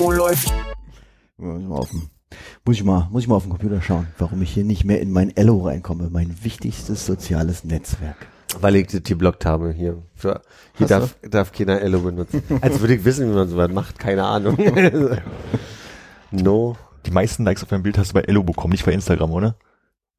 [0.00, 0.52] Oh, läuft.
[1.36, 2.10] Muss ich mal auf dem,
[2.64, 5.00] muss ich mal, muss ich mal auf den Computer schauen, warum ich hier nicht mehr
[5.00, 8.16] in mein Ello reinkomme, mein wichtigstes soziales Netzwerk.
[8.60, 10.02] Weil ich das geblockt habe hier.
[10.14, 10.42] Für,
[10.76, 10.98] hier Hast du?
[10.98, 12.42] darf, darf keiner Ello benutzen.
[12.60, 13.98] Als würde ich wissen, wie man sowas macht.
[13.98, 14.56] Keine Ahnung.
[16.30, 16.76] no.
[17.04, 19.56] Die meisten Likes auf deinem Bild hast du bei Ello bekommen, nicht bei Instagram, oder?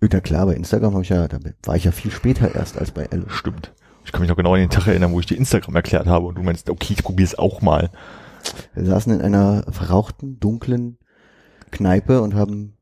[0.02, 2.92] Ja klar, bei Instagram habe ich ja, da war ich ja viel später erst als
[2.92, 3.30] bei Ello.
[3.30, 3.74] Stimmt.
[4.04, 6.26] Ich kann mich noch genau an den Tag erinnern, wo ich dir Instagram erklärt habe
[6.26, 7.90] und du meinst, okay, ich probiere es auch mal.
[8.74, 10.98] Wir saßen in einer verrauchten, dunklen
[11.72, 12.78] Kneipe und haben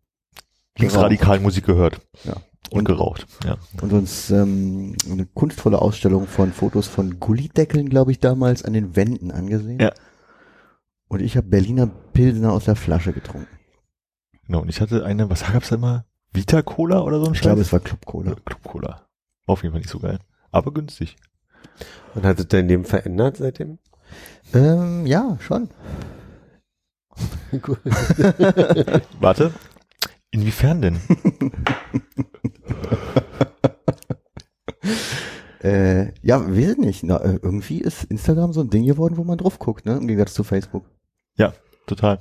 [0.78, 2.02] Linksradikal Musik gehört.
[2.24, 2.36] Ja.
[2.70, 3.26] Und geraucht.
[3.46, 3.58] Ja.
[3.82, 8.96] und uns ähm, eine kunstvolle Ausstellung von Fotos von Gullideckeln, glaube ich, damals an den
[8.96, 9.80] Wänden angesehen.
[9.80, 9.94] Ja.
[11.08, 13.48] Und ich habe Berliner Pilsener aus der Flasche getrunken.
[14.46, 14.62] Genau.
[14.62, 16.06] Und ich hatte eine, was gab's da immer?
[16.34, 18.36] Vita Cola oder so ein Ich glaube, es war Club Cola.
[18.36, 19.08] Club Cola.
[19.46, 20.20] War auf jeden Fall nicht so geil.
[20.52, 21.16] Aber günstig.
[22.16, 23.80] Und hat es dein Leben verändert seitdem?
[24.54, 25.70] Ähm, ja, schon.
[29.20, 29.54] Warte.
[30.32, 31.00] Inwiefern denn?
[35.64, 37.04] Äh, ja, weiß ich nicht.
[37.04, 39.98] Na, äh, irgendwie ist Instagram so ein Ding geworden, wo man drauf guckt, ne?
[39.98, 40.86] Im Gegensatz zu Facebook.
[41.36, 41.54] Ja,
[41.88, 42.20] total.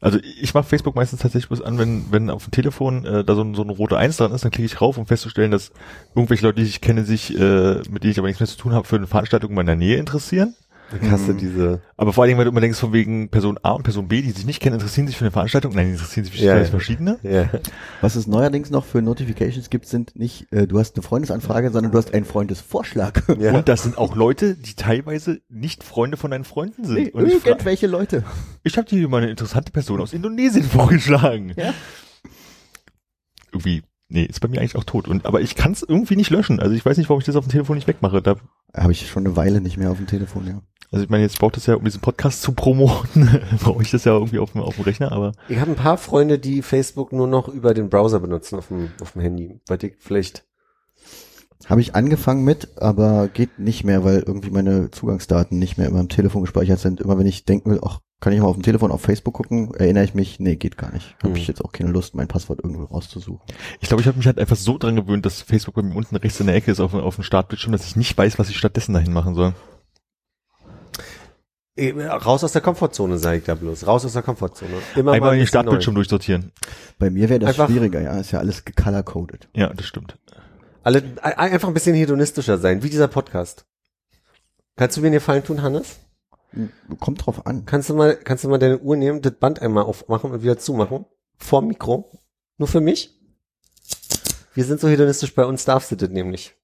[0.00, 3.34] Also ich mache Facebook meistens tatsächlich bloß an, wenn, wenn auf dem Telefon äh, da
[3.34, 5.72] so so eine rote Eins dran ist, dann klicke ich rauf, um festzustellen, dass
[6.14, 8.72] irgendwelche Leute, die ich kenne, sich, äh, mit denen ich aber nichts mehr zu tun
[8.72, 10.54] habe, für eine Veranstaltung in meiner Nähe interessieren.
[10.90, 13.58] Dann hast du diese, Aber vor allen Dingen, weil du immer denkst, von wegen Person
[13.62, 15.74] A und Person B, die sich nicht kennen, interessieren sich für eine Veranstaltung.
[15.74, 17.18] Nein, die interessieren sich für Ja, verschiedene.
[17.22, 17.50] ja.
[18.00, 21.92] Was es neuerdings noch für Notifications gibt, sind nicht, äh, du hast eine Freundesanfrage, sondern
[21.92, 23.22] du hast einen Freundesvorschlag.
[23.38, 23.52] Ja.
[23.54, 26.94] Und das sind auch Leute, die teilweise nicht Freunde von deinen Freunden sind.
[26.96, 28.24] Nee, und ich, irgendwelche Leute.
[28.64, 31.52] ich habe dir mal eine interessante Person aus Indonesien vorgeschlagen.
[31.56, 31.72] Ja.
[33.52, 35.08] Irgendwie, nee, ist bei mir eigentlich auch tot.
[35.08, 36.60] Und, aber ich kann es irgendwie nicht löschen.
[36.60, 38.22] Also ich weiß nicht, warum ich das auf dem Telefon nicht wegmache.
[38.22, 38.36] Da,
[38.74, 40.62] Habe ich schon eine Weile nicht mehr auf dem Telefon, ja.
[40.90, 44.04] also ich meine, jetzt braucht das ja, um diesen Podcast zu promoten, brauche ich das
[44.04, 47.12] ja irgendwie auf dem, auf dem Rechner, aber Ich habe ein paar Freunde, die Facebook
[47.12, 49.60] nur noch über den Browser benutzen auf dem, auf dem Handy.
[49.66, 50.44] Weil die vielleicht,
[51.66, 55.94] Habe ich angefangen mit, aber geht nicht mehr, weil irgendwie meine Zugangsdaten nicht mehr in
[55.94, 57.00] meinem Telefon gespeichert sind.
[57.00, 59.72] Immer wenn ich denken will, ach, kann ich mal auf dem Telefon auf Facebook gucken,
[59.74, 61.14] erinnere ich mich, nee, geht gar nicht.
[61.22, 61.36] Habe Hm.
[61.36, 63.40] ich jetzt auch keine Lust, mein Passwort irgendwo rauszusuchen.
[63.80, 66.16] ich glaube, ich habe mich halt einfach so dran gewöhnt, dass Facebook bei mir unten
[66.16, 68.48] rechts in der Ecke ist auf, dem- auf dem Startbildschirm, dass ich nicht weiß, was
[68.50, 69.54] ich stattdessen dahin machen soll.
[71.76, 73.86] Eh, raus aus der Komfortzone, sage ich da bloß.
[73.86, 74.72] Raus aus der Komfortzone.
[74.96, 75.98] Immer Einmal ein den Startbildschirm neu.
[76.00, 76.50] durchsortieren.
[76.98, 79.48] Bei mir wäre das Einfach- schwieriger, ja, ist ja alles gecolor-coded.
[79.54, 80.18] Ja, das stimmt.
[80.82, 83.64] Alle, ein- einfach ein bisschen hedonistischer sein, wie dieser Podcast.
[84.76, 86.00] Kannst du mir einen Gefallen tun, Hannes?
[86.98, 87.66] Kommt drauf an.
[87.66, 90.58] Kannst du mal, kannst du mal deine Uhr nehmen, das Band einmal aufmachen und wieder
[90.58, 91.04] zumachen?
[91.36, 92.10] Vor Mikro?
[92.56, 93.14] Nur für mich?
[94.54, 96.54] Wir sind so hedonistisch, bei uns darfst du das nämlich.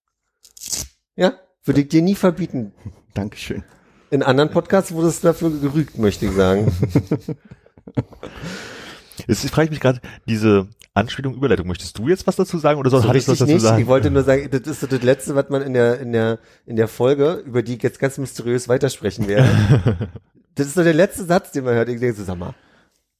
[1.16, 1.38] Ja?
[1.64, 2.72] Würde ich dir nie verbieten.
[3.14, 3.62] Dankeschön.
[4.10, 6.72] In anderen Podcasts wurde es dafür gerügt, möchte ich sagen.
[9.26, 12.88] Jetzt frage ich mich gerade, diese Anspielung, Überleitung, möchtest du jetzt was dazu sagen oder
[12.88, 13.62] soll So Hannes was dazu nicht.
[13.62, 13.82] sagen?
[13.82, 16.38] Ich wollte nur sagen, das ist so das Letzte, was man in der, in der,
[16.66, 19.48] in der Folge, über die ich jetzt ganz mysteriös weitersprechen werde.
[20.54, 21.88] das ist so der letzte Satz, den man hört.
[21.88, 22.54] Ich denke so, sag mal,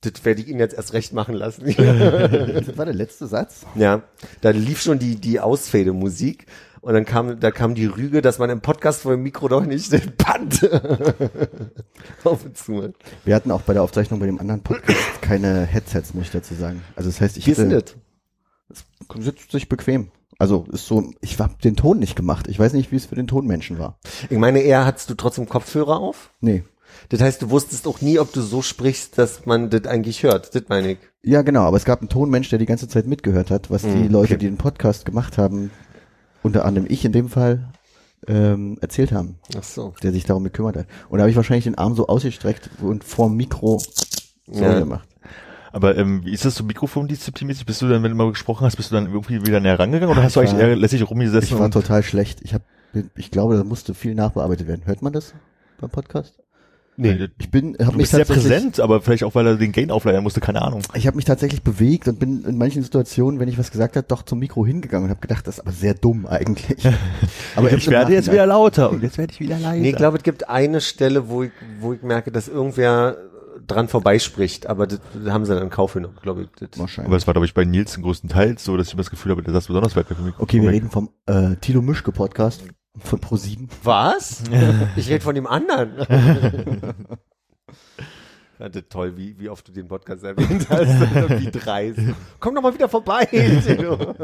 [0.03, 1.65] das werde ich Ihnen jetzt erst recht machen lassen.
[1.75, 3.67] Das war der letzte Satz.
[3.75, 4.03] Ja,
[4.41, 6.47] da lief schon die, die Ausfade-Musik
[6.85, 9.65] und dann kam, da kam die Rüge, dass man im Podcast vor dem Mikro doch
[9.65, 10.63] nicht den Band
[12.25, 12.83] auf und zu.
[12.83, 12.95] hat.
[13.25, 16.55] Wir hatten auch bei der Aufzeichnung bei dem anderen Podcast keine Headsets, muss ich dazu
[16.55, 16.83] sagen.
[16.97, 17.83] Also das heißt, ich Wie ist hatte,
[18.71, 19.25] das?
[19.25, 20.09] sitzt sich bequem.
[20.39, 22.49] Also ist so, ich habe den Ton nicht gemacht.
[22.49, 23.99] Ich weiß nicht, wie es für den Tonmenschen war.
[24.31, 26.31] Ich meine, eher hattest du trotzdem Kopfhörer auf?
[26.41, 26.65] Nee.
[27.09, 30.55] Das heißt, du wusstest auch nie, ob du so sprichst, dass man das eigentlich hört.
[30.55, 30.99] Das meine ich.
[31.23, 33.89] Ja, genau, aber es gab einen Tonmensch, der die ganze Zeit mitgehört hat, was die
[33.89, 34.39] Mhm, Leute, okay.
[34.39, 35.71] die den Podcast gemacht haben,
[36.45, 37.69] unter anderem ich in dem Fall,
[38.29, 39.93] ähm, erzählt haben, Ach so.
[40.03, 40.87] der sich darum gekümmert hat.
[41.09, 43.83] Und da habe ich wahrscheinlich den Arm so ausgestreckt und vorm Mikro
[44.47, 44.79] so Ja.
[44.79, 45.09] gemacht.
[45.73, 47.67] Aber ähm, wie ist das so Mikrofondisziplin-mäßig?
[47.67, 50.13] Bist du dann, wenn du mal gesprochen hast, bist du dann irgendwie wieder näher rangegangen
[50.15, 51.55] oder hast du Ich eigentlich eher lässig rumgesessen?
[51.57, 52.41] Ich war total schlecht.
[52.43, 52.63] Ich habe,
[53.17, 54.83] ich glaube, da musste viel nachbearbeitet werden.
[54.87, 55.35] Hört man das
[55.81, 56.39] beim Podcast?
[56.97, 59.73] Nee, Ich bin, habe du mich bist sehr präsent, aber vielleicht auch, weil er den
[59.73, 60.83] Gain aufleiern musste, keine Ahnung.
[60.95, 64.07] ich habe mich tatsächlich bewegt und bin in manchen Situationen, wenn ich was gesagt habe,
[64.07, 66.87] doch zum Mikro hingegangen und habe gedacht, das ist aber sehr dumm eigentlich.
[67.57, 69.81] aber ich werde jetzt wieder lauter und jetzt werde ich wieder leiser.
[69.81, 73.17] Nee, ich glaube, es gibt eine Stelle, wo ich, wo ich merke, dass irgendwer
[73.67, 76.49] dran vorbeispricht, aber das, das haben sie dann in Kauf genommen, glaube ich.
[76.59, 76.79] Das.
[76.79, 77.09] wahrscheinlich.
[77.09, 79.43] aber es war, glaube ich, bei Nils größtenteils so, dass ich immer das Gefühl habe,
[79.43, 80.43] der saß besonders weit weg vom Mikro.
[80.43, 82.65] Okay, wir reden vom äh, Tilo Mischke Podcast
[82.99, 83.69] von Pro7.
[83.83, 84.43] Was?
[84.97, 85.93] Ich rede von dem anderen.
[88.61, 90.89] Ja, das ist toll, wie, wie oft du den Podcast erwähnt hast.
[91.41, 91.99] wie dreist.
[92.39, 93.25] Komm doch mal wieder vorbei.
[93.27, 94.15] Tilo.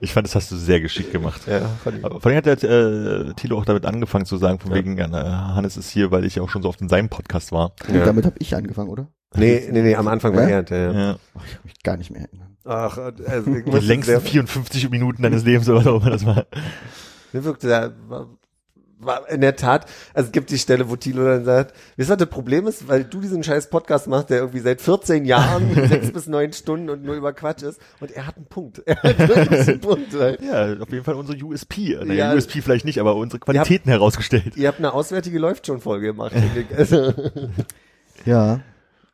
[0.00, 1.40] Ich fand, das hast du sehr geschickt gemacht.
[1.48, 2.02] ja, fand ich.
[2.02, 5.76] Vor allem hat der, äh, Thilo auch damit angefangen zu sagen, von wegen, äh, Hannes
[5.76, 7.72] ist hier, weil ich auch schon so oft in seinem Podcast war.
[7.92, 8.04] Ja.
[8.04, 9.08] damit habe ich angefangen, oder?
[9.34, 10.48] Nee, nee, nee, am Anfang war Ja?
[10.48, 10.62] er.
[10.62, 11.16] Der, Ja.
[11.36, 12.56] Ach, ich kann mich gar nicht mehr erinnern.
[12.64, 16.24] Ach, also ich Die längsten sehr, 54 Minuten deines Lebens oder was auch immer das
[16.24, 16.46] war.
[17.32, 18.28] Mir wirkte da, war,
[18.98, 22.12] war in der Tat, also es gibt die Stelle, wo Tilo dann sagt, wisst ihr,
[22.12, 25.74] was das Problem ist, weil du diesen scheiß Podcast machst, der irgendwie seit 14 Jahren,
[25.88, 28.82] sechs bis neun Stunden und nur über Quatsch ist, und er hat einen Punkt.
[28.84, 30.18] Er hat wirklich einen Punkt.
[30.18, 31.96] Weil Ja, auf jeden Fall unsere USP.
[32.04, 32.34] Naja, Ja.
[32.34, 34.56] USP vielleicht nicht, aber unsere Qualitäten herausgestellt.
[34.56, 36.34] ihr habt eine auswärtige läuft schon Folge gemacht.
[36.54, 36.78] denke ich.
[36.78, 37.14] Also,
[38.26, 38.60] Ja,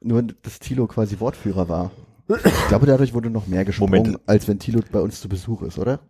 [0.01, 1.91] nur dass Tilo quasi Wortführer war.
[2.29, 4.21] Ich glaube, dadurch wurde noch mehr gesprungen, Moment.
[4.27, 6.01] als wenn Tilo bei uns zu Besuch ist, oder?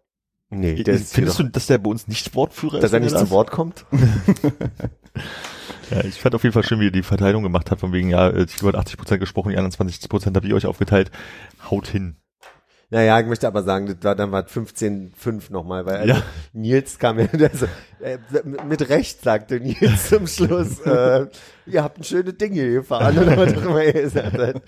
[0.51, 3.01] Nee, der ist Findest hier du, dass der bei uns nicht Wortführer doch, dass er
[3.01, 3.85] nicht zu Wort kommt?
[5.91, 8.09] Ja, ich fand auf jeden Fall schön, wie ihr die Verteilung gemacht habt, von wegen,
[8.11, 11.11] ja, Tilo hat 80 Prozent gesprochen, die anderen 20 Prozent habt ihr euch aufgeteilt.
[11.71, 12.17] Haut hin.
[12.89, 16.23] Naja, ich möchte aber sagen, das war dann war 15,5 nochmal, weil also Ja.
[16.53, 17.67] Nils kam ja, also,
[18.01, 18.19] äh,
[18.65, 21.27] mit Recht sagte Nils zum Schluss, äh,
[21.67, 24.63] ihr habt ein schöne Ding hier gefahren oder was auch immer er gesagt hat.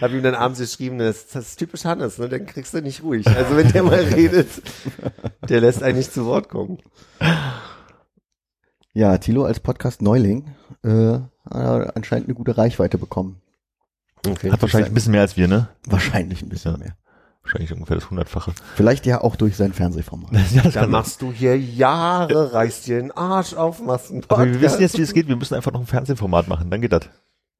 [0.00, 2.28] Hab ihm dann abends geschrieben, das, das ist typisch Hannes, ne?
[2.28, 3.26] dann kriegst du nicht ruhig.
[3.26, 4.48] Also wenn der mal redet,
[5.48, 6.76] der lässt eigentlich zu Wort kommen.
[8.92, 10.54] Ja, Tilo als Podcast-Neuling
[10.84, 11.18] äh,
[11.50, 13.40] hat anscheinend eine gute Reichweite bekommen.
[14.26, 14.52] Okay.
[14.52, 15.68] Hat wahrscheinlich ein bisschen mehr als wir, ne?
[15.86, 16.78] Wahrscheinlich ein bisschen Ja.
[16.78, 16.96] mehr.
[17.42, 18.52] Wahrscheinlich ungefähr das Hundertfache.
[18.76, 20.30] Vielleicht ja auch durch sein Fernsehformat.
[20.54, 24.44] Ja, das Da machst du hier Jahre, reißt dir den Arsch auf, machst einen Aber
[24.44, 24.80] wir wissen Podcast.
[24.80, 25.28] jetzt, wie es geht.
[25.28, 26.70] Wir müssen einfach noch ein Fernsehformat machen.
[26.70, 27.08] Dann geht das.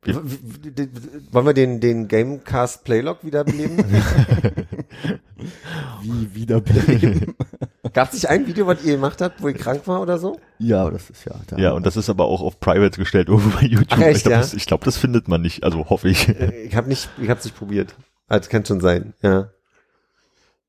[0.04, 3.78] Wollen wir den, den Gamecast Playlog wiederbeleben?
[6.02, 7.34] Wie wiederbeleben.
[7.92, 10.40] Gab es nicht ein Video, was ihr gemacht habt, wo ihr krank war oder so?
[10.58, 11.34] ja, das ist ja.
[11.46, 13.88] Da Ja, und das ist aber auch auf Private gestellt irgendwo bei YouTube.
[13.92, 14.40] Ach, echt, ich glaube, ja?
[14.40, 15.62] das, ich glaub, das findet man nicht.
[15.64, 16.28] Also hoffe ich.
[16.28, 17.94] Äh, Ich habe nicht, ich hab's nicht probiert.
[18.28, 19.50] Also kann schon sein, ja.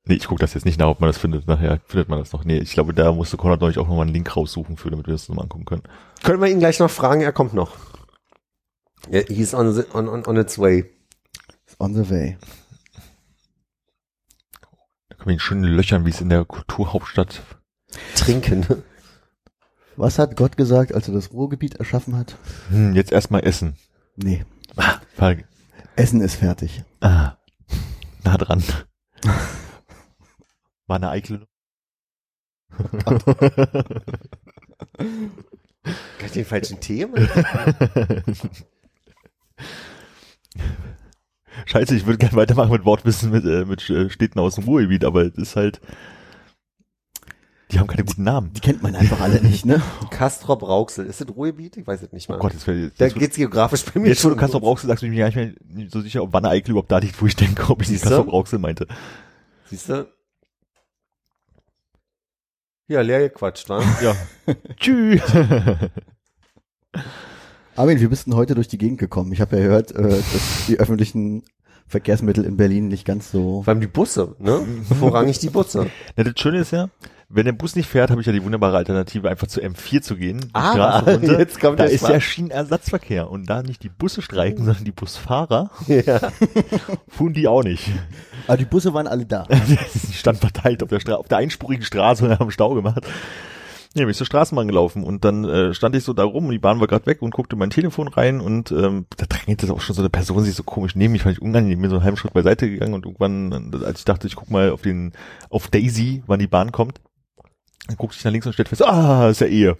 [0.06, 1.48] Nee, ich gucke das jetzt nicht nach, ob man das findet.
[1.48, 2.44] Nachher findet man das noch.
[2.44, 5.14] Nee, ich glaube, da musste Konrad neulich auch nochmal einen Link raussuchen für, damit wir
[5.14, 5.84] das nochmal angucken können.
[6.24, 7.22] Können wir ihn gleich noch fragen?
[7.22, 7.78] Er kommt noch.
[9.10, 10.86] He's on, the, on, on, on its way.
[11.66, 12.38] ist on the way.
[15.10, 17.42] Da können wir ihn schön löchern, wie es in der Kulturhauptstadt.
[18.16, 18.66] Trinken.
[19.96, 22.36] Was hat Gott gesagt, als er das Ruhrgebiet erschaffen hat?
[22.70, 23.78] Hm, jetzt erstmal essen.
[24.16, 24.46] Nee,
[25.16, 25.46] Fall.
[25.96, 26.84] Essen ist fertig.
[27.00, 27.38] Ah,
[28.24, 28.64] nah dran.
[30.88, 31.12] War eine.
[34.97, 37.06] Kann ich den falschen Tee?
[41.65, 45.06] Scheiße, ich würde gerne weitermachen mit Wortwissen mit, äh, mit äh, Städten aus dem Ruhrgebiet,
[45.06, 45.80] aber es ist halt,
[47.71, 48.51] die haben keine guten Namen.
[48.53, 49.81] Die kennt man einfach alle nicht, ne?
[50.12, 51.06] Kastrop Rauxel.
[51.06, 51.77] Ist das Ruhrgebiet?
[51.77, 52.35] Ich weiß es nicht mal.
[52.38, 54.39] Oh Gott, jetzt, wär- da jetzt, geht's geografisch bei mir jetzt wo du schon.
[54.39, 56.97] Kassel brauchst, sagst du mir gar nicht mehr so sicher, ob Wanne Eickel überhaupt da
[56.97, 58.01] liegt, wo ich denke, ob ich?
[58.01, 58.88] Kassel Brauxel meinte.
[59.69, 60.07] Siehst du?
[62.88, 63.81] Ja, leer gequatscht, wa?
[64.01, 64.15] Ja.
[64.77, 65.21] Tschüss.
[67.75, 69.31] Armin, wie bist du denn heute durch die Gegend gekommen?
[69.31, 71.44] Ich habe ja gehört, äh, dass die öffentlichen
[71.87, 73.63] Verkehrsmittel in Berlin nicht ganz so.
[73.63, 74.66] Vor allem die Busse, ne?
[74.99, 75.90] Vorrangig die Busse.
[76.18, 76.90] Ja, das Schöne ist ja,
[77.33, 80.16] wenn der Bus nicht fährt, habe ich ja die wunderbare Alternative, einfach zu M4 zu
[80.16, 80.40] gehen.
[80.49, 81.40] Straße runter.
[81.40, 82.11] jetzt kommt da der ist Spaß.
[82.11, 86.19] ja Schienenersatzverkehr und da nicht die Busse streiken, sondern die Busfahrer, ja.
[87.07, 87.90] fuhren die auch nicht.
[88.47, 89.47] Aber die Busse waren alle da.
[89.49, 93.04] die stand verteilt auf der, Stra auf der einspurigen Straße und haben Stau gemacht.
[93.95, 96.52] Ja, bin ich zur Straßenbahn gelaufen und dann äh, stand ich so da rum und
[96.52, 99.81] die Bahn war gerade weg und guckte mein Telefon rein und ähm, da drängelte auch
[99.81, 102.04] schon so eine Person sich so komisch neben mich, fand ich unangenehm, mir so einen
[102.04, 105.11] halben Schritt beiseite gegangen und irgendwann, als ich dachte, ich guck mal auf den,
[105.49, 107.02] auf Daisy, wann die Bahn kommt,
[107.87, 109.78] dann guckte ich nach links und stellte fest, ah, ist ja Ehe.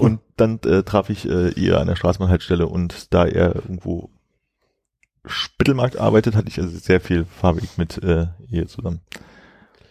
[0.00, 4.10] Und dann äh, traf ich äh, ihr an der Straßenbahnhaltestelle und da er irgendwo
[5.24, 9.00] Spittelmarkt arbeitet, hatte ich also sehr viel Fahrweg mit äh, ihr zusammen.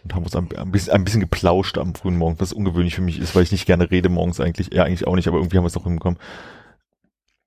[0.02, 3.02] Und haben uns ein, ein, bisschen, ein bisschen geplauscht am frühen Morgen, was ungewöhnlich für
[3.02, 4.72] mich ist, weil ich nicht gerne rede morgens eigentlich.
[4.72, 6.18] Ja, eigentlich auch nicht, aber irgendwie haben wir es doch hinbekommen.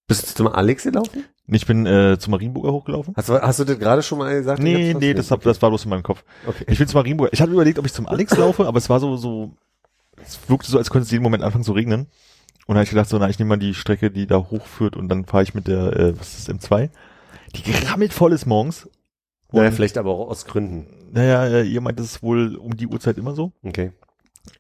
[0.08, 1.24] Bist du zum Alex gelaufen?
[1.48, 3.14] Ich bin äh, zum Marienburger hochgelaufen.
[3.16, 4.62] Hast du, hast du das gerade schon mal gesagt?
[4.62, 6.24] Nee, nee, das, hab, das war bloß in meinem Kopf.
[6.46, 6.66] Okay.
[6.68, 7.32] Ich bin zum Marienburger.
[7.34, 9.54] Ich hatte überlegt, ob ich zum Alex laufe, aber es war so, so,
[10.26, 12.08] es wirkte so, als könnte es jeden Moment anfangen zu regnen.
[12.68, 15.10] dann habe ich gedacht, so, na, ich nehme mal die Strecke, die da hochführt und
[15.10, 16.90] dann fahre ich mit der, äh, was ist das, M2?
[17.56, 18.88] Die gerammelt voll ist morgens.
[19.52, 20.86] Naja, Und- vielleicht aber auch aus Gründen.
[21.12, 23.52] Naja, äh, ihr meint, das ist wohl um die Uhrzeit immer so.
[23.64, 23.92] Okay.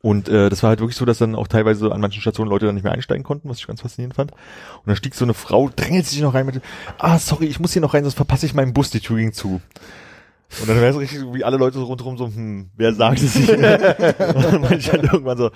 [0.01, 2.65] Und äh, das war halt wirklich so, dass dann auch teilweise an manchen Stationen Leute
[2.65, 4.31] dann nicht mehr einsteigen konnten, was ich ganz faszinierend fand.
[4.31, 6.61] Und dann stieg so eine Frau, drängelt sich noch rein mit,
[6.97, 9.33] ah, sorry, ich muss hier noch rein, sonst verpasse ich meinen Bus, die Tür ging
[9.33, 9.61] zu.
[10.61, 13.35] Und dann wäre es richtig, wie alle Leute so rundherum so, hm, wer sagt es
[13.39, 13.49] nicht?
[13.51, 15.51] und dann meinte ich halt irgendwann so,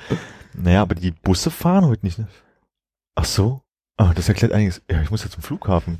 [0.53, 2.27] naja, aber die Busse fahren heute nicht, ne?
[3.15, 3.61] Ach so?
[3.97, 4.81] Ah, das erklärt einiges.
[4.89, 5.99] Ja, ich muss ja zum Flughafen.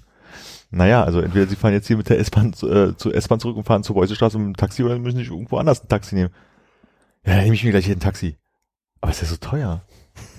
[0.69, 3.63] Naja, also entweder sie fahren jetzt hier mit der S-Bahn äh, zur S-Bahn zurück und
[3.63, 6.31] fahren zur Beusestraße mit dem Taxi oder müssen sich irgendwo anders ein Taxi nehmen.
[7.25, 8.38] Ja, dann nehme ich mir gleich hier ein Taxi.
[9.00, 9.81] Aber ist ja so teuer.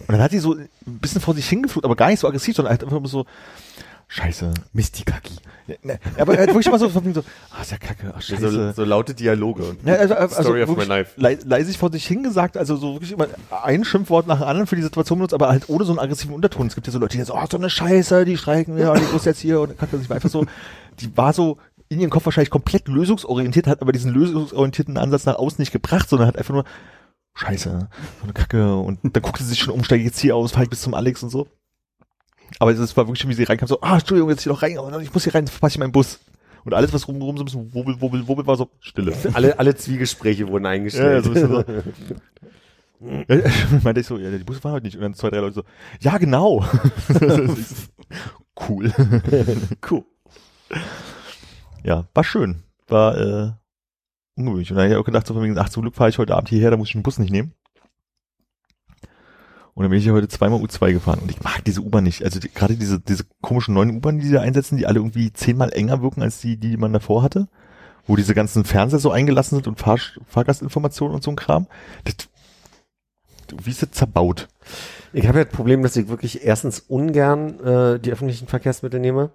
[0.01, 2.57] Und dann hat sie so ein bisschen vor sich hingeflucht, aber gar nicht so aggressiv,
[2.57, 3.27] sondern halt einfach so,
[4.09, 4.53] scheiße.
[4.73, 5.35] Mistikaki.
[5.67, 7.01] Ja, ne, aber halt wirklich mal so, so,
[7.51, 8.51] ah, ist ja kacke, ach, scheiße.
[8.51, 9.77] So, so laute Dialoge.
[9.85, 11.13] Ja, also, also Story of my life.
[11.17, 13.29] lei- leisig vor sich hingesagt, also so wirklich immer
[13.63, 16.35] ein Schimpfwort nach dem anderen für die Situation benutzt, aber halt ohne so einen aggressiven
[16.35, 16.67] Unterton.
[16.67, 19.13] Es gibt ja so Leute, die so, oh, so eine Scheiße, die streiken, ja, die
[19.13, 20.45] muss jetzt hier und kacke sich einfach so.
[21.01, 21.59] Die war so
[21.89, 26.09] in ihrem Kopf wahrscheinlich komplett lösungsorientiert, hat aber diesen lösungsorientierten Ansatz nach außen nicht gebracht,
[26.09, 26.65] sondern hat einfach nur,
[27.37, 30.37] Scheiße, so eine Kacke und dann guckte sie sich schon um, steige ich jetzt hier
[30.37, 31.49] aus, fahr ich bis zum Alex und so.
[32.59, 34.79] Aber es war wirklich schon, wie sie reinkam, so, ah, Entschuldigung, jetzt hier noch rein,
[34.79, 36.21] oh, ich muss hier rein, verpasse ich meinen Bus.
[36.65, 39.15] Und alles, was rumrum so ein bisschen wubbel, wubbel, wubbel, war so Stille.
[39.35, 41.25] Alle, alle Zwiegespräche wurden Ja, ja, eingestellt.
[41.25, 41.65] so.
[43.01, 43.37] Ja,
[43.83, 44.97] meinte ich so, ja, die Busse fahren heute nicht.
[44.97, 45.63] Und dann zwei, drei Leute so,
[46.01, 46.65] ja, genau.
[48.69, 48.93] Cool.
[49.91, 50.05] cool.
[51.83, 52.63] Ja, war schön.
[52.89, 53.51] War äh,
[54.37, 54.71] ungewöhnlich.
[54.71, 56.35] Und dann habe ich auch gedacht, so von wegen, ach, zum Glück fahre ich heute
[56.35, 57.53] Abend hierher, da muss ich den Bus nicht nehmen.
[59.75, 61.19] Und dann bin ich ja heute zweimal U2 gefahren.
[61.21, 62.25] Und ich mag diese U-Bahn nicht.
[62.25, 65.33] Also die, gerade diese, diese komischen neuen U-Bahn, die die da einsetzen, die alle irgendwie
[65.33, 67.49] zehnmal enger wirken als die, die man davor hatte.
[68.07, 71.67] Wo diese ganzen Fernseher so eingelassen sind und Fahr Fahrgastinformationen und so ein Kram.
[72.05, 72.29] Das,
[73.65, 74.49] wie ist das zerbaut?
[75.13, 79.31] Ich habe ja das Problem, dass ich wirklich erstens ungern äh, die öffentlichen Verkehrsmittel nehme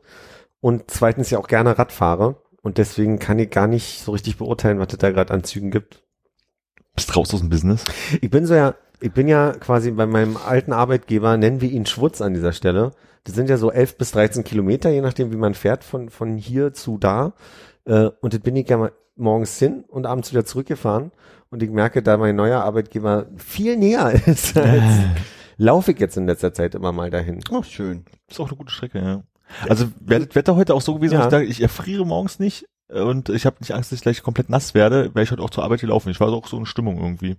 [0.62, 2.42] und zweitens ja auch gerne Rad fahre.
[2.62, 5.72] Und deswegen kann ich gar nicht so richtig beurteilen, was es da gerade an Zügen
[5.72, 6.04] gibt.
[6.96, 7.86] Bist raus aus dem Business?
[8.22, 11.86] Ich bin so ja, ich bin ja quasi bei meinem alten Arbeitgeber, nennen wir ihn
[11.86, 12.92] Schwutz an dieser Stelle.
[13.24, 16.38] Das sind ja so 11 bis 13 Kilometer, je nachdem, wie man fährt, von, von
[16.38, 17.34] hier zu da.
[17.86, 21.12] Äh, und das bin ich ja mal morgens hin und abends wieder zurückgefahren.
[21.50, 24.84] Und ich merke, da mein neuer Arbeitgeber viel näher ist, als
[25.58, 27.42] laufe ich jetzt in letzter Zeit immer mal dahin.
[27.52, 28.06] Oh, schön.
[28.30, 29.24] Ist auch eine gute Strecke, ja.
[29.68, 31.20] Also wäre das Wetter heute auch so gewesen, Ja.
[31.20, 34.24] dass ich, dachte, ich erfriere morgens nicht und ich habe nicht Angst, dass ich gleich
[34.24, 36.10] komplett nass werde, wäre ich heute auch zur Arbeit gelaufen.
[36.10, 37.36] Ich war so auch so in Stimmung irgendwie.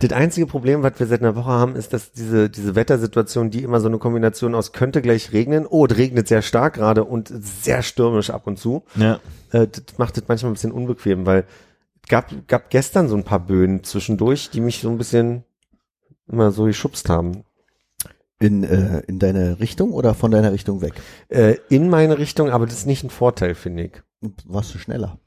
[0.00, 3.62] Das einzige Problem, was wir seit einer Woche haben, ist, dass diese, diese Wettersituation, die
[3.62, 7.32] immer so eine Kombination aus könnte gleich regnen, oh, es regnet sehr stark gerade und
[7.34, 8.84] sehr stürmisch ab und zu.
[8.96, 9.20] Ja.
[9.52, 11.46] Äh, das macht das manchmal ein bisschen unbequem, weil
[12.02, 15.44] es gab, gab gestern so ein paar Böen zwischendurch, die mich so ein bisschen
[16.28, 17.44] immer so geschubst haben.
[18.40, 20.94] In, äh, in deine Richtung oder von deiner Richtung weg?
[21.28, 24.02] Äh, in meine Richtung, aber das ist nicht ein Vorteil, finde ich.
[24.46, 25.18] Warst du schneller?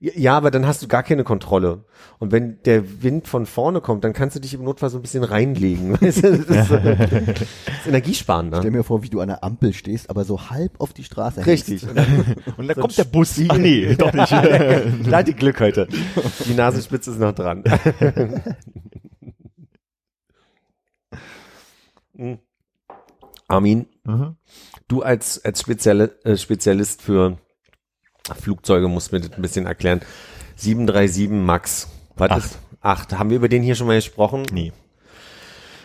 [0.00, 1.84] Ja, aber dann hast du gar keine Kontrolle.
[2.18, 5.02] Und wenn der Wind von vorne kommt, dann kannst du dich im Notfall so ein
[5.02, 5.92] bisschen reinlegen.
[6.00, 6.36] Weißt du?
[6.36, 8.58] Das ist, äh, das ist energiesparender.
[8.58, 11.46] Stell mir vor, wie du an der Ampel stehst, aber so halb auf die Straße
[11.46, 11.82] Richtig.
[11.82, 11.88] hängst.
[11.88, 13.40] Und dann, Und dann So kommt der Bus.
[13.48, 14.32] Ach nee, doch nicht.
[14.32, 15.86] da hat die Glück heute.
[16.44, 17.62] Die Nasenspitze ist noch dran.
[22.16, 22.38] Hm.
[23.48, 24.36] Armin, Mhm.
[24.88, 27.38] du als, als Speziali äh, Spezialist für
[28.32, 30.00] Flugzeuge musst mir das ein bisschen erklären.
[30.56, 31.88] 737 MAX.
[32.16, 32.38] Was Acht.
[32.38, 32.58] ist?
[32.80, 33.18] Acht.
[33.18, 34.46] Haben wir über den hier schon mal gesprochen?
[34.52, 34.72] Nee.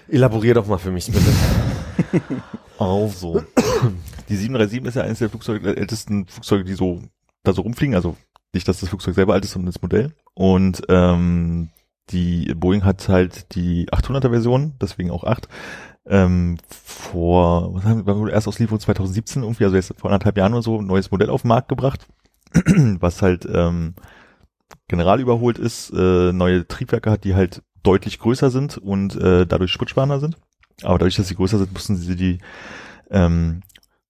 [0.07, 1.31] Elaborier doch mal für mich, bitte.
[2.79, 3.43] Also.
[4.29, 7.01] Die 737 ist ja eines der Flugzeuge, der ältesten Flugzeuge, die so
[7.43, 7.93] da so rumfliegen.
[7.93, 8.15] Also
[8.53, 10.13] nicht, dass das Flugzeug selber alt ist, sondern das Modell.
[10.33, 11.69] Und ähm,
[12.09, 15.47] die Boeing hat halt die 800er Version, deswegen auch 8,
[16.07, 20.63] ähm, vor, was haben wir, erst Auslieferung 2017 irgendwie, also jetzt vor anderthalb Jahren oder
[20.63, 22.07] so, ein neues Modell auf den Markt gebracht,
[22.99, 23.95] was halt ähm,
[24.87, 29.71] general überholt ist, äh, neue Triebwerke hat, die halt deutlich größer sind und äh, dadurch
[29.71, 30.37] spritsparender sind.
[30.83, 32.39] Aber dadurch, dass sie größer sind, mussten sie die
[33.09, 33.61] ähm,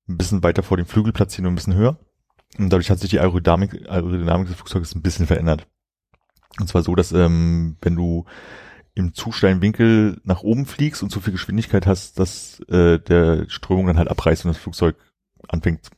[0.07, 1.97] ein bisschen weiter vor dem Flügel platzieren und ein bisschen höher.
[2.57, 5.67] Und dadurch hat sich die Aerodynamik, Aerodynamik des Flugzeuges ein bisschen verändert.
[6.59, 8.25] Und zwar so, dass ähm, wenn du
[8.95, 13.47] im zu steilen Winkel nach oben fliegst und zu viel Geschwindigkeit hast, dass äh, der
[13.49, 14.95] Strömung dann halt abreißt und das Flugzeug
[15.47, 15.89] anfängt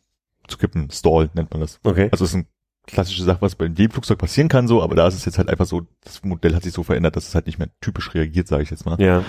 [0.47, 0.89] zu kippen.
[0.91, 1.79] Stall nennt man das.
[1.83, 2.09] Okay.
[2.11, 2.45] Also es ist eine
[2.87, 5.49] klassische Sache, was bei jedem Flugzeug passieren kann, so, aber da ist es jetzt halt
[5.49, 8.47] einfach so, das Modell hat sich so verändert, dass es halt nicht mehr typisch reagiert,
[8.47, 8.99] sage ich jetzt mal.
[8.99, 9.23] Ja.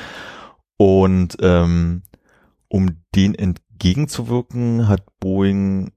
[0.78, 2.02] Und ähm,
[2.68, 5.92] um den entgegenzuwirken, hat Boeing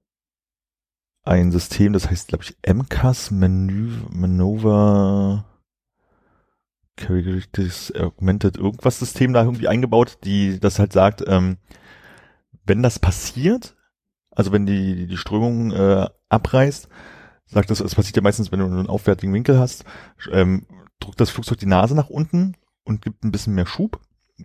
[1.23, 5.45] ein System, das heißt, glaube ich, MCAS Manö Manöver
[6.97, 11.57] Characteristics Augmented irgendwas System da irgendwie eingebaut, die das halt sagt, ähm,
[12.65, 13.75] wenn das passiert,
[14.35, 16.89] also wenn die, die Strömung äh, abreißt,
[17.47, 19.85] sagt das, es passiert ja meistens, wenn du einen aufwärtigen Winkel hast,
[20.31, 20.65] ähm,
[20.99, 23.99] drückt das Flugzeug die Nase nach unten und gibt ein bisschen mehr Schub,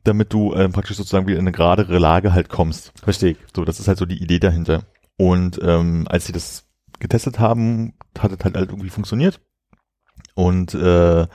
[0.04, 2.92] damit du ähm, praktisch sozusagen wieder in eine geradere Lage halt kommst.
[3.02, 3.38] Verstehe ich.
[3.54, 4.84] So, das ist halt so die Idee dahinter.
[5.16, 6.66] Und ähm, als sie das
[6.98, 9.40] getestet haben, hat es halt, halt irgendwie funktioniert.
[10.34, 11.26] Und äh,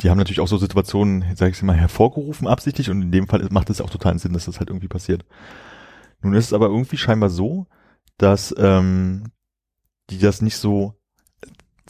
[0.00, 3.46] die haben natürlich auch so Situationen, sag ich mal, hervorgerufen absichtlich und in dem Fall
[3.50, 5.24] macht es auch totalen Sinn, dass das halt irgendwie passiert.
[6.24, 7.66] Nun ist es aber irgendwie scheinbar so,
[8.16, 9.30] dass ähm,
[10.10, 10.94] die das nicht so,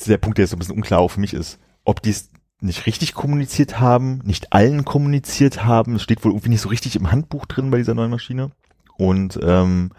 [0.06, 3.14] der Punkt, der jetzt ein bisschen unklar für mich ist, ob die es nicht richtig
[3.14, 5.96] kommuniziert haben, nicht allen kommuniziert haben.
[5.96, 8.50] Es steht wohl irgendwie nicht so richtig im Handbuch drin bei dieser neuen Maschine.
[8.96, 9.92] Und ähm,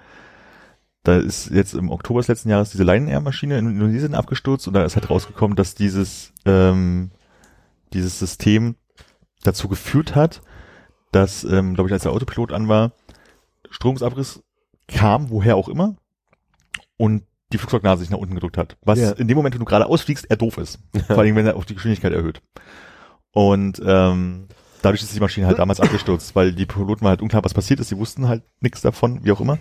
[1.03, 4.67] da ist jetzt im Oktober des letzten Jahres diese Lion Air Maschine in Indonesien abgestürzt
[4.67, 7.11] und da ist halt rausgekommen, dass dieses ähm,
[7.93, 8.75] dieses System
[9.43, 10.41] dazu geführt hat,
[11.11, 12.91] dass, ähm, glaube ich, als der Autopilot an war,
[13.71, 14.43] Stromungsabriss
[14.87, 15.95] kam, woher auch immer,
[16.97, 18.77] und die Flugzeugnase sich nach unten gedrückt hat.
[18.81, 19.11] Was Ja.
[19.11, 20.79] in dem Moment, wenn du gerade ausfliegst, eher doof ist.
[21.07, 22.41] Vor allem, wenn er auch die Geschwindigkeit erhöht.
[23.31, 24.47] Und ähm,
[24.81, 27.79] dadurch ist die Maschine halt damals abgestürzt, weil die Piloten war halt unklar, was passiert
[27.79, 27.91] ist.
[27.91, 29.59] Die wussten halt nichts davon, wie auch immer.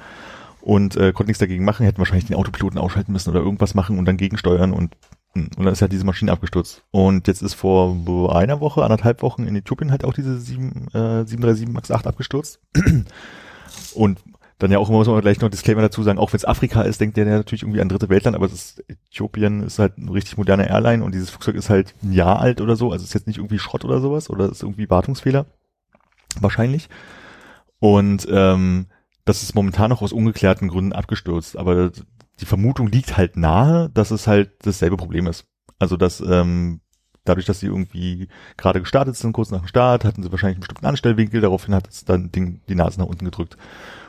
[0.60, 3.98] Und äh, konnten nichts dagegen machen, hätten wahrscheinlich den Autopiloten ausschalten müssen oder irgendwas machen
[3.98, 4.96] und dann gegensteuern und
[5.34, 6.84] hm, und dann ist halt diese Maschine abgestürzt.
[6.90, 7.94] Und jetzt ist vor
[8.34, 12.60] einer Woche, anderthalb Wochen in Äthiopien halt auch diese 7, äh, 737 MAX 8 abgestürzt.
[13.94, 14.20] Und
[14.58, 16.82] dann ja auch immer muss man gleich noch Disclaimer dazu sagen, auch wenn es Afrika
[16.82, 20.36] ist, denkt der natürlich irgendwie an dritte Weltland, aber ist, Äthiopien ist halt eine richtig
[20.36, 23.26] moderne Airline und dieses Flugzeug ist halt ein Jahr alt oder so, also ist jetzt
[23.26, 25.46] nicht irgendwie Schrott oder sowas oder ist irgendwie Wartungsfehler.
[26.40, 26.88] Wahrscheinlich.
[27.80, 28.86] Und ähm,
[29.24, 31.90] das ist momentan noch aus ungeklärten Gründen abgestürzt, aber
[32.40, 35.46] die Vermutung liegt halt nahe, dass es halt dasselbe Problem ist.
[35.78, 36.80] Also dass ähm,
[37.24, 40.60] dadurch, dass sie irgendwie gerade gestartet sind, kurz nach dem Start, hatten sie wahrscheinlich einen
[40.60, 43.56] bestimmten Anstellwinkel, daraufhin hat es dann Ding, die Nase nach unten gedrückt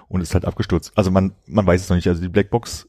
[0.07, 0.91] und ist halt abgestürzt.
[0.95, 2.07] Also man, man weiß es noch nicht.
[2.07, 2.87] Also die Blackbox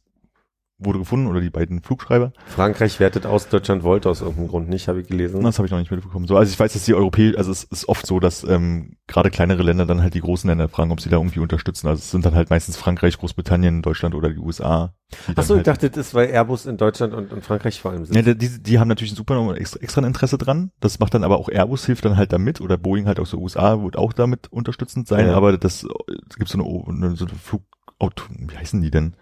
[0.79, 2.33] wurde gefunden oder die beiden Flugschreiber.
[2.47, 5.43] Frankreich wertet aus, Deutschland wollte aus irgendeinem Grund nicht, habe ich gelesen.
[5.43, 6.27] Das habe ich noch nicht mitbekommen.
[6.27, 9.31] So, also ich weiß, dass die Europäer, also es ist oft so, dass ähm, gerade
[9.31, 11.89] kleinere Länder dann halt die großen Länder fragen, ob sie da irgendwie unterstützen.
[11.89, 14.95] Also es sind dann halt meistens Frankreich, Großbritannien, Deutschland oder die USA.
[15.35, 18.05] Achso, ich halt, dachte, das ist, weil Airbus in Deutschland und, und Frankreich vor allem
[18.05, 18.15] sind.
[18.15, 20.73] Ja, die, die haben natürlich ein super extra, extra ein Interesse dran.
[20.81, 23.41] Das macht dann aber auch Airbus hilft dann halt damit oder Boeing halt aus den
[23.41, 25.29] USA wird auch damit unterstützend sein.
[25.29, 25.37] Ja.
[25.37, 25.87] Aber das
[26.29, 29.17] es gibt so eine, eine so eine Flugauto, wie heißen die denn?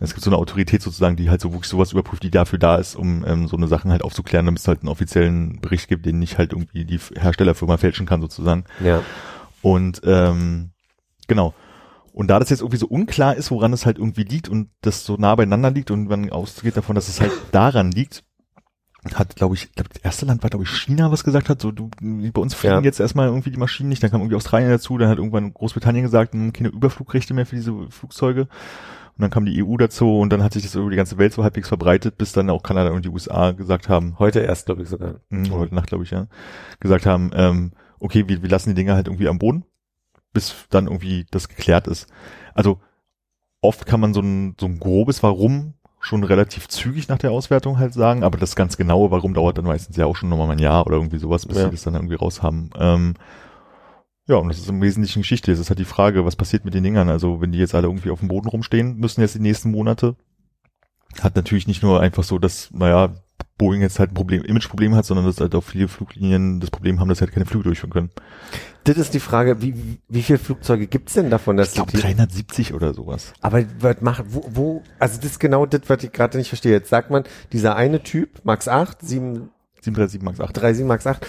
[0.00, 2.76] Es gibt so eine Autorität sozusagen, die halt so wirklich sowas überprüft, die dafür da
[2.76, 6.06] ist, um ähm, so eine Sachen halt aufzuklären, damit es halt einen offiziellen Bericht gibt,
[6.06, 8.64] den nicht halt irgendwie die Herstellerfirma fälschen kann sozusagen.
[8.82, 9.02] Ja.
[9.60, 10.70] Und ähm,
[11.26, 11.52] genau.
[12.12, 15.04] Und da das jetzt irgendwie so unklar ist, woran es halt irgendwie liegt und das
[15.04, 18.24] so nah beieinander liegt und man ausgeht davon, dass es halt daran liegt,
[19.14, 21.70] hat, glaube ich, glaub, das erste Land war, glaube ich, China, was gesagt hat, so
[21.70, 22.80] du, bei uns fliegen Ja.
[22.82, 26.04] jetzt erstmal irgendwie die Maschinen nicht, dann kam irgendwie Australien dazu, dann hat irgendwann Großbritannien
[26.04, 28.48] gesagt, hm, keine Überflugrechte mehr für diese Flugzeuge.
[29.18, 31.32] Und dann kam die EU dazu und dann hat sich das über die ganze Welt
[31.32, 34.82] so halbwegs verbreitet, bis dann auch Kanada und die USA gesagt haben, Heute erst, glaube
[34.82, 35.16] ich, sogar.
[35.28, 36.28] Mhm, heute Nacht, glaube ich, ja,
[36.78, 39.64] gesagt haben, ähm, okay, wir, wir lassen die Dinger halt irgendwie am Boden,
[40.32, 42.06] bis dann irgendwie das geklärt ist.
[42.54, 42.78] Also
[43.60, 47.80] oft kann man so ein, so ein grobes Warum schon relativ zügig nach der Auswertung
[47.80, 50.60] halt sagen, aber das ganz genaue Warum dauert dann meistens ja auch schon nochmal ein
[50.60, 51.64] Jahr oder irgendwie sowas, bis Ja.
[51.64, 52.70] sie das dann irgendwie raus haben.
[52.78, 53.14] Ähm,
[54.28, 55.50] ja, und das ist im Wesentlichen Geschichte.
[55.50, 57.08] Es ist halt die Frage, was passiert mit den Dingern?
[57.08, 60.16] Also, wenn die jetzt alle irgendwie auf dem Boden rumstehen, müssen jetzt die nächsten Monate.
[61.20, 63.14] Hat natürlich nicht nur einfach so, dass, naja,
[63.56, 67.00] Boeing jetzt halt ein Problem, Imageproblem hat, sondern dass halt auch viele Fluglinien das Problem
[67.00, 68.10] haben, dass sie halt keine Flüge durchführen können.
[68.84, 71.56] Das ist die Frage, wie, wie, viele Flugzeuge gibt's denn davon?
[71.56, 73.32] Dass Ich glaube die- 370 oder sowas.
[73.40, 76.72] Aber was macht, wo, wo, also das ist genau das, was ich gerade nicht verstehe.
[76.72, 80.54] Jetzt sagt man, dieser eine Typ, Max 8, 7, 737 MAX 8.
[80.54, 81.26] 37 Max 8,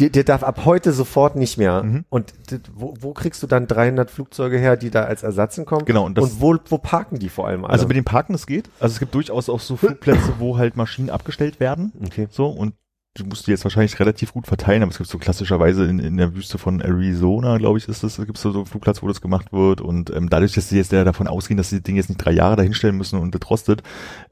[0.00, 1.82] der, der darf ab heute sofort nicht mehr.
[1.82, 2.04] Mhm.
[2.08, 2.32] Und
[2.74, 5.84] wo, wo kriegst du dann 300 Flugzeuge her, die da als Ersatz kommen?
[5.84, 7.72] Genau, und das- und wo, wo parken die vor allem alle?
[7.72, 8.70] Also mit dem Parken, das geht.
[8.80, 11.92] Also es gibt durchaus auch so Flugplätze, wo halt Maschinen abgestellt werden.
[12.04, 12.28] okay.
[12.30, 12.74] So, und
[13.16, 16.16] du musst die jetzt wahrscheinlich relativ gut verteilen, aber es gibt so klassischerweise in, in
[16.16, 19.08] der Wüste von Arizona, glaube ich, ist das, da gibt es so einen Flugplatz, wo
[19.08, 19.80] das gemacht wird.
[19.80, 22.24] Und ähm, dadurch, dass sie jetzt ja davon ausgehen, dass sie das Ding jetzt nicht
[22.24, 23.82] drei Jahre dahinstellen müssen und das rostet,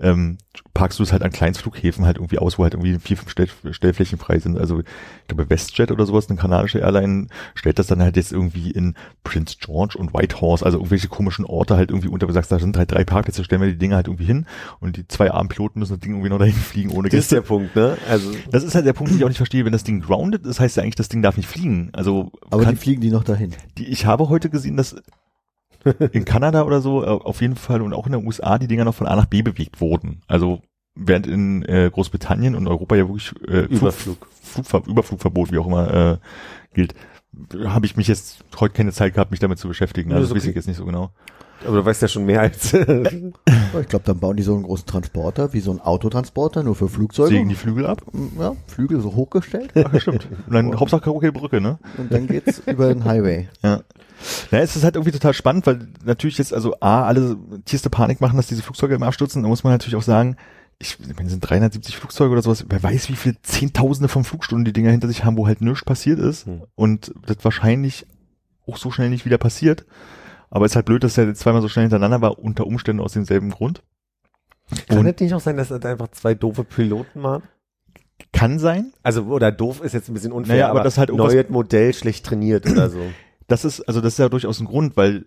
[0.00, 0.38] ähm,
[0.74, 3.48] parkst du es halt an Kleinstflughäfen halt irgendwie aus, wo halt irgendwie vier, fünf Stell
[3.72, 4.58] Stellflächen frei sind.
[4.58, 4.86] Also ich
[5.28, 8.94] glaube WestJet oder sowas, eine kanadische Airline, stellt das dann halt jetzt irgendwie in
[9.24, 12.58] Prince George und Whitehorse, also irgendwelche komischen Orte halt irgendwie unter, wo du sagst, da
[12.58, 14.46] sind halt drei Parkplätze, stellen wir die Dinge halt irgendwie hin
[14.80, 17.30] und die zwei armen Piloten müssen das Ding irgendwie noch dahin fliegen ohne Das ist
[17.30, 17.34] Gäste.
[17.36, 17.96] der Punkt, ne?
[18.08, 19.64] Also, Das ist halt der Punkt, den ich auch nicht verstehe.
[19.64, 21.90] Wenn das Ding grounded ist, heißt ja eigentlich, das Ding darf nicht fliegen.
[21.92, 23.54] Also Aber kann, die fliegen die noch dahin.
[23.76, 24.96] die, ich habe heute gesehen, dass
[26.12, 28.94] in Kanada oder so auf jeden Fall und auch in den USA die Dinger noch
[28.94, 30.22] von A nach B bewegt wurden.
[30.26, 30.62] Also
[30.94, 34.28] während in äh, Großbritannien und Europa ja wirklich äh, Überflug.
[34.42, 36.18] Flugver Überflugverbot, wie auch immer, äh,
[36.74, 36.94] gilt,
[37.64, 40.12] habe ich mich jetzt heute keine Zeit gehabt, mich damit zu beschäftigen.
[40.12, 40.50] Also das weiß okay.
[40.50, 41.12] ich jetzt nicht so genau.
[41.66, 42.76] Aber du weißt ja schon mehr als.
[43.80, 46.88] Ich glaube, dann bauen die so einen großen Transporter, wie so ein Autotransporter, nur für
[46.88, 47.28] Flugzeuge.
[47.28, 48.02] Sägen die Flügel ab?
[48.38, 49.72] Ja, Flügel so hochgestellt.
[49.74, 50.26] Ach, stimmt.
[50.46, 51.78] Und dann Hauptsache okay Brücke, ne?
[51.98, 53.48] Und dann geht's über den Highway.
[53.62, 53.82] Ja.
[54.50, 58.20] Ja, es ist halt irgendwie total spannend, weil natürlich jetzt also A, alle tierste Panik
[58.22, 59.42] machen, dass diese Flugzeuge immer abstürzen.
[59.42, 60.36] Da muss man natürlich auch sagen,
[60.78, 62.64] ich, meine, es sind 370 Flugzeuge oder sowas.
[62.68, 65.84] Wer weiß, wie viele Zehntausende von Flugstunden die Dinger hinter sich haben, wo halt nichts
[65.84, 66.46] passiert ist.
[66.46, 66.62] Hm.
[66.74, 68.06] Und das wahrscheinlich
[68.66, 69.84] auch so schnell nicht wieder passiert.
[70.50, 73.12] Aber es ist halt blöd, dass er zweimal so schnell hintereinander war, unter Umständen aus
[73.12, 73.82] demselben Grund.
[74.88, 77.42] Kann das nicht auch sein, dass das einfach zwei doofe Piloten waren?
[78.32, 78.92] kann sein.
[79.02, 81.94] Also, oder doof ist jetzt ein bisschen unfair, Naja, aber aber das halt neues Modell
[81.94, 83.00] schlecht trainiert oder so.
[83.50, 85.24] Das ist, also das ist ja durchaus ein Grund, weil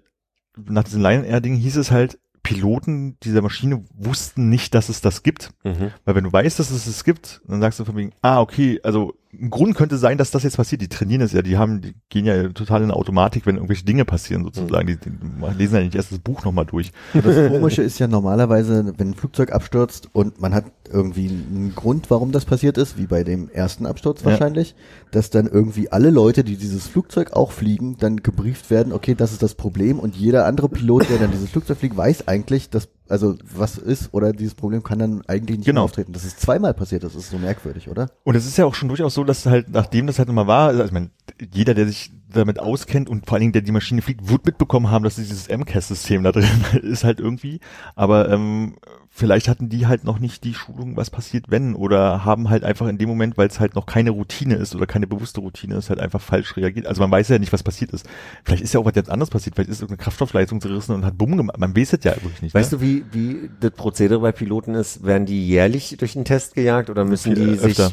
[0.55, 5.01] nach diesem Lion Air Ding hieß es halt, Piloten dieser Maschine wussten nicht, dass es
[5.01, 5.49] das gibt.
[5.63, 5.91] Mhm.
[6.05, 8.79] Weil wenn du weißt, dass es es gibt, dann sagst du von wegen, ah, okay,
[8.83, 10.81] also ein Grund könnte sein, dass das jetzt passiert.
[10.81, 14.03] Die trainieren es ja, die haben, die gehen ja total in Automatik, wenn irgendwelche Dinge
[14.05, 14.87] passieren sozusagen.
[14.87, 15.11] Die, die
[15.57, 16.91] lesen ja nicht erst das Buch nochmal durch.
[17.13, 22.09] Das Komische ist ja normalerweise, wenn ein Flugzeug abstürzt und man hat irgendwie einen Grund,
[22.09, 24.31] warum das passiert ist, wie bei dem ersten Absturz Ja.
[24.31, 24.75] wahrscheinlich,
[25.11, 29.31] dass dann irgendwie alle Leute, die dieses Flugzeug auch fliegen, dann gebrieft werden, okay, das
[29.31, 32.89] ist das Problem und jeder andere Pilot, der dann dieses Flugzeug fliegt, weiß eigentlich, dass
[33.11, 35.81] also was ist oder dieses Problem kann dann eigentlich nicht Genau.
[35.81, 36.13] mehr auftreten.
[36.13, 38.09] Das ist zweimal passiert, das ist so merkwürdig, oder?
[38.23, 40.69] Und es ist ja auch schon durchaus so, dass halt, nachdem das halt nochmal war,
[40.69, 41.09] also ich meine,
[41.53, 44.89] jeder, der sich damit auskennt und vor allen Dingen, der die Maschine fliegt, wird mitbekommen
[44.89, 46.47] haben, dass dieses MCAS-System da drin
[46.81, 47.59] ist halt irgendwie.
[47.95, 48.75] Aber ähm,
[49.09, 52.87] vielleicht hatten die halt noch nicht die Schulung, was passiert, wenn, oder haben halt einfach
[52.87, 55.89] in dem Moment, weil es halt noch keine Routine ist oder keine bewusste Routine ist,
[55.89, 56.87] halt einfach falsch reagiert.
[56.87, 58.07] Also man weiß ja nicht, was passiert ist.
[58.43, 61.17] Vielleicht ist ja auch was ganz anderes passiert, vielleicht ist irgendeine Kraftstoffleitung zerrissen und hat
[61.17, 61.59] Bumm gemacht.
[61.59, 62.55] Man weiß es ja wirklich nicht.
[62.55, 62.77] Weißt ne?
[62.77, 65.03] du, wie, wie das Prozedere bei Piloten ist?
[65.03, 67.91] Werden die jährlich durch den Test gejagt oder müssen die äh, sich, öfter.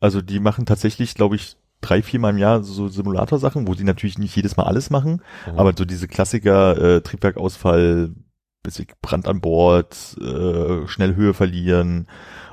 [0.00, 3.84] Also die machen tatsächlich, glaube ich, drei, vier Mal im Jahr so Simulatorsachen, wo die
[3.84, 5.58] natürlich nicht jedes Mal alles machen, Mhm.
[5.58, 8.10] aber so diese Klassiker, äh, Triebwerkausfall,
[8.62, 12.06] bisschen Brand an Bord, äh, schnell Höhe verlieren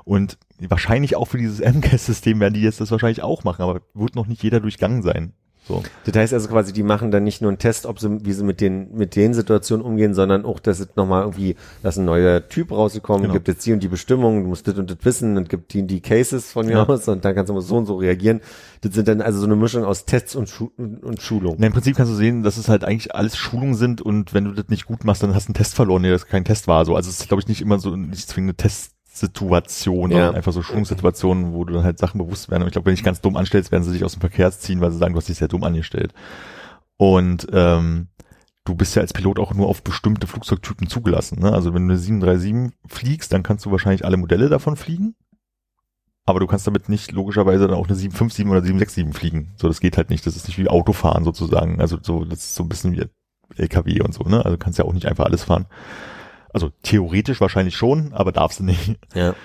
[0.03, 0.37] und
[0.67, 4.25] wahrscheinlich auch für dieses MCAS-System werden die jetzt das wahrscheinlich auch machen, aber wird noch
[4.27, 5.33] nicht jeder durchgangen sein.
[5.69, 5.83] So.
[6.05, 8.43] das heißt also quasi, die machen dann nicht nur einen Test, ob sie, wie sie
[8.43, 12.47] mit den, mit den Situationen umgehen, sondern auch, dass es nochmal irgendwie, dass ein neuer
[12.49, 13.33] Typ rausgekommen, Genau.
[13.35, 15.81] gibt jetzt die und die Bestimmungen, du musst das und das wissen und gibt die
[15.81, 16.85] und die Cases von mir Ja.
[16.87, 18.41] aus und dann kannst du mal so und so reagieren.
[18.81, 21.55] Das sind dann also so eine Mischung aus Tests und, Schu und Schulung.
[21.59, 24.45] Na, Im Prinzip kannst du sehen, dass es halt eigentlich alles Schulungen sind und wenn
[24.45, 26.67] du das nicht gut machst, dann hast du einen Test verloren, der das kein Test
[26.67, 26.83] war.
[26.85, 26.95] So.
[26.95, 28.55] Also es ist, glaube ich, nicht immer so nicht zwingende
[29.19, 30.31] Testsituation, Ja.
[30.31, 32.63] einfach so Schulungssituationen, wo du dann halt Sachen bewusst werden.
[32.63, 34.51] Und ich glaube, wenn du dich ganz dumm anstellst, werden sie dich aus dem Verkehr
[34.51, 36.13] ziehen, weil sie sagen, du hast dich sehr dumm angestellt.
[36.97, 38.07] Und ähm,
[38.65, 41.39] du bist ja als Pilot auch nur auf bestimmte Flugzeugtypen zugelassen.
[41.39, 41.51] Ne?
[41.51, 45.15] Also wenn du eine 737 fliegst, dann kannst du wahrscheinlich alle Modelle davon fliegen.
[46.25, 49.51] Aber du kannst damit nicht logischerweise dann auch eine 757 oder 767 fliegen.
[49.55, 50.25] So, das geht halt nicht.
[50.27, 51.81] Das ist nicht wie Autofahren sozusagen.
[51.81, 53.03] Also so, das ist so ein bisschen wie
[53.57, 54.37] LKW und so, ne?
[54.45, 55.65] Also du kannst ja auch nicht einfach alles fahren.
[56.53, 58.97] Also theoretisch wahrscheinlich schon, aber darfst du nicht.
[59.13, 59.35] Ja.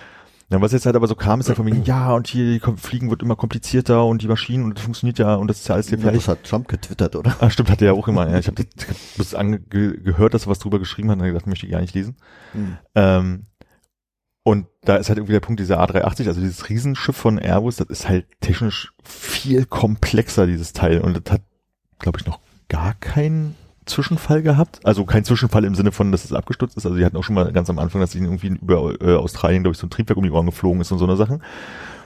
[0.50, 3.08] Ja, was jetzt halt aber so kam, ist ja von wegen, ja, und hier Fliegen
[3.08, 5.90] wird immer komplizierter und die Maschinen und das funktioniert ja und das ist ja alles
[5.90, 6.20] Ja, gefährlich.
[6.26, 7.34] das hat Trump getwittert, oder?
[7.40, 8.28] Ah, stimmt, hat er ja auch immer.
[8.30, 11.18] Ja, ich habe das, ich hab das ange gehört, dass er was drüber geschrieben hat
[11.18, 12.16] und gedacht, möchte ich gar nicht lesen.
[12.52, 12.76] Hm.
[12.94, 13.46] Ähm,
[14.42, 17.88] und da ist halt irgendwie der Punkt, dieser A380, also dieses Riesenschiff von Airbus, das
[17.88, 21.00] ist halt technisch viel komplexer, dieses Teil.
[21.00, 21.42] Und das hat,
[21.98, 24.80] glaube ich, noch gar keinen Zwischenfall gehabt.
[24.84, 26.86] Also kein Zwischenfall im Sinne von, dass es abgestürzt ist.
[26.86, 29.62] Also die hatten auch schon mal ganz am Anfang, dass ihnen irgendwie über äh, Australien,
[29.62, 31.42] glaube ich, so ein Triebwerk um die Ohren geflogen ist und so eine Sachen.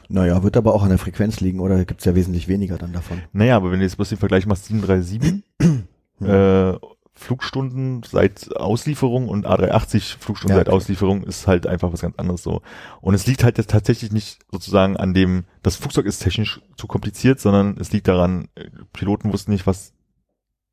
[0.08, 3.20] Naja, wird aber auch an der Frequenz liegen, oder gibt's ja wesentlich weniger dann davon?
[3.32, 5.44] Naja, aber wenn du jetzt bloß den Vergleich machst, 737,
[6.26, 6.78] äh,
[7.18, 10.76] Flugstunden seit Auslieferung und A380 Flugstunden Ja, seit klar.
[10.76, 12.62] Auslieferung ist halt einfach was ganz anderes so.
[13.00, 16.86] Und es liegt halt jetzt tatsächlich nicht sozusagen an dem, das Flugzeug ist technisch zu
[16.86, 19.92] kompliziert, sondern es liegt daran, äh, Piloten wussten nicht, was,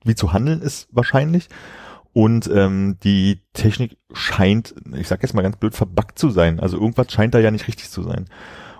[0.06, 1.50] wie zu handeln ist wahrscheinlich.
[2.14, 6.62] Und ähm, die Technik scheint, ich sag jetzt mal ganz blöd, verbuggt zu sein.
[6.62, 8.26] Also irgendwas scheint da ja nicht richtig zu sein.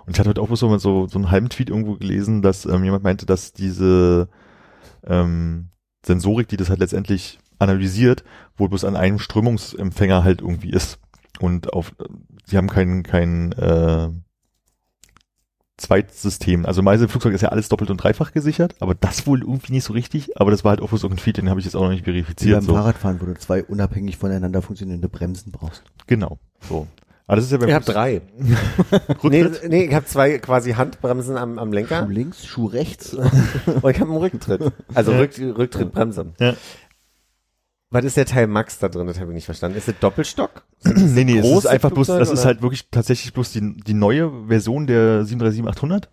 [0.06, 2.64] Und ich hatte heute auch bloß so, so, so einen halben Tweet irgendwo gelesen, dass
[2.64, 4.28] ähm, jemand meinte, dass diese
[5.04, 5.68] ähm,
[6.04, 8.24] Sensorik, die das halt letztendlich analysiert,
[8.56, 10.98] wohl bloß an einem Strömungsempfänger halt irgendwie ist.
[11.40, 11.92] Und auf,
[12.46, 14.08] sie haben kein, kein äh,
[15.78, 16.64] Zweitsystem.
[16.66, 19.84] Also meiste Flugzeug ist ja alles doppelt und dreifach gesichert, aber das wohl irgendwie nicht
[19.84, 20.38] so richtig.
[20.40, 21.90] Aber das war halt auch bloß so ein Tweet, den habe ich jetzt auch noch
[21.90, 22.56] nicht Wie verifiziert.
[22.56, 22.74] beim So.
[22.74, 25.82] Fahrradfahren, wo du zwei unabhängig voneinander funktionierende Bremsen brauchst.
[26.06, 26.38] Genau.
[26.68, 26.86] So.
[27.28, 28.20] Aber das ist ja beim Ich habe drei.
[29.22, 33.14] Nee, nee, ich habe zwei quasi Handbremsen am, am Lenker Schuh links, Schuh rechts.
[33.14, 33.26] und
[33.90, 34.72] ich habe einen Rücktritt.
[34.94, 36.26] Also Rück, Rücktrittbremse.
[36.38, 36.54] Ja.
[37.90, 39.06] Was ist der Teil Max da drin?
[39.06, 39.78] Das habe ich nicht verstanden.
[39.78, 40.64] Ist es Doppelstock?
[40.84, 42.46] nee, nee, es ist einfach bloß, das ist oder?
[42.46, 46.08] halt wirklich tatsächlich bloß die, die neue Version der 737-800.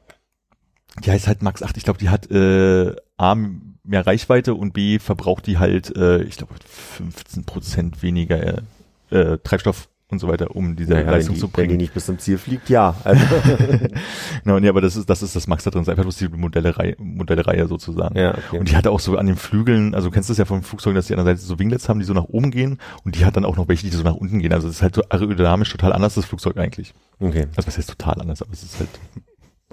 [1.03, 1.75] Die heißt halt Max 8.
[1.77, 3.35] Ich glaube, die hat äh, A,
[3.83, 8.61] mehr Reichweite und B, verbraucht die halt, äh, ich glaube, 15 Prozent weniger
[9.09, 11.77] äh, äh, Treibstoff und so weiter, um diese wenn, Leistung die, zu wenn die bringen.
[11.77, 12.95] nicht bis zum Ziel fliegt, ja.
[13.03, 13.23] Also,
[14.43, 16.17] Genau, nee, aber das ist, das ist das Max da drin, das ist einfach bloß
[16.17, 18.17] die Modellerei, Modelleihe sozusagen.
[18.17, 18.59] ja, okay.
[18.59, 20.95] Und die hatte auch so an den Flügeln, also du kennst das ja von Flugzeugen,
[20.95, 23.25] dass die an der Seite so Winglets haben, die so nach oben gehen und die
[23.25, 24.53] hat dann auch noch welche, die so nach unten gehen.
[24.53, 26.93] Also es ist halt so aerodynamisch total anders, das Flugzeug eigentlich.
[27.19, 27.47] okay.
[27.55, 28.89] Also was heißt total anders, aber es ist halt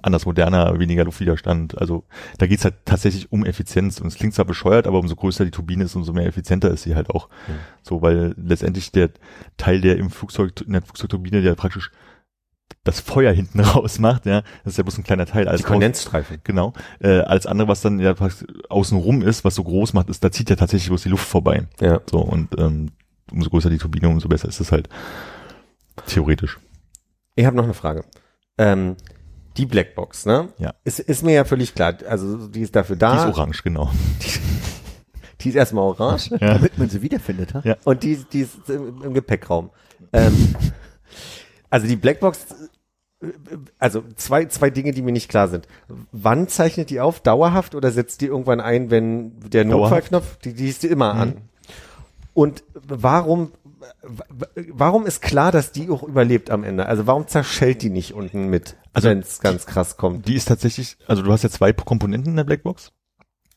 [0.02, 1.78] anders moderner, weniger Luftwiderstand.
[1.78, 2.04] Also
[2.38, 5.50] da geht's halt tatsächlich um Effizienz und es klingt zwar bescheuert, aber umso größer die
[5.50, 7.28] Turbine ist, umso mehr effizienter ist sie halt auch.
[7.48, 7.52] Mhm.
[7.82, 9.10] So, weil letztendlich der
[9.56, 11.90] Teil, der im Flugzeug, in der Flugzeugturbine, der praktisch
[12.84, 15.44] das Feuer hinten raus macht, ja, das ist ja bloß ein kleiner Teil.
[15.44, 16.38] Die Als Kondensstreifen.
[16.44, 16.72] Genau.
[17.00, 20.24] Äh, alles andere, was dann ja praktisch außen rum ist, was so groß macht, ist,
[20.24, 21.66] da zieht ja tatsächlich bloß die Luft vorbei.
[21.80, 22.00] Ja.
[22.10, 22.90] So, und ähm,
[23.30, 24.88] umso größer die Turbine, umso besser ist es halt.
[26.06, 26.58] Theoretisch.
[27.36, 28.04] Ich habe noch eine Frage.
[28.58, 28.96] Ähm,
[29.60, 30.48] die Blackbox, ne?
[30.58, 30.74] Ja.
[30.84, 31.94] Ist, ist mir ja völlig klar.
[32.08, 33.12] Also die ist dafür da.
[33.12, 33.90] Die ist orange, genau.
[35.40, 36.30] Die ist erstmal orange.
[36.30, 36.54] Ja.
[36.54, 37.60] Damit man sie wiederfindet, ha?
[37.62, 37.76] Ja.
[37.84, 39.70] Und die, die ist im, im Gepäckraum.
[40.14, 40.54] Ähm,
[41.68, 42.46] also die Blackbox,
[43.78, 45.68] also zwei, zwei Dinge, die mir nicht klar sind.
[46.10, 47.20] Wann zeichnet die auf?
[47.20, 49.66] Dauerhaft oder setzt die irgendwann ein, wenn der.
[49.66, 51.36] Notfallknopf, die, die ist immer an.
[52.32, 53.52] Und warum,
[54.72, 56.86] warum ist klar, dass die auch überlebt am Ende?
[56.86, 60.26] Also warum zerschellt die nicht unten mit, Also wenn es ganz krass kommt?
[60.28, 62.92] Die ist tatsächlich, also du hast ja zwei Komponenten in der Blackbox.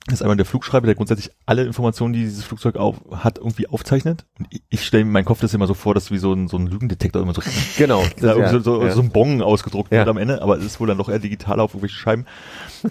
[0.06, 3.68] Das ist einmal der Flugschreiber, der grundsätzlich alle Informationen, die dieses Flugzeug auf, hat, irgendwie
[3.70, 4.26] aufzeichnet.
[4.38, 6.50] Und ich, ich stelle mir meinen Kopf das immer so vor, dass wie so ein,
[6.50, 7.42] so ein Lügendetektor immer so,
[7.78, 8.04] Genau.
[8.20, 8.92] da ja, so, so, ja.
[8.92, 10.00] so ein Bon ausgedruckt Ja.
[10.00, 12.26] wird am Ende, aber es ist wohl dann doch eher digital auf irgendwelche Scheiben.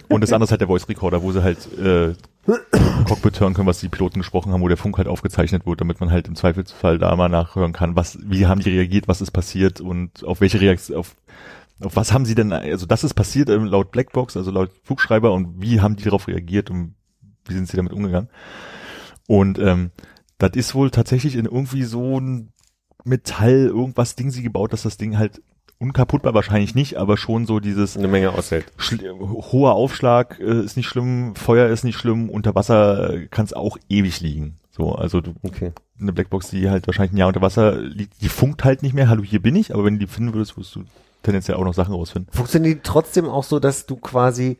[0.09, 3.67] Und das andere ist halt der Voice Recorder, wo sie halt äh, Cockpit hören können,
[3.67, 6.35] was die Piloten gesprochen haben, wo der Funk halt aufgezeichnet wird, damit man halt im
[6.35, 10.41] Zweifelsfall da mal nachhören kann, was, wie haben die reagiert, was ist passiert und auf
[10.41, 11.15] welche Reaktion, auf
[11.81, 15.33] auf was haben sie denn, also das ist passiert ähm, laut Blackbox, also laut Flugschreiber
[15.33, 16.95] und wie haben die darauf reagiert und
[17.45, 18.29] wie sind sie damit umgegangen?
[19.27, 19.91] Und ähm,
[20.37, 22.51] das ist wohl tatsächlich in irgendwie so ein
[23.03, 25.41] Metall, irgendwas Ding sie gebaut, dass das Ding halt
[25.83, 28.65] unkaputtbar wahrscheinlich nicht, aber schon so dieses eine Menge aushält.
[29.19, 33.53] hoher Aufschlag äh, ist nicht schlimm, Feuer ist nicht schlimm, unter Wasser äh, kann es
[33.53, 34.55] auch ewig liegen.
[34.71, 35.73] So, also du, Okay.
[35.99, 39.09] eine Blackbox, die halt wahrscheinlich ein Jahr unter Wasser liegt, die funkt halt nicht mehr,
[39.09, 40.83] hallo, hier bin ich, aber wenn du die finden würdest, würdest du
[41.21, 42.31] tendenziell auch noch Sachen rausfinden.
[42.33, 44.57] Funktioniert die trotzdem auch so, dass du quasi,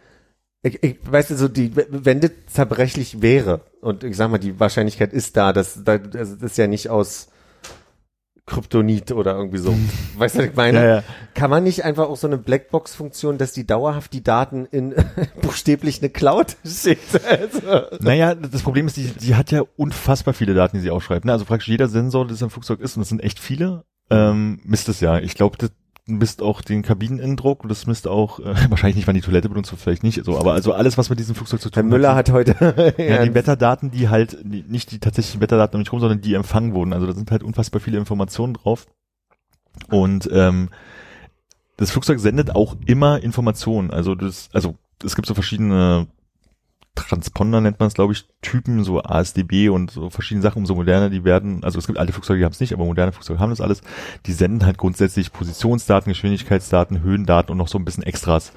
[0.62, 4.60] ich, ich weißt du, so die, wenn das zerbrechlich wäre, und ich sag mal, die
[4.60, 7.30] Wahrscheinlichkeit ist da, dass das, das ist ja nicht aus
[8.46, 9.74] Kryptonit oder irgendwie so.
[10.18, 10.80] weißt du, was ich meine?
[10.80, 11.04] Ja, ja.
[11.34, 14.94] Kann man nicht einfach auch so eine Blackbox-Funktion, dass die dauerhaft die Daten in
[15.42, 17.24] buchstäblich eine Cloud schickt?
[17.26, 21.26] Also, Naja, das Problem ist, die, die hat ja unfassbar viele Daten, die sie aufschreibt.
[21.26, 21.32] Ne?
[21.32, 24.90] Also praktisch jeder Sensor, das im Flugzeug ist, und das sind echt viele, ähm, misst
[24.90, 25.20] es ja.
[25.20, 25.72] Ich glaube, das
[26.06, 29.72] misst auch den Kabineninnendruck und das misst auch, äh, wahrscheinlich nicht, wann die Toilette benutzt
[29.72, 32.16] wird, vielleicht nicht so, aber also alles, was mit diesem Flugzeug zu Herr tun Müller
[32.16, 32.54] hat heute
[32.98, 36.34] Ja, die Wetterdaten, die halt, die, nicht die tatsächlichen Wetterdaten um mich rum, sondern die
[36.34, 36.94] empfangen wurden.
[36.94, 38.88] Also da sind halt unfassbar viele Informationen drauf.
[39.90, 40.70] Und ähm,
[41.78, 43.90] das Flugzeug sendet auch immer Informationen.
[43.90, 46.08] Also das, also es gibt so verschiedene
[46.96, 51.10] Transponder nennt man es, glaube ich, Typen, so ASDB und so verschiedene Sachen, umso moderner
[51.10, 51.64] die werden.
[51.64, 53.82] Also es gibt alte Flugzeuge, die haben es nicht, aber moderne Flugzeuge haben das alles.
[54.26, 58.54] Die senden halt grundsätzlich Positionsdaten, Geschwindigkeitsdaten, Höhendaten und noch so ein bisschen Extras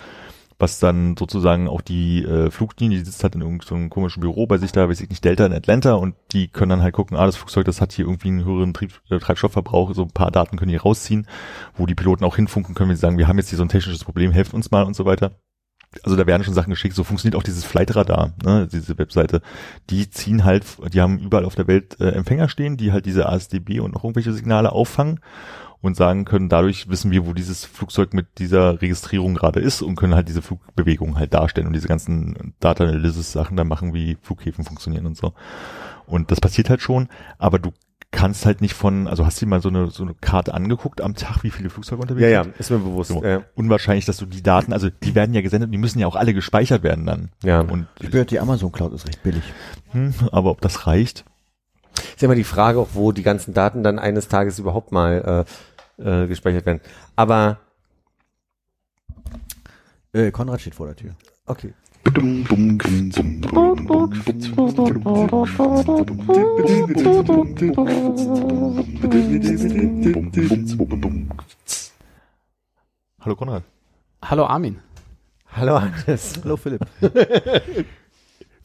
[0.58, 4.58] was dann sozusagen auch die äh, Fluglinie, die sitzt halt in irgendeinem komischen Büro bei
[4.58, 7.26] sich da, weiß ich nicht, Delta in Atlanta und die können dann halt gucken, ah,
[7.26, 10.56] das Flugzeug, das hat hier irgendwie einen höheren Trieb, äh, Treibstoffverbrauch, so ein paar Daten
[10.56, 11.26] können die rausziehen,
[11.76, 13.68] wo die Piloten auch hinfunken können, wenn sie sagen, wir haben jetzt hier so ein
[13.68, 15.32] technisches Problem, helft uns mal und so weiter.
[16.02, 19.40] Also da werden schon Sachen geschickt, so funktioniert auch dieses Flightradar, ne, diese Webseite.
[19.88, 23.26] Die ziehen halt, die haben überall auf der Welt äh, Empfänger stehen, die halt diese
[23.28, 25.20] ASDB und noch irgendwelche Signale auffangen
[25.80, 29.96] und sagen können, dadurch wissen wir, wo dieses Flugzeug mit dieser Registrierung gerade ist und
[29.96, 34.16] können halt diese Flugbewegung halt darstellen und diese ganzen Data Analysis Sachen dann machen, wie
[34.20, 35.32] Flughäfen funktionieren und so.
[36.06, 37.72] Und das passiert halt schon, aber du
[38.12, 41.00] kannst halt nicht von, also hast du dir mal so eine, so eine Karte angeguckt
[41.00, 42.56] am Tag, wie viele Flugzeuge unterwegs ja, ja, sind?
[42.56, 43.10] ist mir bewusst.
[43.10, 43.22] So.
[43.22, 43.42] Ja.
[43.54, 46.32] Unwahrscheinlich, dass du die Daten, also die werden ja gesendet, die müssen ja auch alle
[46.32, 47.30] gespeichert werden dann.
[47.42, 47.60] ja.
[47.60, 49.42] Und, Ich gehört, die Amazon Cloud ist recht billig.
[49.92, 51.24] hm, aber ob das reicht?
[52.14, 55.44] Ist ja immer die Frage, auch wo die ganzen Daten dann eines Tages überhaupt mal
[55.98, 56.80] äh, äh, gespeichert werden.
[57.16, 57.58] Aber
[60.12, 61.14] Äh, Konrad steht vor der Tür.
[61.46, 61.74] okay.
[62.06, 62.22] Hallo
[73.34, 73.64] Konrad.
[74.22, 74.78] Hallo Armin.
[75.50, 76.34] Hallo Hannes.
[76.44, 76.86] Hallo Philipp.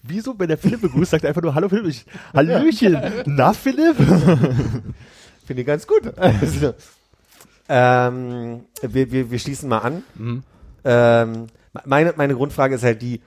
[0.03, 1.87] Wieso, wenn der Philipp begrüßt, sagt er einfach nur Hallo Philipp?
[1.87, 3.01] Ich, Hallöchen.
[3.35, 3.95] Na Philipp?
[5.45, 6.15] Finde ich ganz gut.
[6.15, 6.75] Also,
[7.67, 10.03] ähm, wir, wir, wir schließen mal an.
[10.13, 10.43] Mhm.
[10.83, 11.47] Ähm,
[11.85, 13.21] meine, meine Grundfrage ist halt die,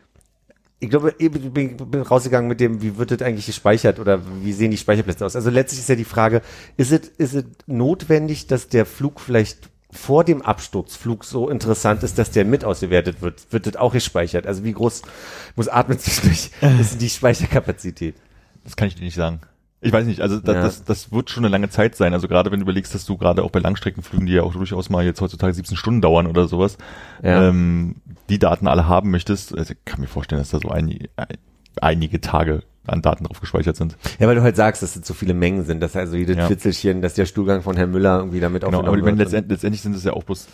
[0.80, 4.70] ich glaube, ich bin, rausgegangen mit dem, wie wird das eigentlich gespeichert oder wie sehen
[4.70, 5.36] die Speicherplätze aus?
[5.36, 6.42] Also letztlich ist ja die Frage,
[6.76, 12.18] ist es, ist es notwendig, dass der Flug vielleicht vor dem Absturzflug so interessant ist,
[12.18, 13.46] dass der mit ausgewertet wird?
[13.52, 14.46] Wird das auch gespeichert?
[14.46, 15.02] Also wie groß
[15.56, 18.16] muss atmen zwischendurch ist die Speicherkapazität?
[18.64, 19.40] Das kann ich dir nicht sagen.
[19.80, 20.62] Ich weiß nicht, also das, Ja.
[20.62, 22.14] das, das wird schon eine lange Zeit sein.
[22.14, 24.88] Also gerade wenn du überlegst, dass du gerade auch bei Langstreckenflügen, die ja auch durchaus
[24.88, 26.78] mal jetzt heutzutage 17 Stunden dauern oder sowas,
[27.22, 27.48] Ja.
[27.50, 27.96] ähm,
[28.28, 31.26] die Daten alle haben möchtest, also ich kann mir vorstellen, dass da so ein, ein,
[31.80, 33.96] einige Tage an Daten drauf gespeichert sind.
[34.18, 36.46] Ja, weil du halt sagst, dass es so viele Mengen sind, dass also jedes Ja.
[36.46, 39.26] Fitzelchen, dass der Stuhlgang von Herrn Müller irgendwie damit Genau, aber aufgenommen meine, wird.
[39.28, 40.46] letztendlich, letztendlich sind es ja auch bloß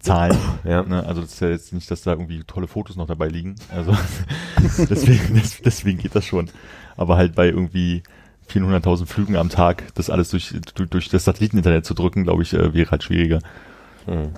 [0.00, 0.36] Zahlen.
[0.64, 0.82] Ja.
[0.82, 1.04] Ne?
[1.04, 3.56] Also das ist ja jetzt nicht, dass da irgendwie tolle Fotos noch dabei liegen.
[3.70, 3.94] Also
[4.88, 6.48] deswegen, des- deswegen geht das schon.
[6.96, 8.02] Aber halt bei irgendwie
[8.50, 12.54] 400.000 Flügen am Tag, das alles durch, durch, durch das Satelliteninternet zu drücken, glaube ich,
[12.54, 13.40] äh, wäre halt schwieriger.
[14.06, 14.30] Hm.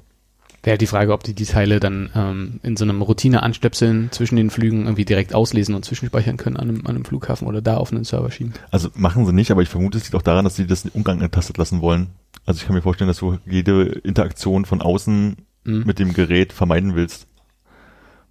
[0.66, 4.34] Wäre halt die Frage, ob die die Teile dann ähm, in so einem Routine-Anstöpseln zwischen
[4.34, 7.76] den Flügen irgendwie direkt auslesen und zwischenspeichern können an einem, an einem Flughafen oder da
[7.76, 8.52] auf einen Server schieben.
[8.70, 11.56] Also machen sie nicht, aber ich vermute, es liegt auch daran, dass sie das ungetastet
[11.56, 12.08] lassen wollen.
[12.44, 15.82] Also ich kann mir vorstellen, dass du jede Interaktion von außen Mhm.
[15.84, 17.26] mit dem Gerät vermeiden willst.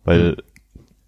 [0.04, 0.38] Weil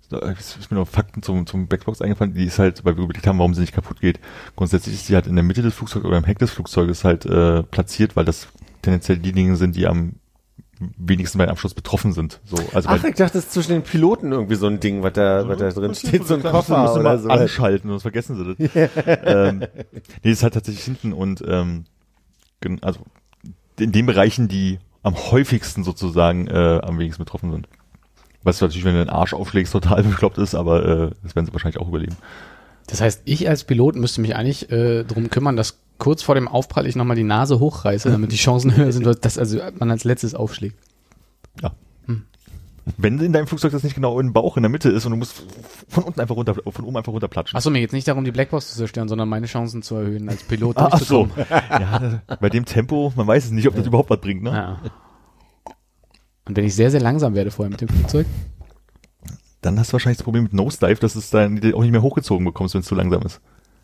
[0.10, 3.28] da ist mir noch Fakten zum, zum Backbox eingefallen, die ist halt, weil wir überlegt
[3.28, 4.20] haben, warum sie nicht kaputt geht.
[4.56, 7.26] Grundsätzlich ist sie halt in der Mitte des Flugzeugs oder im Heck des Flugzeuges halt
[7.26, 8.48] äh, platziert, weil das
[8.82, 10.14] tendenziell diejenigen sind, die am
[10.98, 12.40] wenigsten beim Abschluss betroffen sind.
[12.46, 15.14] So, also Ach, ich dachte, das ist zwischen den Piloten irgendwie so ein Ding, was
[15.14, 17.30] da, was da drin steht, so ein Koffer du oder mal so.
[17.30, 18.90] anschalten, sonst vergessen sie das.
[19.24, 19.66] ähm,
[20.24, 21.86] nee, ist halt tatsächlich hinten und ähm,
[22.82, 23.02] also
[23.80, 27.68] in den Bereichen, die am häufigsten sozusagen äh, am wenigsten betroffen sind.
[28.44, 31.54] Was natürlich, wenn du den Arsch aufschlägst, total bekloppt ist, aber äh, das werden sie
[31.54, 32.16] wahrscheinlich auch überleben.
[32.88, 36.48] Das heißt, ich als Pilot müsste mich eigentlich äh, drum kümmern, dass kurz vor dem
[36.48, 40.04] Aufprall ich nochmal die Nase hochreiße, damit die Chancen höher sind, dass also man als
[40.04, 40.78] letztes aufschlägt.
[42.96, 45.18] Wenn in deinem Flugzeug das nicht genau im Bauch in der Mitte ist und du
[45.18, 45.44] musst
[45.90, 47.58] von unten einfach runter, von oben einfach runterplatschen.
[47.58, 50.44] Achso, mir geht's nicht darum, die Blackbox zu zerstören, sondern meine Chancen zu erhöhen, als
[50.44, 51.28] Pilot Ah, ach so.
[51.50, 54.52] ja, bei dem Tempo, man weiß es nicht, ob das überhaupt was bringt, ne?
[54.52, 54.82] Ja.
[56.46, 58.26] Und wenn ich sehr, sehr langsam werde vorher mit dem Flugzeug,
[59.62, 62.02] Dann hast du wahrscheinlich das Problem mit Nosedive, dass du es dann auch nicht mehr
[62.02, 63.42] hochgezogen bekommst, wenn es zu langsam ist.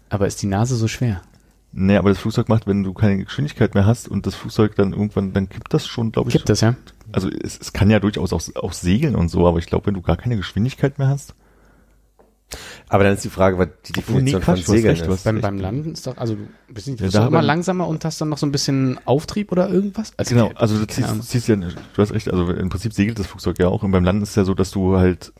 [0.09, 1.21] aber ist die Nase so schwer?
[1.71, 4.91] Nee, aber das Flugzeug macht, wenn du keine Geschwindigkeit mehr hast und das Flugzeug dann
[4.93, 6.33] irgendwann, dann kippt das schon, glaube ich.
[6.33, 6.75] Gibt das, ja?
[7.11, 9.95] Also es, es kann ja durchaus auch, auch segeln und so, aber ich glaube, wenn
[9.95, 11.33] du gar keine Geschwindigkeit mehr hast.
[12.87, 15.07] Aber dann ist die Frage, was die Oh, nee, Definition Quatsch, von du Segeln recht,
[15.07, 15.23] du ist.
[15.23, 17.87] Beim, beim Landen ist doch, also du bist nicht Ja, bist da du immer langsamer
[17.87, 20.11] und hast dann noch so ein bisschen Auftrieb oder irgendwas?
[20.17, 23.25] Also, Genau, also du ziehst, ziehst ja, du hast recht, also im Prinzip segelt das
[23.25, 25.33] Flugzeug ja auch und beim Landen ist es ja so, dass du halt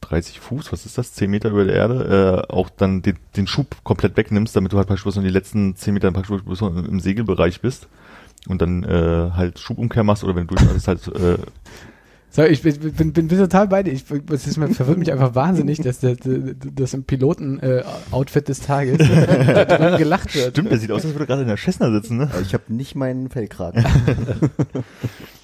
[0.00, 3.46] 30 Fuß, was ist das, 10 Meter über der Erde, äh, auch dann den, den
[3.46, 7.00] Schub komplett wegnimmst, damit du halt praktisch bloß noch die letzten 10 Meter noch im
[7.00, 7.88] Segelbereich bist
[8.46, 11.38] und dann äh, halt Schubumkehr machst oder wenn du durchstartest halt äh,
[12.30, 13.92] So, ich bin, bin, bin, bin total bei dir.
[13.92, 18.98] Ich, das ist mir, verwirrt mich einfach wahnsinnig, dass das, das im Piloten-Outfit des Tages
[19.98, 20.50] gelacht wird.
[20.50, 22.30] Stimmt, der sieht aus, als würde er gerade in der Cessna sitzen, ne?
[22.42, 23.84] Ich habe nicht meinen Fellkragen.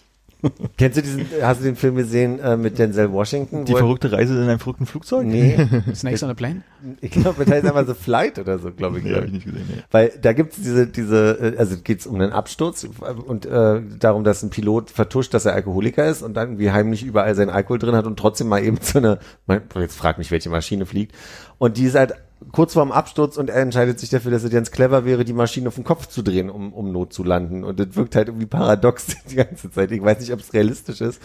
[0.78, 3.64] Kennst du diesen, hast du den Film gesehen äh, mit Denzel Washington?
[3.64, 5.26] Die er- verrückte Reise in einem verrückten Flugzeug?
[5.26, 5.56] Nee,
[5.94, 6.62] Snakes on a Plane?
[7.00, 9.04] ich glaube, das heißt einfach so Flight oder so, glaube ich.
[9.04, 9.82] Nee, habe ich nicht gesehen, nee.
[9.90, 12.86] Weil da gibt's diese, diese, äh, also geht's um einen Absturz
[13.26, 17.02] und äh, darum, dass ein Pilot vertuscht, dass er Alkoholiker ist und dann irgendwie heimlich
[17.04, 20.30] überall seinen Alkohol drin hat und trotzdem mal eben zu einer, mein- jetzt frag mich,
[20.30, 21.14] welche Maschine fliegt.
[21.58, 22.14] Und die ist halt
[22.52, 25.68] kurz vorm Absturz und er entscheidet sich dafür, dass es ganz clever wäre, die Maschine
[25.68, 27.64] auf den Kopf zu drehen, um, um Not zu landen.
[27.64, 29.90] Und das wirkt halt irgendwie paradox die ganze Zeit.
[29.90, 31.20] Ich weiß nicht, ob es realistisch ist.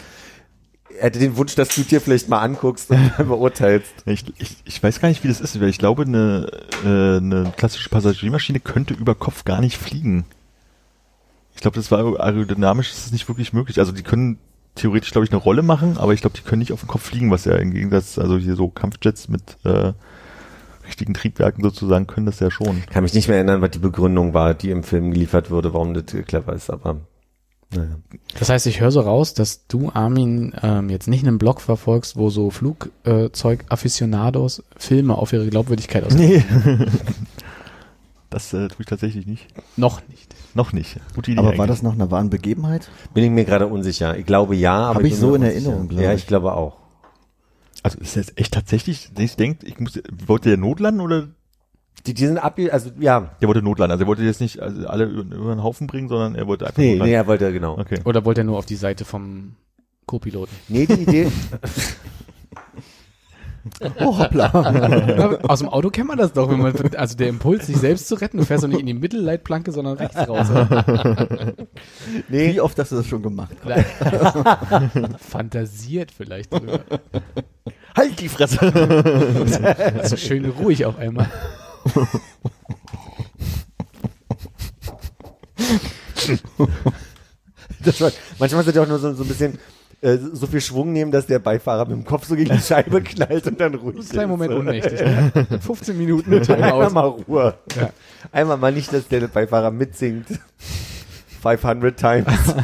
[0.98, 3.92] Er hätte den Wunsch, dass du dir vielleicht mal anguckst und beurteilst.
[4.06, 6.50] Ich, ich, ich weiß gar nicht, wie das ist, weil ich glaube, eine,
[6.84, 10.24] äh, eine klassische Passagiermaschine könnte über Kopf gar nicht fliegen.
[11.54, 13.78] Ich glaube, das war aerodynamisch, ist das nicht wirklich möglich.
[13.78, 14.38] Also die können
[14.74, 17.02] theoretisch, glaube ich, eine Rolle machen, aber ich glaube, die können nicht auf dem Kopf
[17.02, 19.92] fliegen, was ja im Gegensatz, also hier so Kampfjets mit äh,
[20.90, 22.82] richtigen Triebwerken sozusagen können das ja schon.
[22.90, 25.94] kann mich nicht mehr erinnern, was die Begründung war, die im Film geliefert wurde, warum
[25.94, 26.96] das clever ist, aber
[27.74, 27.96] naja.
[28.38, 32.16] Das heißt, ich höre so raus, dass du, Armin, ähm, jetzt nicht einen Blog verfolgst,
[32.16, 36.14] wo so Flugzeug-Afficionados Filme auf ihre Glaubwürdigkeit aus.
[36.14, 36.42] Nee.
[38.30, 39.46] das äh, tue ich tatsächlich nicht.
[39.76, 40.34] Noch nicht.
[40.54, 40.96] Noch nicht.
[41.14, 41.68] Gute Idee Aber war eigentlich.
[41.68, 42.90] das nach einer wahren Begebenheit?
[43.14, 44.16] Bin ich mir gerade unsicher.
[44.16, 45.54] Ich glaube ja, aber Hab ich bin so in unsicher.
[45.54, 46.22] Erinnerung, glaube Ja, ich.
[46.22, 46.76] ich glaube auch.
[47.82, 51.28] Also ist das echt tatsächlich, ich denkt, ich muss, wollte der notlanden oder
[52.06, 53.30] Die, die sind abge, also ja.
[53.40, 53.92] der wollte notlanden?
[53.92, 56.66] Also er wollte jetzt nicht also alle über, über den Haufen bringen, sondern er wollte
[56.66, 57.10] einfach Nee, notlanden.
[57.10, 57.78] nee, er wollte genau.
[57.78, 58.00] Okay.
[58.04, 59.54] Oder wollte er nur auf die Seite vom
[60.06, 60.54] Co-Piloten?
[60.68, 61.30] Nee, die Idee,
[64.00, 65.38] Oh, hoppla.
[65.42, 68.14] Aus dem Auto kennt man das doch, wenn man, also der Impuls, sich selbst zu
[68.14, 70.48] retten, du fährst doch nicht in die Mittelleitplanke, sondern rechts raus.
[70.50, 71.52] Oder?
[72.28, 73.54] Wie oft hast du das schon gemacht?
[75.18, 76.80] Fantasiert vielleicht drüber.
[77.96, 78.58] Halt die Fresse!
[79.98, 81.28] Also schön ruhig auf einmal.
[87.84, 89.58] Das war, manchmal sind ja auch nur so, so ein bisschen
[90.02, 93.02] äh, so viel Schwung nehmen, dass der Beifahrer mit dem Kopf so gegen die Scheibe
[93.02, 94.12] knallt und dann ruhig ist.
[94.12, 94.58] Kleinen Moment So.
[94.58, 95.00] ohnmächtig.
[95.00, 95.32] Ne?
[95.60, 97.54] 15 Minuten Einmal mal Ruhe.
[97.76, 97.90] Ja.
[98.32, 100.26] Einmal mal nicht, dass der Beifahrer mitsingt.
[101.42, 102.26] 500 times.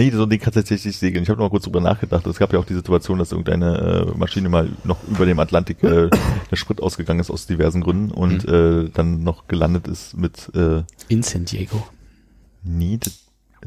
[0.00, 1.22] Nee, so ein Ding kann tatsächlich segeln.
[1.22, 2.26] Ich habe noch mal kurz drüber nachgedacht.
[2.26, 5.82] Es gab ja auch die Situation, dass irgendeine äh, Maschine mal noch über dem Atlantik
[5.82, 6.08] äh,
[6.50, 10.84] der Sprit ausgegangen ist aus diversen Gründen und äh, dann noch gelandet ist mit äh,
[11.08, 11.86] In San Diego.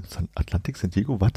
[0.08, 1.34] San- Atlantik San Diego, was?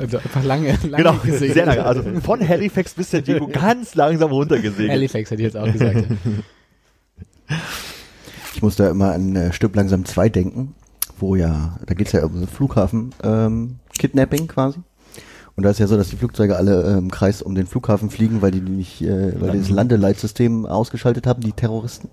[0.00, 1.52] Also einfach lange, lange genau, gesegelt.
[1.52, 1.84] sehr lange.
[1.84, 4.90] Also von Halifax bis San Diego ganz langsam runtergesegelt.
[4.90, 6.06] Halifax hätte ich jetzt auch gesagt.
[8.54, 10.74] Ich muss da immer an äh, Stück langsam 2 denken,
[11.18, 14.80] wo ja, da geht's ja um so Flughafen, ähm, Kidnapping quasi.
[15.54, 18.10] Und da ist ja so, dass die Flugzeuge alle äh, im Kreis um den Flughafen
[18.10, 22.08] fliegen, weil die nicht, äh, weil die das Landeleitsystem ausgeschaltet haben, die Terroristen.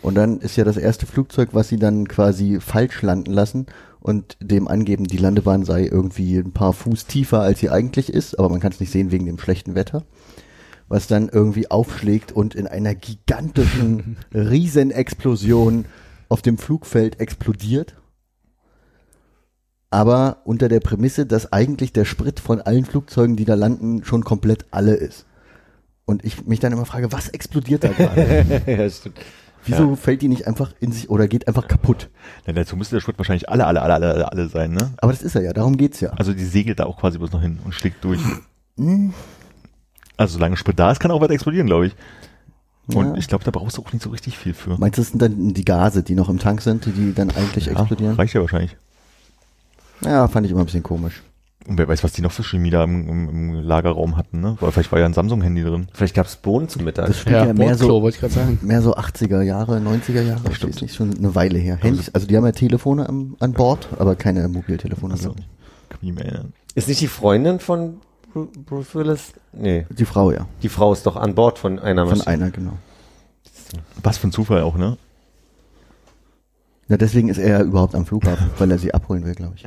[0.00, 3.66] Und dann ist ja das erste Flugzeug, was sie dann quasi falsch landen lassen
[4.00, 8.36] und dem angeben, die Landebahn sei irgendwie ein paar Fuß tiefer, als sie eigentlich ist,
[8.38, 10.04] aber man kann es nicht sehen wegen dem schlechten Wetter.
[10.88, 15.86] Was dann irgendwie aufschlägt und in einer gigantischen Riesenexplosion
[16.28, 17.94] auf dem Flugfeld explodiert.
[19.92, 24.24] Aber unter der Prämisse, dass eigentlich der Sprit von allen Flugzeugen, die da landen, schon
[24.24, 25.26] komplett alle ist.
[26.06, 28.62] Und ich mich dann immer frage, was explodiert da gerade?
[28.66, 29.18] ja, stimmt.
[29.64, 32.08] Wieso fällt die nicht einfach in sich oder geht einfach kaputt?
[32.46, 34.92] Ja, dazu müsste der Sprit wahrscheinlich alle, alle, alle, alle, alle, sein, ne?
[34.96, 36.10] Aber das ist er ja, darum geht's ja.
[36.14, 38.18] Also die segelt da auch quasi bloß noch hin und schlägt durch.
[40.16, 41.94] Also solange Sprit da ist, kann auch weiter explodieren, glaube ich.
[42.88, 43.14] Und Ja.
[43.16, 44.76] ich glaube, da brauchst du auch nicht so richtig viel für.
[44.78, 47.68] Meinst du, das sind dann die Gase, die noch im Tank sind, die dann eigentlich
[47.68, 48.16] explodieren?
[48.16, 48.76] reicht ja wahrscheinlich.
[50.04, 51.22] Ja, fand ich immer ein bisschen komisch.
[51.68, 54.56] Und wer weiß, was die noch für Chemie da im, im, im Lagerraum hatten, ne?
[54.58, 55.86] Weil vielleicht war ja ein Samsung-Handy drin.
[55.92, 57.06] Vielleicht gab's Bohnen zum Mittag.
[57.06, 58.58] Das spielt ja, Ja, mehr so wollte ich gerade sagen.
[58.62, 60.74] mehr so 80er Jahre, 90er Jahre, das stimmt.
[60.74, 61.76] ist nicht schon eine Weile her.
[61.80, 65.14] Handys, also die haben ja Telefone am, an Bord, aber keine Mobiltelefone.
[65.14, 65.22] Ich.
[65.22, 65.34] Kann
[66.00, 66.52] mich nicht mehr erinnern.
[66.74, 67.98] Ist nicht die Freundin von
[68.34, 69.32] Bru- Bruce Willis?
[69.52, 70.46] Nee, Die Frau, ja.
[70.64, 72.34] die Frau ist doch an Bord von einer Von Maschine.
[72.34, 72.72] einer, genau.
[74.02, 74.96] Was für ein Zufall auch, ne?
[76.88, 79.64] Ja, deswegen ist er ja überhaupt am Flughafen, weil er sie abholen will, glaube ich.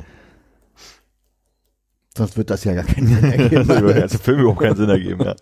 [2.16, 3.68] Sonst wird das ja gar keinen Sinn ergeben.
[3.68, 5.34] Das würde ganze Film überhaupt keinen Sinn ergeben, ja.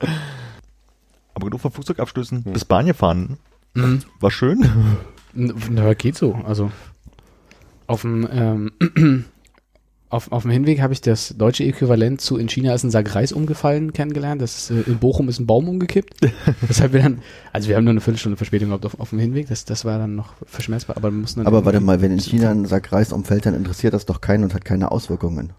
[1.35, 2.43] Aber genug von Flugzeugabstößen.
[2.45, 3.39] Bis Bahn gefahren.
[3.75, 4.03] Mhm.
[4.21, 4.69] War schön.
[5.35, 6.35] Na, geht so.
[6.45, 6.71] Also
[7.87, 8.73] auf dem ähm,
[10.09, 13.15] auf, auf dem Hinweg habe ich das deutsche Äquivalent zu in China ist ein Sack
[13.15, 14.43] Reis umgefallen kennengelernt.
[14.43, 16.17] Das ist, äh, in Bochum ist ein Baum umgekippt.
[16.69, 17.21] Deshalb wir dann,
[17.53, 19.49] also wir haben nur eine Viertelstunde Verspätung gehabt auf, auf dem Hinweg.
[19.49, 20.97] Das, das war dann noch verschmerzbar.
[20.97, 23.55] Aber wir mussten dann Aber warte mal, wenn in China ein Sack Reis umfällt, dann
[23.55, 25.53] interessiert das doch keinen und hat keine Auswirkungen.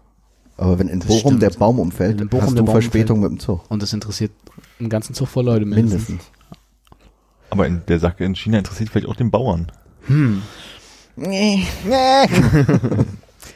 [0.56, 1.42] Aber wenn in Das Bochum stimmt.
[1.42, 3.70] der Baum umfällt, in Bochum hast du Baum Verspätung mit dem Zug.
[3.70, 4.32] Und das interessiert
[4.78, 6.08] einen ganzen Zug voll Leute mindestens.
[6.08, 6.32] Mindestens.
[7.50, 9.70] Aber in, der Sack in China interessiert vielleicht auch den Bauern.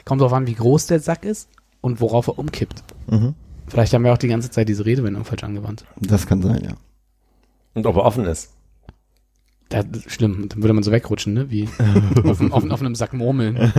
[0.04, 1.48] Kommt drauf an, wie groß der Sack ist
[1.80, 2.82] und worauf er umkippt.
[3.08, 3.34] Mhm.
[3.68, 5.84] Vielleicht haben wir auch die ganze Zeit diese Redewendung falsch angewandt.
[5.96, 6.72] Das kann sein, ja.
[7.74, 8.50] Und ob er offen ist.
[9.68, 11.50] Da, schlimm, dann würde man so wegrutschen, ne?
[11.50, 11.68] Wie
[12.24, 13.72] auf, auf, auf einem Sack Murmeln.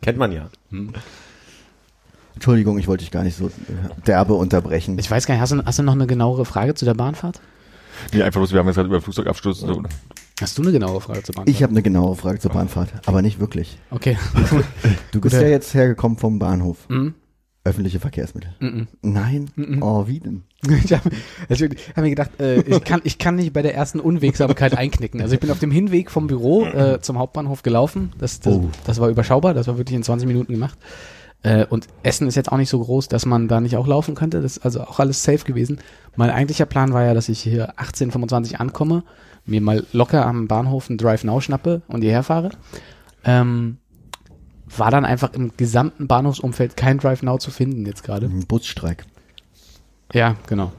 [0.00, 0.48] Kennt man ja.
[2.34, 3.50] Entschuldigung, ich wollte dich gar nicht so
[4.06, 4.98] derbe unterbrechen.
[4.98, 7.40] Ich weiß gar nicht, hast du, hast du noch eine genauere Frage zu der Bahnfahrt?
[8.12, 9.66] Nee, einfach bloß, wir haben jetzt gerade über Flugzeugabstöße.
[9.66, 9.82] So.
[10.40, 11.54] Hast du eine genauere Frage zur Bahnfahrt?
[11.54, 13.78] Ich habe eine genaue Frage zur Bahnfahrt, aber nicht wirklich.
[13.90, 14.16] Okay.
[15.12, 16.88] Du bist ja jetzt hergekommen vom Bahnhof.
[16.88, 17.14] Mhm.
[17.62, 18.54] Öffentliche Verkehrsmittel.
[18.60, 18.86] Mhm.
[19.02, 19.50] Nein?
[19.56, 19.82] Mhm.
[19.82, 20.44] Oh, wie denn?
[20.82, 21.10] Ich habe
[21.50, 25.20] hab mir gedacht, äh, ich, kann, ich kann nicht bei der ersten Unwegsamkeit einknicken.
[25.20, 28.12] Also ich bin auf dem Hinweg vom Büro äh, zum Hauptbahnhof gelaufen.
[28.18, 28.70] Das, das, Oh.
[28.86, 30.78] das war überschaubar, das war wirklich in 20 Minuten gemacht.
[31.42, 34.14] Äh, und Essen ist jetzt auch nicht so groß, dass man da nicht auch laufen
[34.14, 34.40] könnte.
[34.42, 35.78] Das ist also auch alles safe gewesen.
[36.16, 39.04] Mein eigentlicher Plan war ja, dass ich hier 18.25 ankomme,
[39.46, 42.50] mir mal locker am Bahnhof einen Drive Now schnappe und hierher fahre.
[43.24, 43.78] Ähm,
[44.76, 48.26] war dann einfach im gesamten Bahnhofsumfeld kein Drive Now zu finden jetzt gerade.
[48.26, 49.04] Ein Busstreik.
[50.12, 50.72] Ja, genau.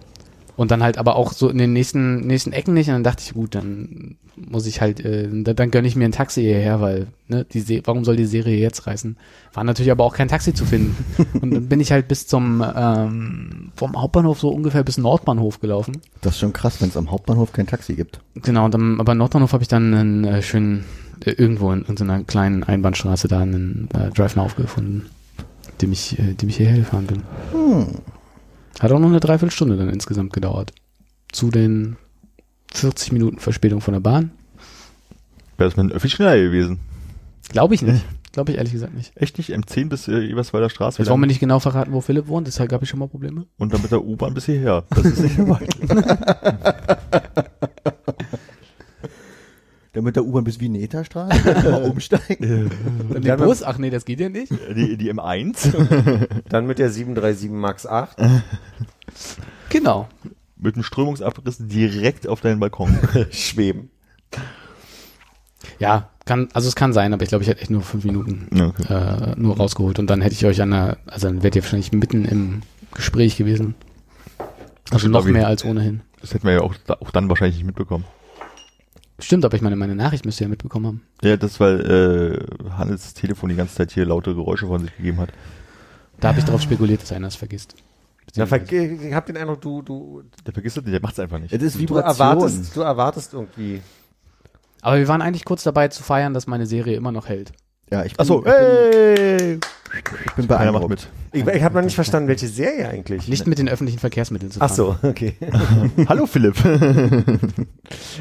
[0.57, 2.87] Und dann halt aber auch so in den nächsten, nächsten Ecken nicht.
[2.89, 6.05] Und dann dachte ich, gut, dann muss ich halt, äh, dann, dann gönne ich mir
[6.05, 9.17] ein Taxi hierher, weil, ne, die Se warum soll die Serie jetzt reißen?
[9.53, 10.95] War natürlich aber auch kein Taxi zu finden.
[11.41, 15.97] und dann bin ich halt bis zum, ähm, vom Hauptbahnhof so ungefähr bis Nordbahnhof gelaufen.
[16.21, 18.19] Das ist schon krass, wenn es am Hauptbahnhof kein Taxi gibt.
[18.35, 20.85] Genau, und dann, aber Nordbahnhof habe ich dann einen äh, schönen,
[21.25, 25.09] äh, irgendwo in, in so einer kleinen Einbahnstraße da einen äh, Drive Now gefunden,
[25.81, 27.23] dem ich, äh, dem ich hierher gefahren bin.
[27.51, 27.87] Hm.
[28.79, 30.73] Hat auch noch eine Dreiviertelstunde dann insgesamt gedauert.
[31.31, 31.97] Zu den
[32.73, 34.31] 40 Minuten Verspätung von der Bahn.
[35.57, 36.79] Wäre das mit dem Öffi schneller gewesen.
[37.49, 38.03] Glaube ich nicht.
[38.31, 39.11] Glaube ich ehrlich gesagt nicht.
[39.15, 39.49] Echt nicht?
[39.49, 41.01] M10 bis äh, Eberswalder Straße.
[41.01, 43.45] Jetzt wollen wir nicht genau verraten, wo Philipp wohnt, deshalb gab ich schon mal Probleme.
[43.57, 44.85] Und dann mit der U-Bahn bis hierher.
[44.89, 45.75] Das ist nicht weit.
[49.93, 52.71] Dann mit der U-Bahn bis Vineta-Straße, mal umsteigen.
[53.09, 53.61] Und dann den Bus?
[53.61, 54.51] Ach nee, das geht ja nicht.
[54.73, 58.17] Die, die M1 Dann mit der 737 MAX 8.
[59.69, 60.09] Genau.
[60.57, 62.97] mit dem Strömungsabriss direkt auf deinen Balkon.
[63.31, 63.89] Schweben.
[65.79, 68.47] Ja, kann, also es kann sein, aber ich glaube, ich hätte echt nur fünf Minuten
[68.53, 68.93] okay.
[68.93, 71.91] äh, nur rausgeholt und dann hätte ich euch an der, also dann wärt ihr wahrscheinlich
[71.91, 72.61] mitten im
[72.93, 73.75] Gespräch gewesen.
[74.91, 76.01] Also noch mehr als ohnehin.
[76.19, 78.05] Das hätten wir ja auch, auch dann wahrscheinlich nicht mitbekommen.
[79.21, 81.01] Stimmt, aber ich meine, meine Nachricht müsst ihr ja mitbekommen haben.
[81.23, 81.79] Ja, das weil
[82.65, 85.29] äh, Hannes Telefon die ganze Zeit hier laute Geräusche von sich gegeben hat.
[86.19, 87.75] Da habe ich darauf spekuliert, dass einer es vergisst.
[88.35, 91.39] Na, ver- ich hab den Eindruck, du, du, Der vergisst es nicht, der macht's einfach
[91.39, 91.53] nicht.
[91.53, 92.27] Es ist du Vibration.
[92.27, 93.81] erwartest, du erwartest irgendwie.
[94.81, 97.51] Aber wir waren eigentlich kurz dabei zu feiern, dass meine Serie immer noch hält.
[97.91, 99.59] Ja, ich bin, Achso, ich bin, hey!
[100.25, 100.89] ich bin Keiner macht beeindruckt.
[100.89, 101.07] mit.
[101.33, 103.27] Ich, ich habe noch nicht verstanden, welche Serie eigentlich.
[103.27, 104.69] Nicht mit den öffentlichen Verkehrsmitteln zu fahren.
[104.71, 105.35] Ach so, okay.
[106.07, 106.55] Hallo Philipp.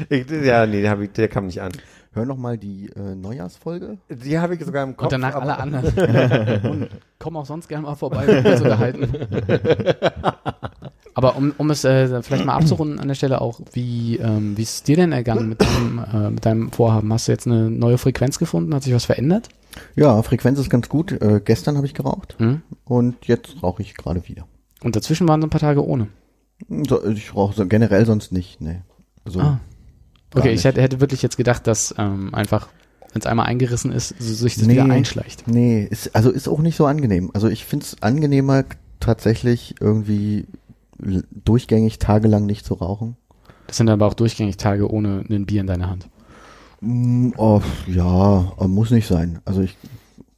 [0.09, 1.71] Ich, ja, nee, der, ich, der kam nicht an.
[2.11, 3.99] Hör noch mal die äh, Neujahrsfolge.
[4.09, 5.05] Die habe ich sogar im Kopf.
[5.05, 6.61] Und danach alle anderen.
[6.69, 9.13] Und komm auch sonst gerne mal vorbei, wenn wir uns unterhalten.
[11.13, 14.61] Aber um, um es äh, vielleicht mal abzurunden an der Stelle auch, wie ähm, wie
[14.63, 17.11] ist es dir denn ergangen mit deinem, äh, mit deinem Vorhaben?
[17.11, 18.73] Hast du jetzt eine neue Frequenz gefunden?
[18.73, 19.49] Hat sich was verändert?
[19.95, 21.11] Ja, Frequenz ist ganz gut.
[21.21, 22.61] Äh, gestern habe ich geraucht Hm?
[22.85, 24.45] und jetzt rauche ich gerade wieder.
[24.83, 26.07] Und dazwischen waren so ein paar Tage ohne.
[26.87, 28.81] So, ich rauche so generell sonst nicht, nee.
[29.25, 29.59] So, Ah.
[30.33, 32.69] Gar Okay, ich hätte, hätte wirklich jetzt gedacht, dass ähm, einfach,
[33.11, 34.73] wenn es einmal eingerissen ist, sich das Nee.
[34.73, 35.45] wieder einschleicht.
[35.47, 37.31] Nee, ist, also ist auch nicht so angenehm.
[37.33, 38.63] Also ich find's angenehmer,
[39.01, 40.45] tatsächlich irgendwie
[41.31, 43.15] durchgängig tagelang nicht zu rauchen.
[43.67, 46.09] Das sind aber auch durchgängig Tage ohne ein Bier in deiner Hand.
[46.81, 49.39] Mm, oh, ja, muss nicht sein.
[49.45, 49.77] Also ich,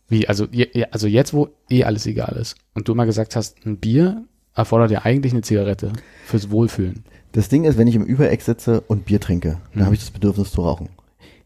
[0.10, 0.48] Wie, also,
[0.92, 4.24] also jetzt, wo eh alles egal ist und du immer gesagt hast, ein Bier
[4.56, 5.94] erfordert ja eigentlich eine Zigarette
[6.26, 7.04] fürs Wohlfühlen.
[7.32, 9.86] das Ding ist, wenn ich im Übereck sitze und Bier trinke, dann Mhm.
[9.86, 10.90] habe ich das Bedürfnis zu rauchen.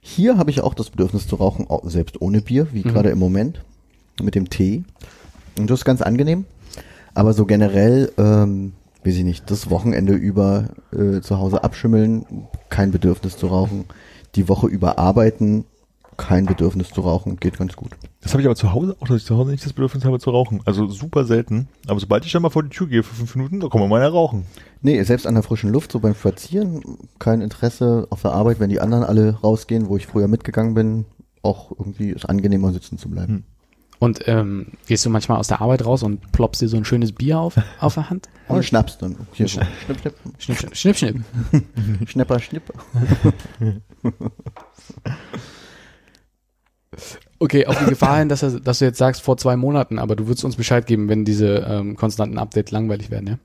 [0.02, 2.90] Hier habe ich auch das Bedürfnis zu rauchen, au- selbst ohne Bier, wie Mhm.
[2.90, 3.62] gerade im Moment,
[4.22, 4.84] mit dem Tee.
[5.58, 6.44] Und das ist ganz angenehm.
[7.14, 8.74] Aber so generell, ähm,
[9.08, 13.86] weiß ich nicht, das Wochenende über äh, zu Hause abschimmeln, kein Bedürfnis zu rauchen.
[14.36, 15.66] Die Woche über arbeiten,
[16.18, 17.92] kein Bedürfnis zu rauchen, geht ganz gut.
[18.22, 20.20] Das habe ich aber zu Hause auch, dass ich zu Hause nicht das Bedürfnis habe
[20.20, 20.60] zu rauchen.
[20.66, 21.70] Also super selten.
[21.88, 23.90] Aber sobald ich dann mal vor die Tür gehe für fünf Minuten, da kann man
[23.90, 24.46] mal ja rauchen.
[24.82, 26.82] Nee, selbst an der frischen Luft, so beim Spazieren,
[27.18, 31.06] kein Interesse auf der Arbeit, wenn die anderen alle rausgehen, wo ich früher mitgegangen bin,
[31.44, 33.36] auch irgendwie ist angenehmer sitzen zu bleiben.
[33.36, 33.44] Hm.
[34.00, 37.12] Und ähm, gehst du manchmal aus der Arbeit raus und ploppst dir so ein schönes
[37.12, 38.30] Bier auf, auf der Hand?
[38.48, 39.18] Und Schnaps dann.
[39.34, 41.24] Hier, schnipp, schnipp, Schnipp, schnipp, schnipp, schnipp.
[42.10, 42.64] schnipper, schnipp.
[47.40, 50.26] Okay, auf die Gefahr hin, dass, dass du jetzt sagst, vor zwei Monaten, aber du
[50.26, 53.40] würdest uns Bescheid geben, wenn diese ähm, konstanten Updates langweilig werden,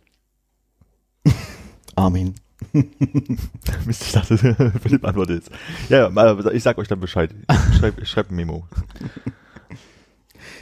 [1.27, 1.33] ja?
[1.95, 2.35] Armin.
[3.85, 4.39] Mist, ich dachte,
[4.81, 5.51] Philipp antwortet jetzt.
[5.91, 6.11] Ja,
[6.53, 7.35] ich sag euch dann Bescheid.
[7.71, 8.67] Ich schreib, ich schreib ein Memo.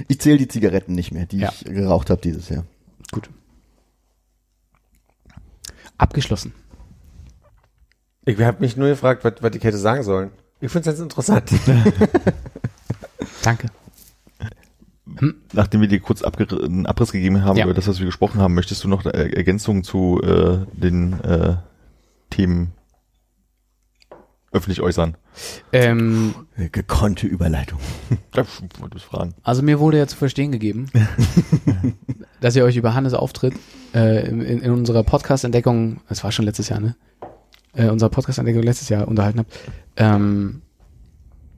[0.09, 1.53] Ich zähle die Zigaretten nicht mehr, die Ja.
[1.53, 2.65] ich geraucht habe dieses Jahr.
[3.13, 3.29] Gut.
[5.99, 6.53] Abgeschlossen.
[8.25, 10.31] Ich habe mich nur gefragt, was, was ich hätte sagen sollen.
[10.61, 11.51] Ich finde es jetzt interessant.
[13.43, 13.69] Danke.
[15.53, 17.65] Nachdem wir dir kurz einen Abriss gegeben haben Ja.
[17.65, 21.57] über das, was wir gesprochen haben, möchtest du noch Er- Ergänzungen zu äh, den äh,
[22.31, 22.73] Themen
[24.53, 25.17] öffentlich äußern?
[25.73, 27.79] Ähm, Äh, Gekonnte Überleitung.
[28.37, 29.35] Ich wollte es fragen.
[29.43, 30.87] also mir wurde ja zu verstehen gegeben,
[32.41, 33.55] dass ihr euch über Hannes Auftritt
[33.95, 36.97] äh, in, in unserer Podcast-Entdeckung, das war schon letztes Jahr, ne?
[37.75, 39.53] Äh, unserer Podcast-Entdeckung letztes Jahr unterhalten habt.
[39.97, 40.63] Ähm,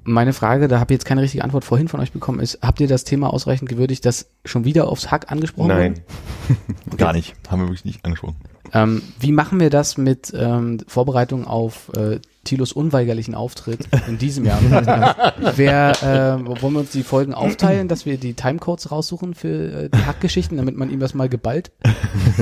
[0.05, 2.81] meine Frage, da habe ich jetzt keine richtige Antwort vorhin von euch bekommen, ist, habt
[2.81, 6.01] ihr das Thema ausreichend gewürdigt, das schon wieder aufs Hack angesprochen Nein.
[6.87, 6.97] wurde?
[6.97, 7.35] Gar nicht.
[7.49, 8.37] Haben wir wirklich nicht angesprochen.
[8.75, 14.45] Ähm, wie machen wir das mit ähm, Vorbereitung auf äh, Thilos unweigerlichen Auftritt in diesem
[14.45, 14.61] Jahr?
[15.57, 19.89] Wer, äh, wollen wir uns die Folgen aufteilen, dass wir die Timecodes raussuchen für äh,
[19.89, 21.71] die Hackgeschichten, damit man ihm das mal geballt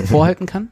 [0.07, 0.69] vorhalten kann?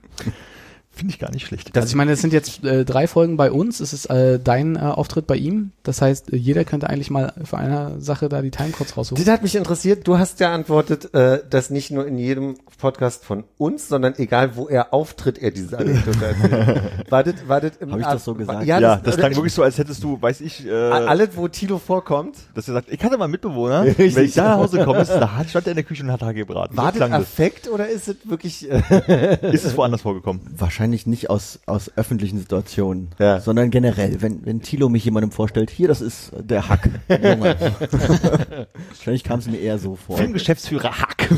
[0.98, 1.76] Finde ich gar nicht schlecht.
[1.76, 4.74] also ich meine, es sind jetzt äh, drei Folgen bei uns, es ist äh, dein
[4.74, 5.70] äh, Auftritt bei ihm.
[5.84, 9.24] Das heißt, äh, jeder könnte eigentlich mal für eine Sache da die Timecodes raussuchen.
[9.24, 10.08] Das hat mich interessiert.
[10.08, 14.56] Du hast ja antwortet, äh, dass nicht nur in jedem Podcast von uns, sondern egal
[14.56, 16.82] wo er auftritt, er diese Anekdote erzählt.
[17.10, 18.64] Wartet, wartet im Hab ich das so gesagt?
[18.66, 21.46] Ja, ja, das, das klang wirklich so, als hättest du, weiß ich, äh, alles, wo
[21.48, 22.36] Tilo vorkommt.
[22.54, 24.16] dass er sagt, ich hatte mal einen Mitbewohner, Richtig.
[24.16, 26.10] wenn ich da nach Hause komme, ist, da hat- stand er in der Küche und
[26.10, 26.76] hat Hage gebraten.
[26.76, 27.20] War so das das.
[27.20, 28.68] Affekt oder ist es wirklich?
[28.70, 30.40] Äh, Ist es woanders vorgekommen?
[30.56, 33.40] Wahrscheinlich nicht aus, aus öffentlichen Situationen, Ja.
[33.40, 34.20] sondern generell.
[34.22, 36.88] Wenn, wenn Thilo mich jemandem vorstellt, hier, das ist der Hack.
[37.08, 37.56] Junge.
[38.88, 40.16] Wahrscheinlich kam es mir eher so vor.
[40.16, 41.28] Filmgeschäftsführer Hack.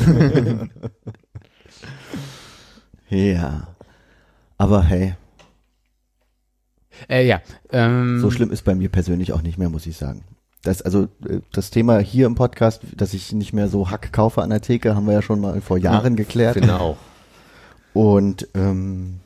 [3.09, 3.69] Ja.
[4.59, 5.15] Aber hey,
[7.09, 7.41] Äh, ja.
[7.73, 10.25] Ähm, so schlimm ist bei mir persönlich auch nicht mehr, muss ich sagen.
[10.63, 14.43] Das, also, äh, das Thema hier im Podcast, dass ich nicht mehr so Hack kaufe
[14.43, 16.55] an der Theke, haben wir ja schon mal vor Jahren geklärt.
[16.55, 16.99] finde auch.
[17.95, 19.21] Und ähm,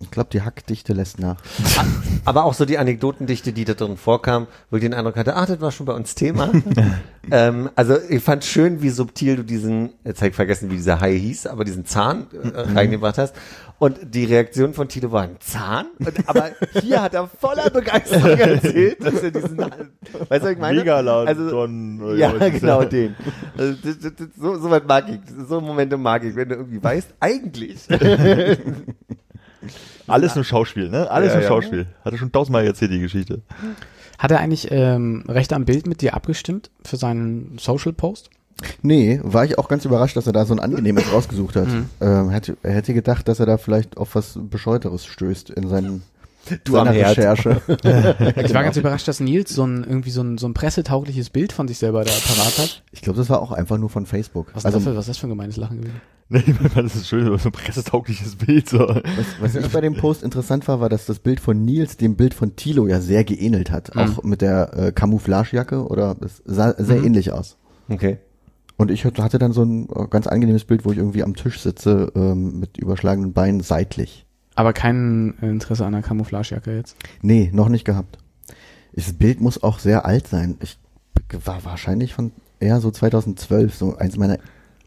[0.00, 1.36] ich glaube, die Hackdichte lässt nach.
[2.24, 5.46] Aber auch so die Anekdotendichte, die da drin vorkam, wo ich den Eindruck hatte, ach,
[5.46, 6.52] das war schon bei uns Thema.
[7.32, 11.00] ähm, also ich fand schön, wie subtil du diesen, jetzt habe ich vergessen, wie dieser
[11.00, 13.34] Hai hieß, aber diesen Zahn äh, reingebracht hast.
[13.80, 15.86] Und die Reaktion von Tito war ein Zahn.
[15.98, 20.58] Und, aber hier hat er voller Begeisterung erzählt, dass er diesen, weißt du, was ich
[20.58, 20.78] meine?
[20.78, 21.28] Megalodon.
[21.28, 22.90] Also, oder ja, genau das?
[22.90, 23.16] den.
[23.56, 26.56] Also, das, das, das, so, so was mag ich, so Momente mag ich, wenn du
[26.56, 27.86] irgendwie weißt, eigentlich.
[30.06, 31.10] Alles nur Schauspiel, ne?
[31.10, 31.48] Alles Ja, nur ja.
[31.48, 31.86] Schauspiel.
[32.04, 33.42] Hat er schon tausendmal erzählt, die Geschichte.
[34.18, 38.30] Hat er eigentlich ähm, Recht am Bild mit dir abgestimmt für seinen Social Post?
[38.82, 41.68] Nee, war ich auch ganz überrascht, dass er da so ein angenehmes rausgesucht hat.
[42.00, 46.02] Ähm, hätte, er hätte gedacht, dass er da vielleicht auf was Bescheuteres stößt in seinen
[46.64, 47.16] Du am Herd.
[47.18, 47.60] Recherche.
[48.44, 51.52] Ich war ganz überrascht, dass Nils so ein irgendwie so ein, so ein pressetaugliches Bild
[51.52, 52.82] von sich selber da parat hat.
[52.92, 54.48] ich glaube, das war auch einfach nur von Facebook.
[54.54, 56.00] Was, also dafür, was ist das für ein gemeines Lachen gewesen?
[56.30, 58.68] Ne, ich meine, das ist schön, so ein pressetaugliches Bild.
[58.68, 58.80] So.
[58.80, 59.02] was,
[59.40, 62.34] was ich bei dem Post interessant war, war, dass das Bild von Nils dem Bild
[62.34, 63.94] von Tilo ja sehr geähnelt hat.
[63.94, 64.00] Mhm.
[64.02, 67.04] Auch mit der äh, Camouflagejacke oder es sah sehr Mhm.
[67.06, 67.56] ähnlich aus.
[67.88, 68.18] Okay.
[68.76, 71.34] Und ich hatte hatte dann so ein äh, ganz angenehmes Bild, wo ich irgendwie am
[71.34, 74.26] Tisch sitze ähm, mit überschlagenen Beinen seitlich.
[74.58, 76.96] Aber kein Interesse an einer Camouflagejacke jetzt.
[77.22, 78.18] Nee, noch nicht gehabt.
[78.92, 80.56] Das Bild muss auch sehr alt sein.
[80.60, 80.78] Ich
[81.44, 84.38] war wahrscheinlich von eher so 2012, so eins meiner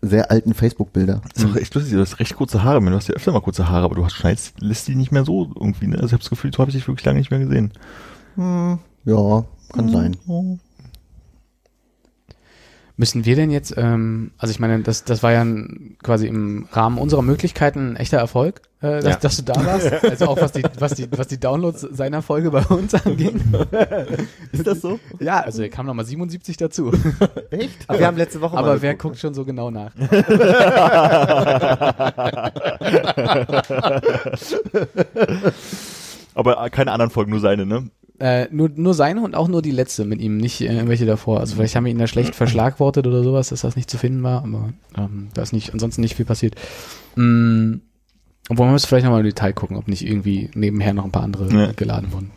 [0.01, 1.22] sehr alten Facebook-Bilder.
[1.34, 2.91] Ist auch echt lustig, du hast recht kurze Haare, man.
[2.91, 5.24] Du hast ja öfter mal kurze Haare, aber du hast schneidest, lässt die nicht mehr
[5.24, 5.95] so irgendwie, ne?
[5.95, 7.72] Also ich habe das Gefühl, so habe ich dich wirklich lange nicht mehr gesehen.
[9.05, 10.17] Ja, kann sein.
[13.02, 16.68] Müssen wir denn jetzt, ähm, also ich meine, das, das war ja ein, quasi im
[16.72, 19.16] Rahmen unserer Möglichkeiten ein echter Erfolg, äh, dass, Ja.
[19.16, 19.91] dass du da warst.
[20.04, 23.41] Also auch was die, was die, was die Downloads seiner Folge bei uns anging.
[24.52, 24.99] Ist das so?
[25.20, 26.91] Ja, also kamen nochmal 77 dazu.
[27.49, 27.74] Echt?
[27.88, 29.93] Aber wir haben letzte Woche mal Aber wer guckt schon so genau nach?
[36.36, 37.89] Aber keine anderen Folgen, nur seine, ne?
[38.22, 41.39] Äh, nur, nur seine und auch nur die letzte mit ihm, nicht äh, welche davor.
[41.39, 44.22] Also vielleicht haben wir ihn da schlecht verschlagwortet oder sowas, dass das nicht zu finden
[44.22, 46.53] war, aber ähm, da ist nicht, ansonsten nicht viel passiert.
[47.15, 47.78] Mm,
[48.47, 51.24] obwohl man muss vielleicht nochmal im Detail gucken, ob nicht irgendwie nebenher noch ein paar
[51.24, 51.72] andere Ja.
[51.72, 52.30] geladen wurden.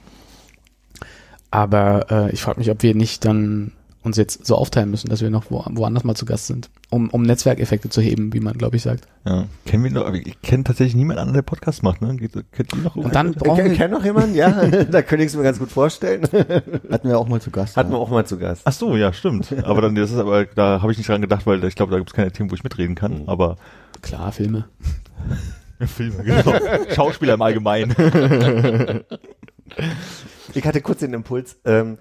[1.51, 3.73] Aber äh, ich frage mich, ob wir nicht dann
[4.05, 7.09] uns jetzt so aufteilen müssen, dass wir noch wo, woanders mal zu Gast sind, um,
[7.09, 9.09] um Netzwerkeffekte zu heben, wie man, glaube ich, sagt.
[9.25, 9.47] Ja.
[9.65, 12.15] Kennen wir noch, aber ich kenne tatsächlich niemanden anderen, der Podcast macht, ne?
[12.17, 14.51] Geht, kennt ihr noch Und dann Ich brauchen kenn, wir, kenn noch jemanden, ja,
[14.91, 16.23] da könnte ich es mir ganz gut vorstellen.
[16.91, 17.77] Hatten wir auch mal zu Gast.
[17.79, 17.97] Hatten ja.
[17.97, 18.63] wir auch mal zu Gast.
[18.67, 19.53] Ach so, ja, stimmt.
[19.65, 21.99] Aber dann, das ist aber, da habe ich nicht dran gedacht, weil ich glaube, da
[21.99, 23.23] gibt es keine Themen, wo ich mitreden kann.
[23.23, 23.29] Mhm.
[23.29, 23.57] Aber
[24.03, 24.67] klar, Filme.
[25.81, 26.55] Filme, genau.
[26.95, 27.95] Schauspieler im Allgemeinen.
[30.55, 31.99] Ich hatte kurz den Impuls, ähm,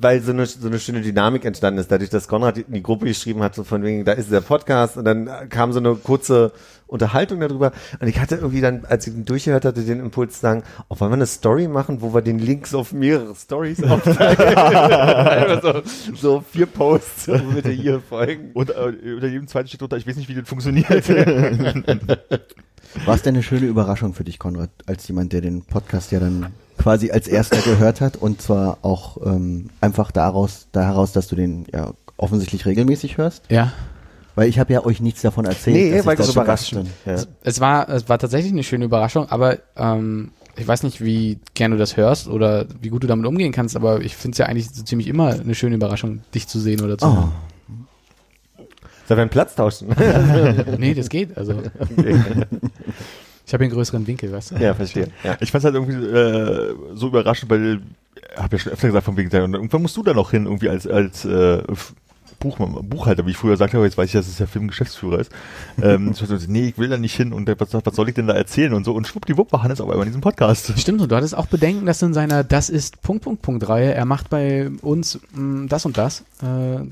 [0.00, 3.06] weil so eine, so eine schöne Dynamik entstanden ist, dadurch, dass Konrad in die Gruppe
[3.06, 6.52] geschrieben hat, so von wegen, da ist der Podcast und dann kam so eine kurze
[6.86, 10.40] Unterhaltung darüber und ich hatte irgendwie dann, als ich ihn durchgehört hatte, den Impuls zu
[10.40, 14.38] sagen, oh, wollen wir eine Story machen, wo wir den Links auf mehrere Stories aufteilen?
[14.38, 15.82] Einfach so,
[16.14, 18.50] so vier Posts, wo bitte hier folgen.
[18.54, 21.08] Und äh, unter jedem zweiten steht drunter, ich weiß nicht, wie das funktioniert.
[23.04, 26.20] War es denn eine schöne Überraschung für dich, Konrad, als jemand, der den Podcast ja
[26.20, 31.28] dann quasi als erster gehört hat und zwar auch ähm, einfach daraus, da heraus, dass
[31.28, 33.44] du den ja offensichtlich regelmäßig hörst?
[33.50, 33.72] Ja.
[34.34, 35.76] Weil ich habe ja euch nichts davon erzählt.
[35.76, 36.86] Nee, dass weil das überrascht bin.
[37.06, 37.16] Ja.
[37.42, 41.70] Es war, es war tatsächlich eine schöne Überraschung, aber ähm, ich weiß nicht, wie gern
[41.70, 44.46] du das hörst oder wie gut du damit umgehen kannst, aber ich finde es ja
[44.46, 47.32] eigentlich so ziemlich immer eine schöne Überraschung, dich zu sehen oder zu Oh, hören.
[49.08, 49.88] Sollen wir einen Platz tauschen?
[50.78, 51.36] Nee, das geht.
[51.38, 51.54] Also
[53.46, 54.56] ich habe einen größeren Winkel, weißt du?
[54.56, 55.08] ja, verstehe.
[55.22, 55.36] Ja.
[55.40, 57.80] Ich fand es halt irgendwie äh, so überraschend, weil
[58.34, 60.44] ich habe ja schon öfter gesagt von wegen, und irgendwann musst du da noch hin,
[60.46, 61.94] irgendwie als als äh, f-
[62.38, 65.32] Buch, Buchhalter, wie ich früher sagte, aber jetzt weiß ich, dass es ja Filmgeschäftsführer ist.
[65.82, 68.26] Ähm, ich so, nee, ich will da nicht hin und was, was soll ich denn
[68.26, 70.78] da erzählen und so und schwuppdiwupp war Hannes auf einmal in diesem Podcast.
[70.78, 73.94] Stimmt, und du hattest auch Bedenken, dass in seiner Das ist Punkt, Punkt, Punkt Reihe,
[73.94, 76.44] er macht bei uns mh, das und das, äh,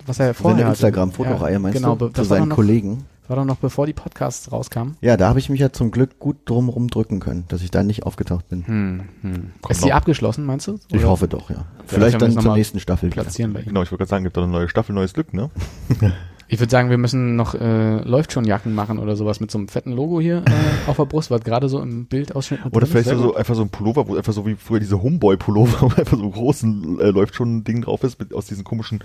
[0.06, 0.76] was er vorher Seine hatte.
[0.78, 2.08] Instagram-Fotoreihe meinst genau, du?
[2.08, 3.04] Zu seinen noch, Kollegen.
[3.28, 4.96] War doch noch bevor die Podcasts rauskamen.
[5.00, 7.82] Ja, da habe ich mich ja zum Glück gut drum rumdrücken können, dass ich da
[7.82, 8.66] nicht aufgetaucht bin.
[8.66, 9.50] Hm, hm.
[9.68, 10.78] Ist die abgeschlossen, meinst du?
[10.88, 11.64] Ich Oder hoffe doch, ja.
[11.86, 13.22] Vielleicht wir dann das zur nächsten Staffel wieder.
[13.22, 13.66] Platzieren bei ihm.
[13.66, 15.50] Genau, ich wollte gerade sagen, gibt doch eine neue Staffel, neues Glück, ne?
[16.46, 19.58] Ich würde sagen, wir müssen noch äh, läuft schon Jacken machen oder sowas mit so
[19.58, 20.50] einem fetten Logo hier äh,
[20.90, 23.18] auf der Brust, was gerade so im Bildausschnitt mit Oder drin vielleicht ist.
[23.18, 26.30] so, einfach so ein Pullover, wo einfach so wie früher diese Homeboy-Pullover, wo einfach so
[26.30, 29.02] großen äh, läuft schon ein Ding drauf ist mit aus diesem komischen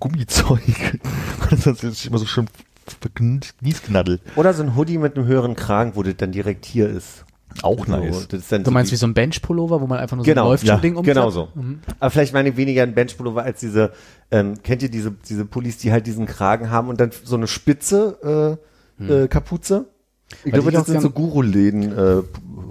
[0.00, 0.98] Gummizeug.
[1.50, 2.46] Das ist immer so schön
[2.86, 4.22] verkniesknaddelt.
[4.36, 7.24] Oder so ein Hoodie mit einem höheren Kragen, wo das dann direkt hier ist.
[7.62, 8.28] Auch So, nice.
[8.28, 10.24] das ist dann Du so meinst die- wie so ein Bench-Pullover, wo man einfach nur
[10.24, 11.14] Genau, so ein läuft ja, schon Ding umklappt?
[11.16, 11.48] genau so.
[11.54, 11.80] Mhm.
[12.00, 13.92] Aber vielleicht meine ich weniger ein Benchpullover als diese,
[14.30, 17.46] ähm, kennt ihr diese, diese Pullis, die halt diesen Kragen haben und dann so eine
[17.46, 18.58] spitze
[18.98, 19.86] äh, äh, Kapuze?
[20.30, 22.22] Ich Weil glaube, das sind so gern- Guru-Läden äh,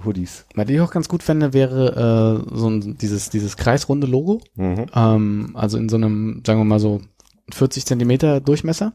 [0.04, 0.46] Hoodies.
[0.56, 4.40] Was ich auch ganz gut fände, wäre äh, so ein, dieses, dieses kreisrunde Logo.
[4.56, 4.86] Mhm.
[4.96, 7.00] Ähm, also in so einem, sagen wir mal so
[7.52, 8.92] 40 Zentimeter Durchmesser.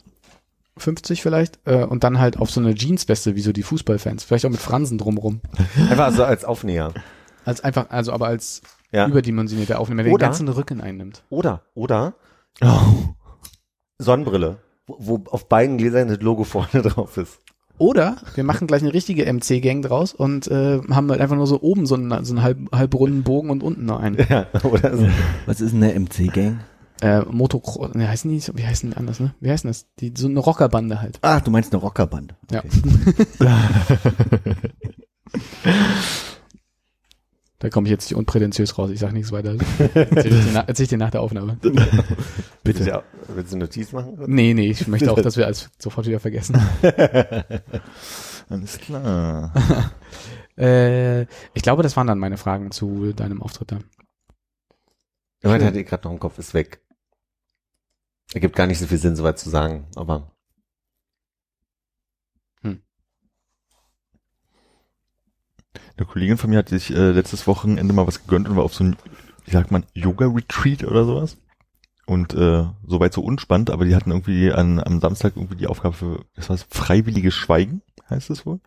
[0.81, 1.59] 50 vielleicht.
[1.65, 4.23] Äh, und dann halt auf so eine Jeansweste, wie so die Fußballfans.
[4.23, 5.41] Vielleicht auch mit Fransen drumrum.
[5.89, 6.93] Einfach so als Aufnäher.
[7.45, 8.61] Als einfach, also aber als
[8.91, 9.07] Ja.
[9.07, 11.23] überdimensionierter Aufnehmer, der den ganzen Rücken einnimmt.
[11.29, 12.15] Oder, oder
[13.99, 17.39] Sonnenbrille, wo, wo auf beiden Gläsern das Logo vorne drauf ist.
[17.79, 21.61] Oder wir machen gleich eine richtige MC-Gang draus und äh, haben halt einfach nur so
[21.61, 24.17] oben so einen, so einen halb, halbrunden Bogen und unten noch einen.
[24.29, 25.07] Ja, oder so.
[25.45, 26.59] Was ist denn eine MC-Gang?
[27.01, 29.35] Äh, Motocross, ne, heißen die, wie heißen die anders, ne?
[29.39, 29.85] Wie heißen das?
[29.99, 31.19] Die, so eine Rockerbande halt.
[31.21, 32.35] Ach, du meinst eine Rockerband.
[32.51, 32.63] Ja.
[37.59, 39.55] Da komme ich jetzt nicht unprätentiös raus, ich sag nichts weiter.
[39.79, 41.57] Erzähl ich dir, nach, erzähl ich dir nach der Aufnahme.
[42.63, 42.83] Bitte.
[42.83, 44.15] Ja, willst du eine Notiz machen?
[44.27, 46.61] Nee, nee, ich möchte auch, dass wir alles sofort wieder vergessen.
[48.47, 49.53] Alles klar.
[50.55, 53.79] äh, ich glaube, das waren dann meine Fragen zu deinem Auftritt da.
[55.43, 56.81] Heute hatte ich gerade noch im Kopf, ist weg.
[58.33, 60.31] Ergibt gar nicht so viel Sinn, soweit zu sagen, aber
[65.97, 68.75] Eine Kollegin von mir hat sich äh, letztes Wochenende mal was gegönnt und war auf
[68.75, 68.95] so ein,
[69.45, 71.37] wie sagt man, Yoga-Retreat oder sowas.
[72.05, 75.95] Und äh, soweit so unspannend, aber die hatten irgendwie an, am Samstag irgendwie die Aufgabe
[75.95, 78.59] für, das war freiwilliges Schweigen, heißt es wohl.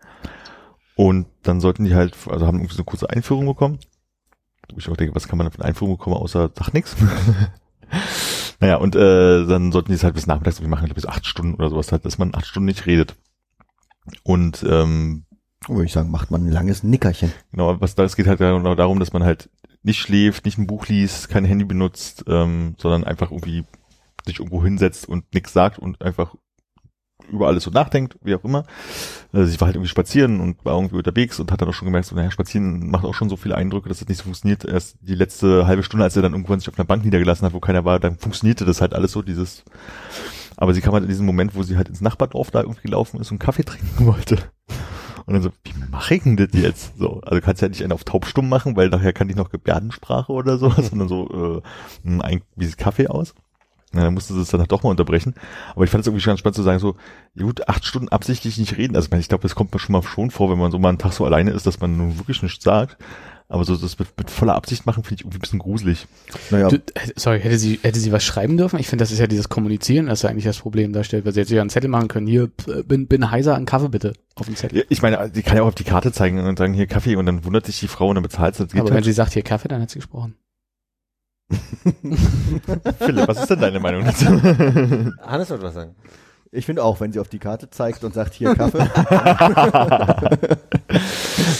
[0.96, 3.78] Und dann sollten die halt, also haben irgendwie so eine kurze Einführung bekommen.
[4.70, 6.96] Wo ich auch denke, was kann man da für eine Einführung bekommen, außer sag nix.
[8.60, 11.06] naja, und äh, dann sollten die es halt bis nachmittags irgendwie machen, ich glaube bis
[11.10, 13.16] acht Stunden oder sowas halt, dass man acht Stunden nicht redet.
[14.22, 15.24] Und ähm,
[15.68, 17.32] Würde ich sagen, macht man ein langes Nickerchen.
[17.52, 19.50] Genau, was da, es geht halt genau darum, dass man halt
[19.82, 23.64] nicht schläft, nicht ein Buch liest, kein Handy benutzt, ähm, sondern einfach irgendwie
[24.26, 26.34] sich irgendwo hinsetzt und nichts sagt und einfach
[27.30, 28.64] über alles so nachdenkt, wie auch immer.
[29.32, 31.86] Also ich war halt irgendwie spazieren und war irgendwie unterwegs und hat dann auch schon
[31.86, 34.64] gemerkt, so, naja, spazieren macht auch schon so viele Eindrücke, dass das nicht so funktioniert.
[34.64, 37.52] Erst die letzte halbe Stunde, als er dann irgendwann sich auf einer Bank niedergelassen hat,
[37.52, 39.64] wo keiner war, dann funktionierte das halt alles so, dieses,
[40.56, 43.20] aber sie kam halt in diesem Moment, wo sie halt ins Nachbardorf da irgendwie gelaufen
[43.20, 44.38] ist und Kaffee trinken wollte.
[45.26, 46.98] Und dann so, wie mache ich denn das jetzt?
[46.98, 50.32] So, also kannst ja nicht einen auf taubstumm machen, weil nachher kann ich noch Gebärdensprache
[50.32, 51.62] oder so, sondern so,
[52.04, 53.34] äh, ein, wie sieht Kaffee aus?
[53.92, 55.34] Na, dann musste sie es dann halt doch mal unterbrechen.
[55.74, 56.96] Aber ich fand es irgendwie ganz spannend zu sagen, so,
[57.34, 58.94] ja gut, acht Stunden absichtlich nicht reden.
[58.94, 60.78] Also ich, meine, ich glaube, das kommt mir schon mal schon vor, wenn man so
[60.78, 62.96] mal einen Tag so alleine ist, dass man nun wirklich nichts sagt.
[63.48, 66.06] Aber so das mit, mit voller Absicht machen, finde ich irgendwie ein bisschen gruselig.
[66.50, 66.80] Naja, Du, äh,
[67.16, 68.78] sorry, hätte sie, hätte sie was schreiben dürfen?
[68.78, 71.40] Ich finde, das ist ja dieses Kommunizieren, das ja eigentlich das Problem darstellt, weil sie
[71.40, 72.28] jetzt ja einen Zettel machen können.
[72.28, 74.78] Hier, p- bin, bin heiser, einen Kaffee bitte auf dem Zettel.
[74.78, 77.16] Ja, Ich meine, die kann ja auch auf die Karte zeigen und sagen, hier Kaffee
[77.16, 78.62] und dann wundert sich die Frau und dann bezahlt sie.
[78.78, 79.04] Aber wenn halt.
[79.04, 80.36] sie sagt, hier Kaffee, dann hat sie gesprochen.
[82.98, 84.26] Philipp, was ist denn deine Meinung dazu?
[85.22, 85.94] Hannes wollte was sagen.
[86.52, 88.78] ich finde auch, wenn sie auf die Karte zeigt und sagt, hier Kaffee.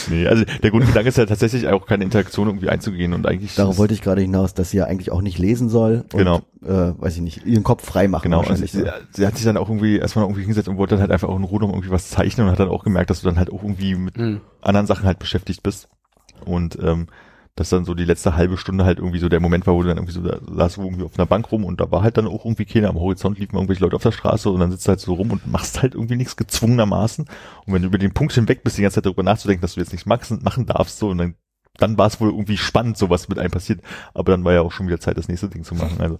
[0.09, 3.55] nee, also der Grundgedanke ist ja tatsächlich auch keine Interaktion irgendwie einzugehen und eigentlich.
[3.55, 6.03] Darauf wollte ich gerade hinaus, dass sie ja eigentlich auch nicht lesen soll.
[6.13, 6.41] Und, Genau.
[6.63, 8.23] Äh, weiß ich nicht, ihren Kopf frei machen.
[8.23, 8.93] Genau, also wahrscheinlich, sie, ne?
[9.11, 11.37] sie hat sich dann auch irgendwie erstmal irgendwie hingesetzt und wollte dann halt einfach auch
[11.37, 13.51] in Ruhe noch irgendwie was zeichnen und hat dann auch gemerkt, dass du dann halt
[13.51, 14.41] auch irgendwie mit Hm.
[14.61, 15.87] anderen Sachen halt beschäftigt bist.
[16.45, 17.07] Und ähm,
[17.55, 19.89] dass dann so die letzte halbe Stunde halt irgendwie so der Moment war, wo du
[19.89, 22.17] dann irgendwie so da saß du irgendwie auf einer Bank rum und da war halt
[22.17, 24.87] dann auch irgendwie keiner am Horizont, liefen irgendwelche Leute auf der Straße und dann sitzt
[24.87, 27.25] du halt so rum und machst halt irgendwie nichts gezwungenermaßen.
[27.65, 29.79] Und wenn du über den Punkt hinweg bist, die ganze Zeit darüber nachzudenken, dass du
[29.79, 31.35] jetzt nichts machen, machen darfst, so und dann
[31.77, 33.81] dann war es wohl irgendwie spannend, so was mit einem passiert.
[34.13, 35.99] Aber dann war ja auch schon wieder Zeit, das nächste Ding zu machen.
[35.99, 36.19] Also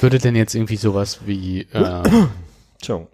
[0.00, 2.02] Würde denn jetzt irgendwie sowas wie äh,
[2.74, 3.13] Entschuldigung.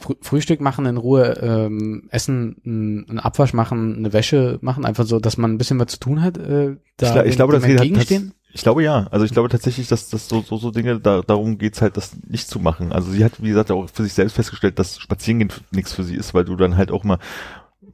[0.00, 5.20] Frü Frühstück machen in Ruhe, ähm, Essen, einen Abwasch machen, eine Wäsche machen, einfach so,
[5.20, 7.64] dass man ein bisschen was zu tun hat, äh, da ich, gla- ich glaube, das
[8.08, 8.32] geht?
[8.52, 9.06] Ich glaube ja.
[9.12, 12.16] Also ich glaube tatsächlich, dass das so, so, so Dinge, da, darum geht's halt, das
[12.26, 12.90] nicht zu machen.
[12.92, 16.16] Also sie hat, wie gesagt, auch für sich selbst festgestellt, dass Spazierengehen nichts für sie
[16.16, 17.18] ist, weil du dann halt auch mal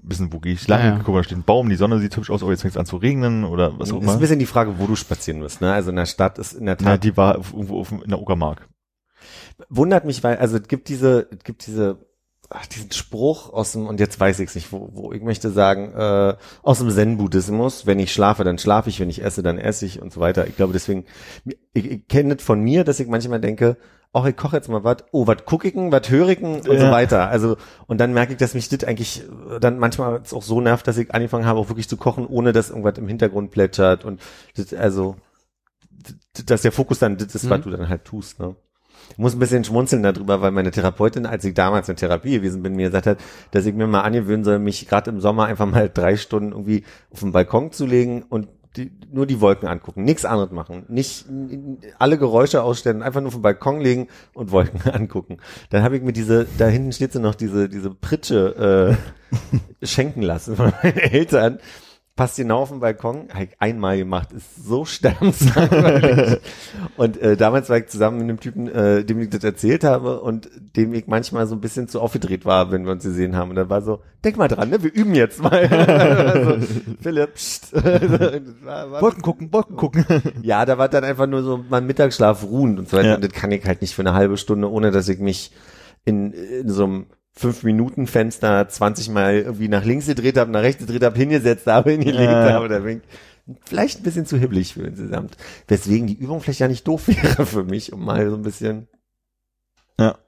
[0.02, 0.98] wissen, wo gehe ich lang, Ja, ja.
[1.04, 2.78] guck mal, da steht ein Baum, die Sonne sieht hübsch aus, oh, jetzt fängt es
[2.78, 4.16] an zu regnen oder was auch ist ein immer.
[4.18, 5.61] bisschen die Frage, wo du spazieren wirst.
[5.61, 5.72] Ne?
[5.72, 8.20] Also in der Stadt ist in der Na, Tat die war irgendwo auf, in der
[8.20, 8.68] Uckermark.
[9.68, 11.98] Wundert mich, weil also es gibt diese, es gibt diese,
[12.50, 15.50] ach, diesen Spruch aus dem und jetzt weiß ich es nicht, wo, wo ich möchte
[15.50, 19.59] sagen äh, aus dem Zen-Buddhismus: Wenn ich schlafe, dann schlafe ich, wenn ich esse, dann
[19.59, 20.46] esse ich und so weiter.
[20.46, 21.04] Ich glaube deswegen,
[21.72, 23.76] ich, ich kenne das von mir, dass ich manchmal denke,
[24.12, 26.90] ach, ich koche jetzt mal was, oh, was denn, was denn und so Ja.
[26.90, 27.28] weiter.
[27.28, 30.86] Also und dann merke ich, dass mich das eigentlich äh, dann manchmal auch so nervt,
[30.86, 34.20] dass ich angefangen habe, auch wirklich zu kochen, ohne dass irgendwas im Hintergrund plätschert und
[34.57, 35.16] das, also
[36.46, 37.62] dass der Fokus dann das ist, was Mhm.
[37.64, 38.38] du dann halt tust.
[38.38, 38.54] Ne?
[39.11, 42.62] Ich muss ein bisschen schmunzeln darüber, weil meine Therapeutin, als ich damals in Therapie gewesen
[42.62, 43.18] bin, mir gesagt hat,
[43.50, 46.84] dass ich mir mal angewöhnen soll, mich gerade im Sommer einfach mal drei Stunden irgendwie
[47.11, 51.26] auf den Balkon zu legen und die, nur die Wolken angucken, nichts anderes machen, nicht
[51.98, 55.38] alle Geräusche ausstellen, einfach nur auf den Balkon legen und Wolken angucken.
[55.70, 58.98] Dann habe ich mir diese, da hinten steht sie noch, diese, diese Pritsche
[59.82, 61.59] äh, schenken lassen von meinen Eltern.
[62.17, 66.41] Passt genau auf den Balkon, habe ich einmal gemacht, ist so sterbenslangweilig.
[66.97, 70.23] und äh, damals war ich zusammen mit einem Typen, äh, dem ich das erzählt habe
[70.23, 73.51] und dem ich manchmal so ein bisschen zu aufgedreht war, wenn wir uns gesehen haben.
[73.51, 75.67] Und dann war so, denk mal dran, ne, wir üben jetzt mal.
[75.71, 76.67] also,
[77.03, 77.75] Philipp, pst.
[77.85, 80.07] Wolken gucken, Wolken gucken.
[80.41, 83.09] ja, da war dann einfach nur so mein Mittagsschlaf ruhen und so weiter.
[83.09, 83.14] Ja.
[83.17, 85.53] Und das kann ich halt nicht für eine halbe Stunde, ohne dass ich mich
[86.07, 87.07] in, in so einem
[87.39, 91.66] fünf Minuten Fenster 20 Mal irgendwie nach links gedreht habe, nach rechts gedreht habe, hingesetzt
[91.66, 92.53] habe, hingelegt Ja.
[92.55, 92.68] habe.
[92.68, 93.03] Da bin
[93.47, 95.37] ich vielleicht ein bisschen zu hibbelig für insgesamt.
[95.68, 98.89] Weswegen die Übung vielleicht ja nicht doof wäre für mich, um mal so ein bisschen
[100.01, 100.18] Ja.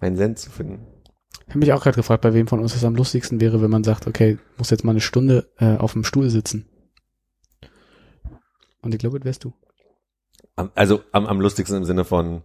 [0.00, 0.86] meinen Sinn zu finden.
[1.44, 3.70] Ich habe mich auch gerade gefragt, bei wem von uns es am lustigsten wäre, wenn
[3.70, 6.66] man sagt, okay, muss jetzt mal eine Stunde äh, auf dem Stuhl sitzen.
[8.82, 9.52] Und ich glaube, das wärst du.
[10.56, 12.42] Am, also am, am lustigsten im Sinne von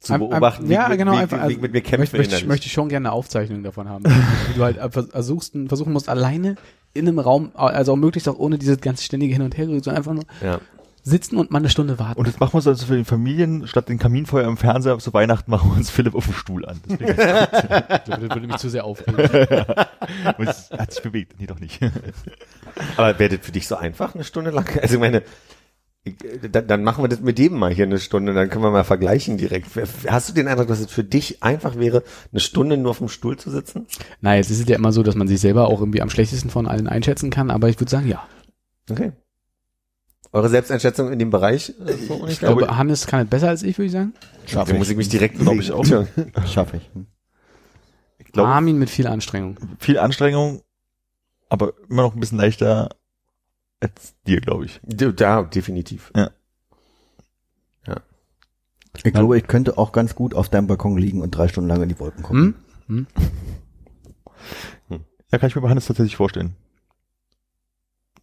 [0.00, 2.16] zu Am- am- beobachten, ja, wie, genau, mit- einfach, wie, wie ich mit mir kämpfe.
[2.16, 4.04] möchte, möchte, möchte ich schon gerne eine Aufzeichnung davon haben.
[4.48, 4.78] wie du halt
[5.10, 6.56] versuchst, versuchen musst, alleine
[6.94, 9.98] in einem Raum, also auch möglichst auch ohne dieses ganz ständige Hin- und Hergerühren, sondern
[9.98, 10.60] einfach nur ja.
[11.02, 12.18] sitzen und mal eine Stunde warten.
[12.18, 15.12] Und jetzt machen wir es also für die Familien, statt den Kaminfeuer im Fernseher zu
[15.12, 16.80] Weihnachten machen wir uns Philipp auf den Stuhl an.
[16.88, 19.16] Deswegen das würde mich zu sehr aufregen.
[20.38, 21.34] und es hat sich bewegt.
[21.38, 21.80] Nee, doch nicht.
[22.96, 24.66] Aber wäre das für dich so einfach, eine Stunde lang?
[24.80, 25.22] Also ich meine,
[26.50, 28.84] dann, dann machen wir das mit jedem mal hier eine Stunde, dann können wir mal
[28.84, 29.68] vergleichen direkt.
[30.06, 32.02] Hast du den Eindruck, dass es für dich einfach wäre,
[32.32, 33.86] eine Stunde nur auf dem Stuhl zu sitzen?
[34.20, 36.50] Na, jetzt ist es ja immer so, dass man sich selber auch irgendwie am schlechtesten
[36.50, 38.26] von allen einschätzen kann, aber ich würde sagen, ja.
[38.90, 39.12] Okay.
[40.32, 41.74] Eure Selbsteinschätzung in dem Bereich?
[41.86, 44.12] äh, so Ich glaube, Hannes kann es besser als ich, würde ich sagen.
[44.46, 45.84] Schaffe da muss ich mich direkt Glaub ich auch.
[46.46, 46.90] Schaffe ich.
[48.18, 49.56] Ich glaube, Armin mit viel Anstrengung.
[49.78, 50.62] viel Anstrengung,
[51.48, 52.90] aber immer noch ein bisschen leichter
[53.80, 54.80] als dir, glaube ich.
[55.00, 56.12] Ja, definitiv.
[59.04, 61.82] Ich glaube, ich könnte auch ganz gut auf deinem Balkon liegen und drei Stunden lang
[61.82, 62.54] in die Wolken gucken.
[62.86, 63.06] Hm?
[64.88, 65.04] Hm?
[65.30, 66.56] Ja, kann ich mir bei Hannes tatsächlich vorstellen.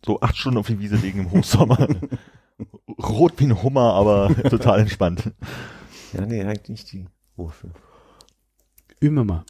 [0.05, 1.87] So acht Stunden auf die Wiese legen im Hochsommer.
[2.99, 5.31] Rot wie ein Hummer, aber total entspannt.
[6.13, 7.71] Ja, nee, eigentlich nicht die Rufe.
[8.99, 9.45] Üben wir mal.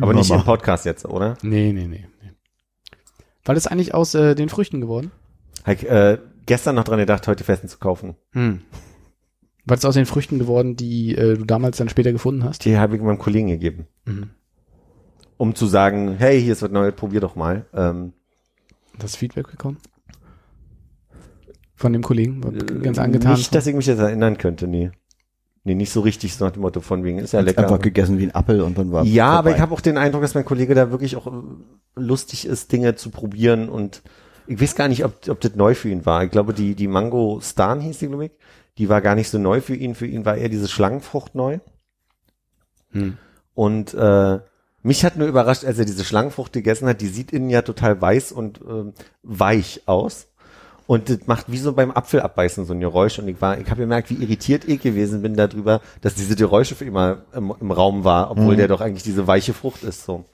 [0.00, 0.40] Aber nicht Mama.
[0.40, 1.36] im Podcast jetzt, oder?
[1.42, 2.06] Nee, nee, nee.
[3.44, 5.10] War das eigentlich aus äh, den Früchten geworden?
[5.64, 8.16] Hab ich, äh, gestern noch dran gedacht, heute Festen zu kaufen.
[8.32, 8.60] Hm.
[9.66, 12.64] War das aus den Früchten geworden, die äh, du damals dann später gefunden hast?
[12.64, 13.86] Die habe ich meinem Kollegen gegeben.
[14.04, 14.30] Mhm.
[15.36, 17.66] Um zu sagen, hey, hier ist was Neues, probier doch mal.
[17.72, 18.12] Ähm,
[18.98, 19.78] Das Feedback bekommen?
[21.74, 22.44] Von dem Kollegen?
[22.44, 23.32] War ganz angetan.
[23.32, 24.90] Äh, Nicht, dass ich mich jetzt erinnern könnte, nee.
[25.66, 27.62] Nee, nicht so richtig, so nach dem Motto von wegen, ist ja lecker.
[27.62, 29.56] Einfach gegessen wie ein Apfel und dann war Ja, aber vorbei.
[29.56, 31.30] ich habe auch den Eindruck, dass mein Kollege da wirklich auch äh,
[31.96, 34.02] lustig ist, Dinge zu probieren und
[34.46, 36.22] ich weiß gar nicht, ob, ob das neu für ihn war.
[36.24, 38.32] Ich glaube, die, die Mango Stan hieß die, glaube ich.
[38.76, 39.94] Die war gar nicht so neu für ihn.
[39.94, 41.60] Für ihn war eher diese Schlangenfrucht neu.
[42.90, 43.16] Hm.
[43.54, 44.40] Und äh,
[44.82, 47.00] mich hat nur überrascht, als er diese Schlangenfrucht gegessen hat.
[47.00, 48.92] Die sieht innen ja total weiß und ähm,
[49.22, 50.28] weich aus.
[50.86, 53.18] Und das macht wie so beim Apfelabbeißen so ein Geräusch.
[53.18, 56.74] Und ich war, ich habe gemerkt, wie irritiert ich gewesen bin darüber, dass diese Geräusche
[56.74, 58.58] für immer im, im Raum war, obwohl Mhm.
[58.58, 60.04] der doch eigentlich diese weiche Frucht ist.
[60.04, 60.24] So.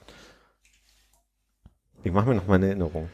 [2.03, 3.09] Ich mache mir noch mal eine Erinnerung.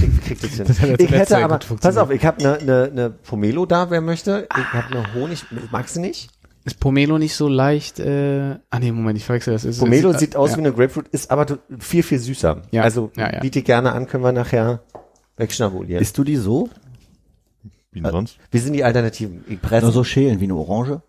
[0.00, 0.64] Krieg, krieg das hin.
[0.66, 4.48] Das ich hätte aber, pass auf, ich habe eine ne, ne Pomelo da, wer möchte.
[4.56, 6.30] Ich habe eine Honig, magst du nicht?
[6.64, 8.00] Ist Pomelo nicht so leicht?
[8.00, 9.64] Äh, ah nee, Moment, ich verwechsel das.
[9.64, 10.56] Ist, Pomelo ist- sieht aus ja.
[10.56, 11.46] wie eine Grapefruit, ist aber
[11.78, 12.62] viel, viel süßer.
[12.72, 13.40] Ja, Also ja, ja.
[13.40, 14.80] biete gerne an, können wir nachher
[15.36, 16.02] wegschnabulieren.
[16.02, 16.68] Isst du die so?
[17.90, 18.38] Wie denn sonst?
[18.50, 19.44] Wie sind die Alternativen?
[19.48, 19.86] Ich presse.
[19.86, 21.02] Nur so schälen wie eine Orange?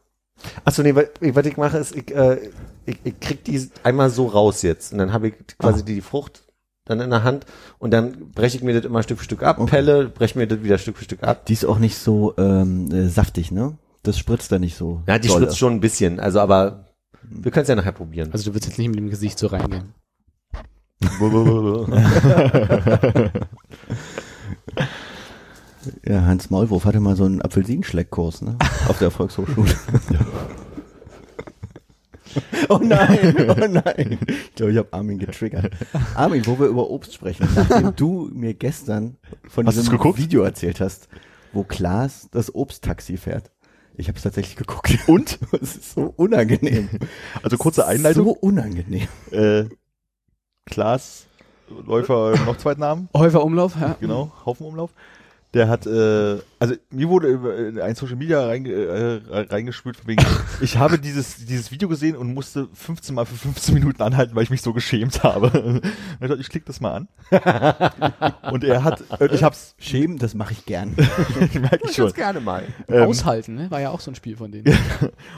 [0.64, 2.52] Achso, nee, was, was ich mache ist, ich, äh,
[2.86, 4.94] ich, ich krieg die einmal so raus jetzt.
[4.94, 6.44] Und dann habe ich quasi die, die Frucht
[6.86, 7.46] dann in der Hand
[7.80, 10.64] und dann breche ich mir das immer Stück für Stück ab, pelle, breche mir das
[10.64, 11.46] wieder Stück für Stück ab.
[11.46, 13.78] Die ist auch nicht so ähm, äh, saftig, ne?
[14.04, 15.04] Das spritzt da nicht so.
[15.08, 15.42] Ja, die dolle.
[15.42, 16.86] spritzt schon ein bisschen, also aber
[17.24, 18.30] wir können es ja nachher probieren.
[18.32, 19.94] Also du willst jetzt nicht mit dem Gesicht so reingehen.
[26.06, 28.58] Ja, Hans Maulwurf hatte mal so einen Apfelsinenschleckkurs, ne?
[28.88, 29.74] Auf der Volkshochschule.
[32.70, 34.20] oh nein, oh nein.
[34.28, 35.72] Ich glaube, ich habe Armin getriggert.
[36.16, 39.18] Armin, wo wir über Obst sprechen, nachdem du mir gestern
[39.48, 40.00] von Hast diesem?
[40.18, 41.08] Video erzählt hast,
[41.54, 43.52] wo Klaas das Obsttaxi fährt.
[44.00, 44.96] Ich habe es tatsächlich geguckt.
[45.08, 45.40] Und?
[45.62, 46.88] Es ist so unangenehm.
[47.42, 48.26] Also kurze Einleitung.
[48.26, 49.08] So unangenehm.
[49.32, 49.66] Äh,
[50.66, 51.26] Klaas,
[51.86, 53.96] Läufer, noch Zweitnamen, Häufer Umlauf, ja.
[54.00, 54.92] genau, Haufenumlauf.
[55.54, 60.26] Der hat, äh, also mir wurde über ein Social Media reinge, äh, reingespült, von wegen,
[60.62, 64.44] ich habe dieses, dieses Video gesehen und musste 15 Mal für 15 Minuten anhalten, weil
[64.44, 65.82] ich mich so geschämt habe.
[66.20, 67.08] Ich dachte, ich klicke das mal an.
[68.52, 70.96] Und er hat, äh, ich hab's, Schämen, das mache ich gern.
[71.54, 72.12] merke ich schon.
[72.12, 72.64] gerne mal.
[72.88, 73.70] Ähm, Aushalten, ne?
[73.70, 74.76] War ja auch so ein Spiel von denen.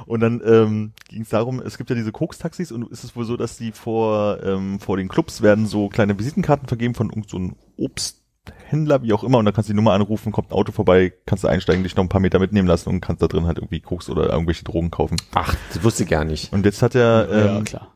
[0.05, 3.26] Und dann ähm, ging es darum, es gibt ja diese Koks-Taxis und ist es wohl
[3.26, 7.30] so, dass die vor, ähm, vor den Clubs werden so kleine Visitenkarten vergeben von irgend
[7.30, 7.55] so einem
[8.70, 11.11] Obsthändler, wie auch immer, und dann kannst du die Nummer anrufen, kommt ein Auto vorbei,
[11.26, 13.57] kannst du einsteigen, dich noch ein paar Meter mitnehmen lassen und kannst da drin halt
[13.57, 15.17] irgendwie Koks oder irgendwelche Drogen kaufen.
[15.34, 16.53] Ach, das wusste ich gar nicht.
[16.53, 17.95] Und jetzt hat er, ja, ähm, klar.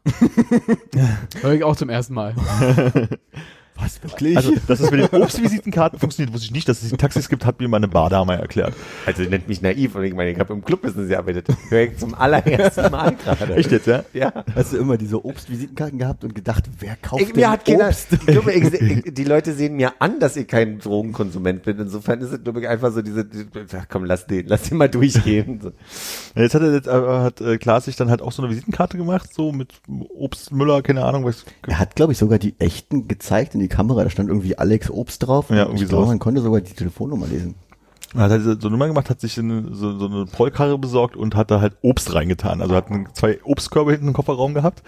[1.42, 2.34] Hör ich auch zum ersten Mal.
[3.84, 4.38] Was, wirklich?
[4.38, 7.46] also dass es mit den Obstvisitenkarten funktioniert, wusste ich nicht, dass es die Taxis gibt,
[7.46, 8.74] hat mir meine Bardame erklärt.
[9.06, 11.48] Also nennt mich naiv und ich meine, ich habe im Clubbusiness gearbeitet.
[11.70, 13.56] Höre ich zum allerersten Mal gerade.
[13.56, 14.04] Echt jetzt, ja?
[14.14, 14.32] Ja.
[14.56, 17.88] Hast du immer diese Obstvisitenkarten gehabt und gedacht, wer kauft Ich, denn mir hat keiner,
[17.88, 18.14] Obst?
[18.14, 21.80] ich glaube, ich, ich, die Leute sehen mir an, dass ich kein Drogenkonsument bin.
[21.80, 24.78] Insofern ist es, glaube ich, einfach so diese, die, ach komm, lass den, lass den
[24.78, 25.60] mal durchgehen.
[25.62, 25.72] So.
[26.36, 28.98] Jetzt hat er jetzt, äh, hat äh, Klaas sich dann halt auch so eine Visitenkarte
[28.98, 31.46] gemacht, so mit Obst, Müller, keine Ahnung, was.
[31.68, 34.04] Er hat, glaube ich, sogar die echten gezeigt in die Kamera.
[34.04, 35.50] Da stand irgendwie Alex Obst drauf.
[35.50, 36.10] Ja, irgendwie ich glaube, sowas.
[36.10, 37.56] man konnte sogar die Telefonnummer lesen.
[38.16, 41.36] Hat halt so eine Nummer gemacht, hat sich eine, so, so eine Vollkarre besorgt und
[41.36, 42.62] hat da halt Obst reingetan.
[42.62, 44.84] Also hat zwei Obstkörbe hinten im Kofferraum gehabt.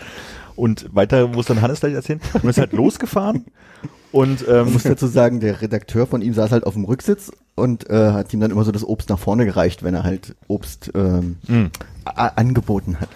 [0.56, 2.22] Und weiter muss dann Hannes gleich erzählen.
[2.34, 3.46] Und ist halt losgefahren.
[4.16, 7.90] Und ähm, muss dazu sagen, der Redakteur von ihm saß halt auf dem Rücksitz und
[7.90, 10.92] äh, hat ihm dann immer so das Obst nach vorne gereicht, wenn er halt Obst
[10.96, 11.36] ähm,
[12.06, 13.10] a- angeboten hat.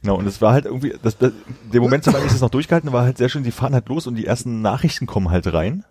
[0.00, 1.32] genau, und es war halt irgendwie, das, das,
[1.72, 4.06] der Moment, solange ich das noch durchgehalten war halt sehr schön, die fahren halt los
[4.06, 5.84] und die ersten Nachrichten kommen halt rein.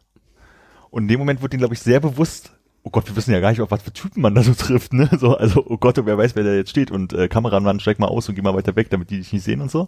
[0.89, 2.53] Und in dem Moment wird ihnen, glaube ich, sehr bewusst,
[2.83, 4.93] oh Gott, wir wissen ja gar nicht, auf was für Typen man da so trifft,
[4.93, 5.09] ne?
[5.17, 8.07] So, also, oh Gott, wer weiß, wer da jetzt steht und äh, Kameramann, steig mal
[8.07, 9.87] aus und geh mal weiter weg, damit die dich nicht sehen und so.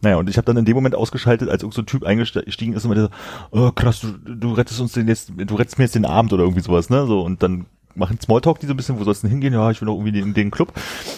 [0.00, 2.84] Naja, und ich habe dann in dem Moment ausgeschaltet, als irgend so Typ eingestiegen ist
[2.84, 3.10] und meinte
[3.50, 6.32] so, oh krass, du, du rettest uns den jetzt, du rettest mir jetzt den Abend
[6.32, 7.06] oder irgendwie sowas, ne?
[7.06, 9.54] So, und dann machen Smalltalk die so ein bisschen, wo sollst du denn hingehen?
[9.54, 10.72] Ja, ich will doch irgendwie in den Club.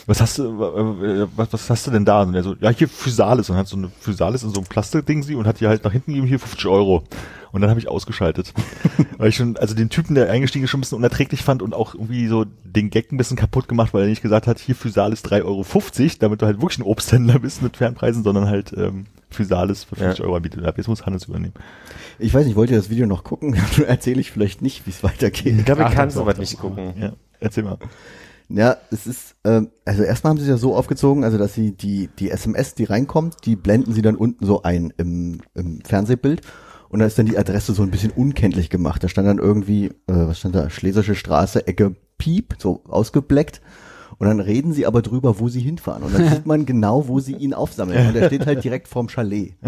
[0.07, 2.23] Was hast du, äh, was, was hast du denn da?
[2.23, 5.23] Und er so, ja, hier Physalis und hat so eine Physalis in so einem Plastikding
[5.23, 7.05] sie und hat die halt nach hinten gegeben, hier 50 Euro.
[7.53, 8.53] Und dann habe ich ausgeschaltet.
[9.19, 11.75] weil ich schon, also den Typen, der eingestiegen ist, schon ein bisschen unerträglich fand und
[11.75, 14.75] auch irgendwie so den Gag ein bisschen kaputt gemacht, weil er nicht gesagt hat, hier
[14.75, 19.07] Physalis 3,50 Euro, damit du halt wirklich ein Obsthändler bist mit Fernpreisen, sondern halt ähm,
[19.37, 20.25] Physalis für 50 Ja.
[20.25, 20.65] Euro anbietet.
[20.77, 21.55] Jetzt muss Hannes übernehmen.
[22.19, 23.57] Ich weiß nicht, wollt ihr das Video noch gucken?
[23.77, 25.55] Dann erzähle ich vielleicht nicht, wie es weitergeht.
[25.59, 26.95] Ich glaube, ich kann sowas nicht gucken.
[26.99, 27.79] Ja, erzähl mal.
[28.49, 31.73] Ja, es ist, ähm, also erstmal haben sie es ja so aufgezogen, also dass sie
[31.73, 36.43] die, die SMS, die reinkommt, die blenden sie dann unten so ein im, im Fernsehbild.
[36.89, 39.03] Und da ist dann die Adresse so ein bisschen unkenntlich gemacht.
[39.03, 43.61] Da stand dann irgendwie, äh, was stand da, Schlesische Straße, Ecke Piep, so ausgebleckt.
[44.19, 46.03] Und dann reden sie aber drüber, wo sie hinfahren.
[46.03, 48.09] Und dann sieht man genau, wo sie ihn aufsammeln.
[48.09, 49.55] Und er steht halt direkt vorm Chalet.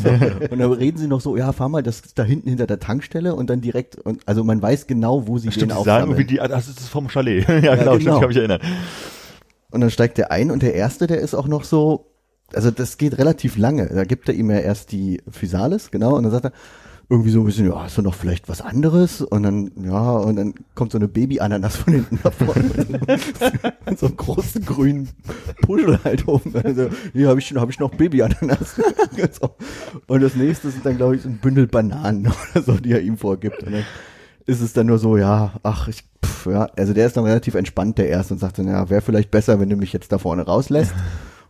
[0.00, 0.08] So.
[0.50, 2.78] Und dann reden sie noch so, ja, fahr mal, das ist da hinten hinter der
[2.78, 6.04] Tankstelle und dann direkt, und, also man weiß genau, wo sie Stimmt, den die sagen
[6.04, 6.20] aufsammeln.
[6.20, 7.46] irgendwie die, das ist vom Chalet.
[7.48, 8.14] ja, genau, stimmt, genau.
[8.14, 8.60] ich kann mich erinnern.
[9.70, 12.06] Und dann steigt er ein und der erste, der ist auch noch so,
[12.52, 13.86] also das geht relativ lange.
[13.88, 16.52] Da gibt er ihm ja erst die Physalis, genau, und dann sagt er
[17.10, 19.20] irgendwie so ein bisschen, ja, hast du noch vielleicht was anderes?
[19.20, 22.70] Und dann, ja, und dann kommt so eine Baby-Ananas von hinten nach vorne.
[23.84, 25.08] mit so einem großen grünen
[25.60, 26.54] Puschel halt oben.
[26.54, 28.80] Also, hier habe ich, hab ich noch Baby-Ananas.
[30.06, 33.00] Und das nächste sind dann, glaube ich, so ein Bündel Bananen oder so, die er
[33.00, 33.64] ihm vorgibt.
[33.64, 33.84] Und dann
[34.46, 37.56] ist es dann nur so, ja, ach, ich, pff, ja, also der ist dann relativ
[37.56, 40.18] entspannt, der erste, und sagt dann, ja, wäre vielleicht besser, wenn du mich jetzt da
[40.18, 40.94] vorne rauslässt.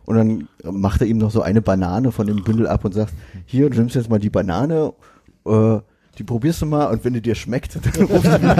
[0.05, 3.13] Und dann macht er ihm noch so eine Banane von dem Bündel ab und sagt,
[3.45, 4.93] hier, du nimmst jetzt mal die Banane,
[5.45, 5.79] äh,
[6.17, 8.53] die probierst du mal und wenn die dir schmeckt, dann rufst du mich.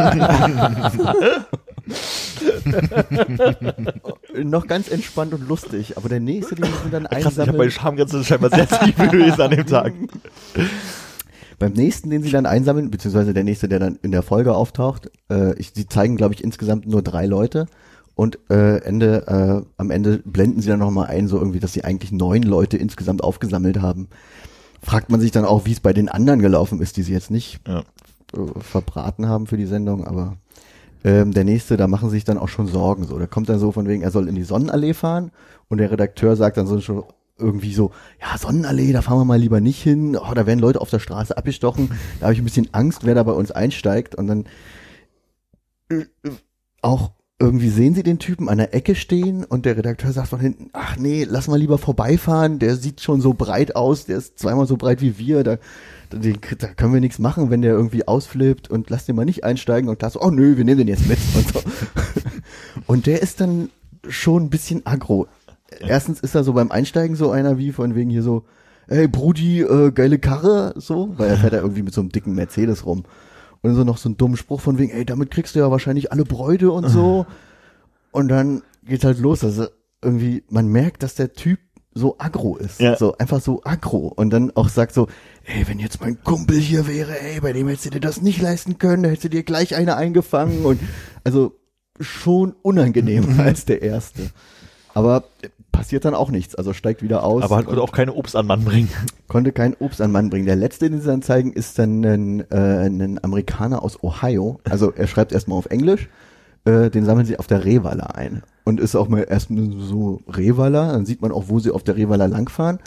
[4.43, 7.57] Noch ganz entspannt und lustig, aber der nächste, den sie dann Krass, ich habe einsammeln,
[7.57, 9.93] meine Schamgrenze scheinbar sehr tief gewesen an dem Tag.
[11.59, 15.11] Beim nächsten, den sie dann einsammeln, beziehungsweise der nächste, der dann in der Folge auftaucht,
[15.29, 17.67] äh, ich, sie zeigen, glaube ich, insgesamt nur drei Leute
[18.15, 21.83] und äh, Ende, äh, am Ende blenden sie dann nochmal ein, so irgendwie, dass sie
[21.83, 24.07] eigentlich neun Leute insgesamt aufgesammelt haben.
[24.81, 27.31] Fragt man sich dann auch, wie es bei den anderen gelaufen ist, die sie jetzt
[27.31, 27.79] nicht Ja.
[27.79, 30.37] äh, verbraten haben für die Sendung, aber
[31.03, 33.05] ähm, der nächste, da machen sie sich dann auch schon Sorgen.
[33.05, 35.31] So, der kommt dann so von wegen, er soll in die Sonnenallee fahren
[35.67, 37.03] und der Redakteur sagt dann so schon
[37.37, 37.89] irgendwie so,
[38.21, 40.15] ja, Sonnenallee, da fahren wir mal lieber nicht hin.
[40.15, 41.89] Oh, da werden Leute auf der Straße abgestochen.
[42.19, 44.13] Da habe ich ein bisschen Angst, wer da bei uns einsteigt.
[44.13, 44.45] Und dann
[45.89, 46.31] äh, äh,
[46.83, 50.39] auch irgendwie sehen sie den Typen an der Ecke stehen und der Redakteur sagt von
[50.39, 54.37] hinten, ach nee, lass mal lieber vorbeifahren, der sieht schon so breit aus, der ist
[54.39, 55.57] zweimal so breit wie wir, da,
[56.11, 59.43] da, da können wir nichts machen, wenn der irgendwie ausflippt und lass den mal nicht
[59.43, 61.61] einsteigen und da so, oh nö, wir nehmen den jetzt mit und so.
[62.87, 63.69] Und der ist dann
[64.07, 65.27] schon ein bisschen aggro.
[65.79, 68.43] Erstens ist er so beim Einsteigen so einer wie von wegen hier so,
[68.87, 72.33] ey Brudi, äh, geile Karre, so, weil er fährt ja irgendwie mit so einem dicken
[72.33, 73.03] Mercedes rum.
[73.61, 76.11] Und so noch so ein dummen Spruch von wegen, ey, damit kriegst du ja wahrscheinlich
[76.11, 77.25] alle Bräute und so.
[78.11, 79.43] Und dann geht's halt los.
[79.43, 79.67] Also
[80.03, 81.59] irgendwie, man merkt, dass der Typ
[81.93, 82.79] so aggro ist.
[82.79, 82.97] Ja.
[82.97, 84.07] So einfach so aggro.
[84.07, 85.07] Und dann auch sagt so,
[85.45, 88.41] ey, wenn jetzt mein Kumpel hier wäre, ey, bei dem hättest du dir das nicht
[88.41, 90.65] leisten können, da hättest du dir gleich eine eingefangen.
[90.65, 90.79] Und
[91.23, 91.55] also
[91.99, 94.29] schon unangenehm als der erste.
[94.93, 95.23] Aber
[95.81, 96.53] passiert dann auch nichts.
[96.53, 97.41] Also steigt wieder aus.
[97.41, 98.89] Aber hat konnte auch keine Obst an Mann bringen.
[99.27, 100.45] konnte kein Obst an Mann bringen.
[100.45, 104.59] Der letzte, den sie dann zeigen, ist dann ein, äh, ein Amerikaner aus Ohio.
[104.69, 106.07] Also er schreibt erstmal auf Englisch,
[106.65, 108.43] äh, den sammeln sie auf der Rehwaller ein.
[108.63, 111.95] Und ist auch mal erstmal so Rehwaller, dann sieht man auch, wo sie auf der
[111.97, 112.77] Rehwaller langfahren.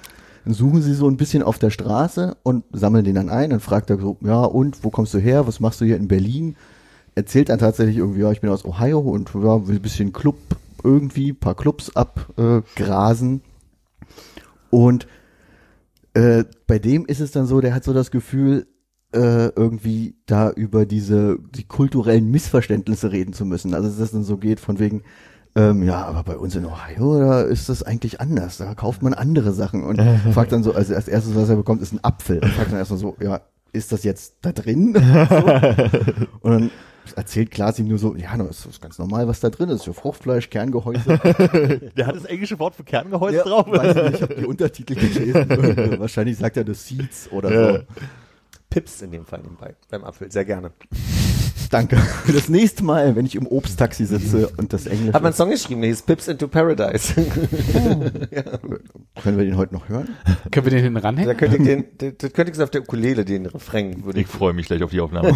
[0.44, 3.50] Dann suchen sie so ein bisschen auf der Straße und sammeln den dann ein.
[3.50, 5.48] Dann fragt er so, ja und, wo kommst du her?
[5.48, 6.54] Was machst du hier in Berlin?
[7.16, 10.36] Erzählt dann tatsächlich irgendwie, ja, ich bin aus Ohio und ja, ein bisschen Club
[10.84, 12.62] irgendwie, paar Clubs abgrasen.
[12.76, 13.42] Äh, grasen.
[14.70, 15.06] und
[16.14, 18.66] äh, bei dem ist es dann so, der hat so das Gefühl,
[19.12, 23.74] äh, irgendwie da über diese die kulturellen Missverständnisse reden zu müssen.
[23.74, 25.02] Also dass es dann so geht von wegen,
[25.56, 28.56] ähm, ja, aber bei uns in Ohio, da ist das eigentlich anders.
[28.56, 30.00] Da kauft man andere Sachen und
[30.32, 32.40] fragt dann so, also als erstes, was er bekommt, ist ein Apfel.
[32.40, 33.40] Und fragt dann erstmal so, ja,
[33.72, 34.94] ist das jetzt da drin?
[35.28, 35.36] so.
[36.40, 36.70] Und dann
[37.16, 39.84] erzählt Klaas ihm nur so, ja, das ist ganz normal, was da drin ist.
[39.84, 41.18] Für Fruchtfleisch, Kerngehäuse.
[41.96, 43.66] Der hat das englische Wort für Kerngehäuse Ja, drauf.
[43.68, 45.48] Weiß ich nicht, ich habe die Untertitel gelesen.
[46.00, 47.54] Wahrscheinlich sagt er das Seeds oder so.
[47.76, 47.80] Ja.
[48.70, 50.72] Pips in dem Fall nebenbei, beim Apfel, sehr gerne.
[51.70, 51.96] Danke.
[51.96, 55.08] Für das nächste Mal, wenn ich im Obsttaxi sitze und das Englisch.
[55.14, 57.14] Hat man einen Song geschrieben, der hieß Pips into Paradise.
[59.22, 60.08] Können wir den heute noch hören?
[60.50, 61.36] Können wir den hinten da ranhängen?
[61.36, 64.32] könnte ich den, da da könnte ich auf der Ukulele, den Refrain, würde Ich ich.
[64.32, 65.34] freue mich gleich auf die Aufnahme.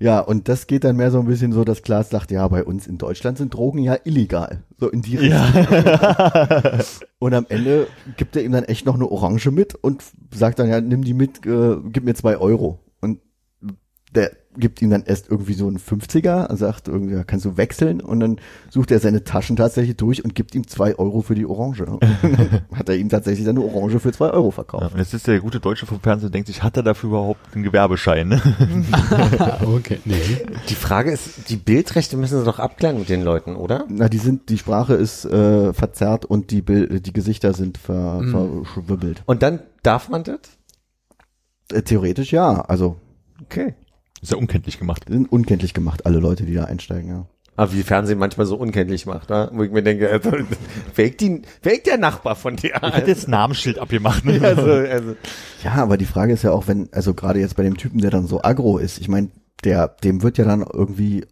[0.00, 2.64] Ja, und das geht dann mehr so ein bisschen so, dass Klaas sagt, ja, bei
[2.64, 4.62] uns in Deutschland sind Drogen ja illegal.
[4.78, 5.40] So in die Richtung.
[7.18, 7.86] Und am Ende
[8.16, 11.14] gibt er ihm dann echt noch eine Orange mit und sagt dann, ja, nimm die
[11.14, 12.80] mit, äh, gib mir zwei Euro.
[13.00, 13.20] Und
[14.14, 18.00] der gibt ihm dann erst irgendwie so einen 50er, sagt irgendwie, ja, kannst du wechseln?
[18.00, 18.36] Und dann
[18.70, 21.84] sucht er seine Taschen tatsächlich durch und gibt ihm zwei Euro für die Orange.
[21.86, 24.92] Und dann hat er ihm tatsächlich dann eine Orange für zwei Euro Ja, verkauft.
[24.92, 27.64] und jetzt ist der gute Deutsche vom Fernsehen denkt sich, hat er dafür überhaupt einen
[27.64, 28.28] Gewerbeschein?
[28.28, 28.40] Ne?
[29.64, 30.20] Okay, nee.
[30.68, 33.84] Die Frage ist, die Bildrechte müssen sie doch abklären mit den Leuten, oder?
[33.88, 38.22] Na, die sind, die Sprache ist äh, verzerrt und die Bild, die Gesichter sind ver,
[38.30, 39.22] verschwibbelt.
[39.26, 40.38] Und dann darf man das?
[41.72, 42.96] Äh, theoretisch ja, also
[43.42, 43.74] Okay.
[44.24, 45.04] Ist ja unkenntlich gemacht.
[45.06, 47.26] die sind unkenntlich gemacht, alle Leute, die da einsteigen, ja.
[47.56, 49.50] Aber wie Fernsehen manchmal so unkenntlich macht, ne?
[49.52, 50.30] wo ich mir denke, also,
[50.96, 52.74] ist die, ist der Nachbar von dir?
[52.74, 54.24] Ich hätte jetzt ein Namensschild abgemacht.
[54.24, 54.40] Ne?
[54.42, 55.14] also, also,
[55.62, 58.10] Ja, aber die Frage ist ja auch, wenn, also gerade jetzt bei dem Typen, der
[58.10, 59.28] dann so aggro ist, ich meine,
[59.62, 61.26] der, dem wird ja dann irgendwie,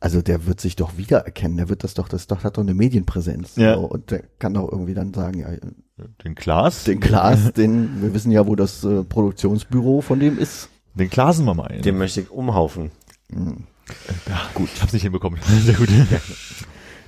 [0.00, 2.74] also der wird sich doch wiedererkennen, der wird das doch, das doch, hat doch eine
[2.74, 3.56] Medienpräsenz.
[3.56, 3.74] Ja.
[3.74, 5.50] So, und der kann doch irgendwie dann sagen, ja,
[6.24, 6.84] Den Klaas?
[6.84, 10.70] den Klaas, den, wir wissen ja, wo das äh, Produktionsbüro von dem ist.
[10.94, 11.82] Den Klasen wir mal ein.
[11.82, 12.90] den möchte ich umhaufen.
[13.30, 15.38] ja, gut, ich hab's nicht hinbekommen.
[15.64, 15.88] Sehr gut.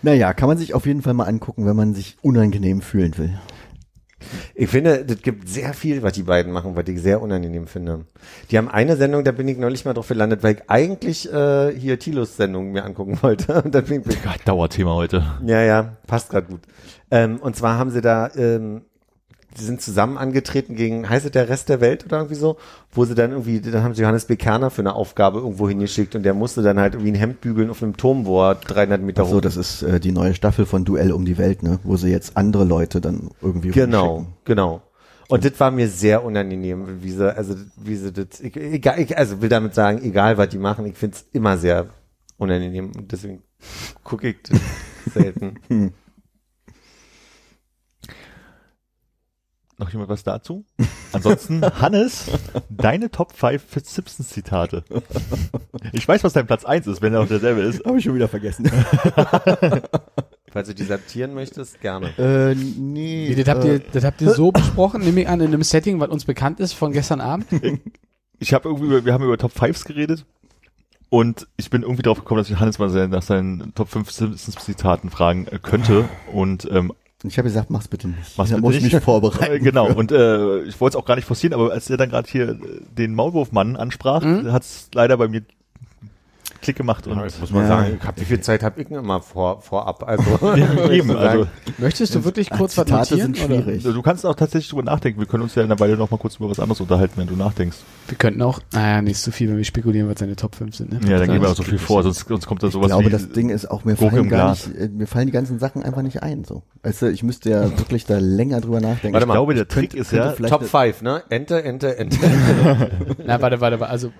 [0.03, 3.39] Naja, kann man sich auf jeden Fall mal angucken, wenn man sich unangenehm fühlen will.
[4.55, 8.07] Ich finde, das gibt sehr viel, was die beiden machen, was ich sehr unangenehm finde.
[8.51, 11.73] Die haben eine Sendung, da bin ich neulich mal drauf gelandet, weil ich eigentlich äh,
[11.77, 13.63] hier Tilos Sendung mir angucken wollte.
[13.65, 15.25] Und dann bin ich, Dauerthema heute.
[15.45, 16.61] ja, ja, passt gerade gut.
[17.11, 18.83] Ähm, und zwar haben sie da, ähm,
[19.57, 22.57] sie sind zusammen angetreten gegen, heißt es der Rest der Welt oder irgendwie so,
[22.93, 24.37] wo sie dann irgendwie, dann haben sie Johannes B.
[24.37, 27.71] Kerner für eine Aufgabe irgendwo hingeschickt und der musste dann halt irgendwie ein Hemd bügeln
[27.71, 30.67] auf einem Turm, wo er 300 Meter So, hoch das ist äh, die neue Staffel
[30.67, 34.83] von Duell um die Welt, ne, wo sie jetzt andere Leute dann irgendwie Genau, genau.
[35.29, 39.17] Und das war mir sehr unangenehm, wie sie, also wie sie das, ich, egal, ich,
[39.17, 41.87] also will damit sagen, egal was die machen, ich find's immer sehr
[42.37, 43.43] unangenehm und deswegen
[44.05, 44.61] gucke ich das
[45.15, 45.95] selten.
[49.83, 50.65] Noch jemand was dazu?
[51.13, 52.31] Ansonsten, Hannes,
[52.71, 54.85] deine Top 5 Fitzsimmons-Zitate.
[55.93, 57.85] Ich weiß, was dein Platz 1 ist, wenn er auch derselbe ist.
[57.85, 58.71] Habe ich schon wieder vergessen.
[60.53, 62.17] Falls du dissertieren möchtest, gerne.
[62.17, 63.27] Äh, nee.
[63.31, 65.65] Nee, das, habt äh, ihr, das habt ihr so besprochen, nehme ich an, in einem
[65.65, 67.47] Setting, was uns bekannt ist von gestern Abend.
[68.39, 70.25] Ich habe irgendwie, über- wir haben über Top 5s geredet
[71.09, 75.11] und ich bin irgendwie drauf gekommen, dass ich Hannes mal nach seinen Top 5 Simpsons-Zitaten
[75.11, 76.93] fragen äh, könnte und ähm,
[77.25, 78.37] Ich habe gesagt, mach's bitte nicht.
[78.37, 78.93] Mach's da bitte muss ich nicht.
[78.95, 79.63] mich vorbereiten.
[79.65, 82.29] Genau, und äh, ich wollte es auch gar nicht forcieren, aber als er dann gerade
[82.31, 82.59] hier
[82.97, 84.53] den Maulwurfmann ansprach, Mhm.
[84.53, 85.43] hat's leider bei mir
[86.63, 87.69] Klick gemacht und Ja, muss man Ja.
[87.69, 90.05] sagen, ich hab, wie viel Zeit habe ich denn immer vor, vorab?
[90.07, 90.23] Also,
[90.57, 91.47] Ja, eben, also
[91.79, 93.63] Möchtest du wirklich kurz Zitate sind Oder?
[93.63, 93.83] schwierig.
[93.83, 95.21] du kannst auch tatsächlich drüber nachdenken.
[95.21, 97.27] Wir können uns ja in einer Weile noch mal kurz über was anderes unterhalten, wenn
[97.27, 97.77] du nachdenkst.
[98.09, 100.93] Wir könnten auch, naja, nicht so viel, wenn wir spekulieren, was seine Top 5 sind.
[100.93, 101.01] Ne?
[101.11, 103.07] Ja, dann gehen wir auch so viel vor, sonst, sonst kommt da Ich sowas glaube,
[103.07, 105.83] wie das Ding ist auch, mir fallen gar nicht, äh, mir fallen die ganzen Sachen
[105.83, 106.63] einfach nicht ein, so.
[106.85, 109.15] Weißt du, ich müsste ja wirklich da länger drüber nachdenken.
[109.15, 111.03] Warte Ich mal, glaube, der ich könnte- Trick ist könnte ja, vielleicht Top eine- 5,
[111.03, 111.23] ne?
[111.29, 112.19] Enter, enter, enter.
[113.27, 114.13] Na, warte, warte, warte, also,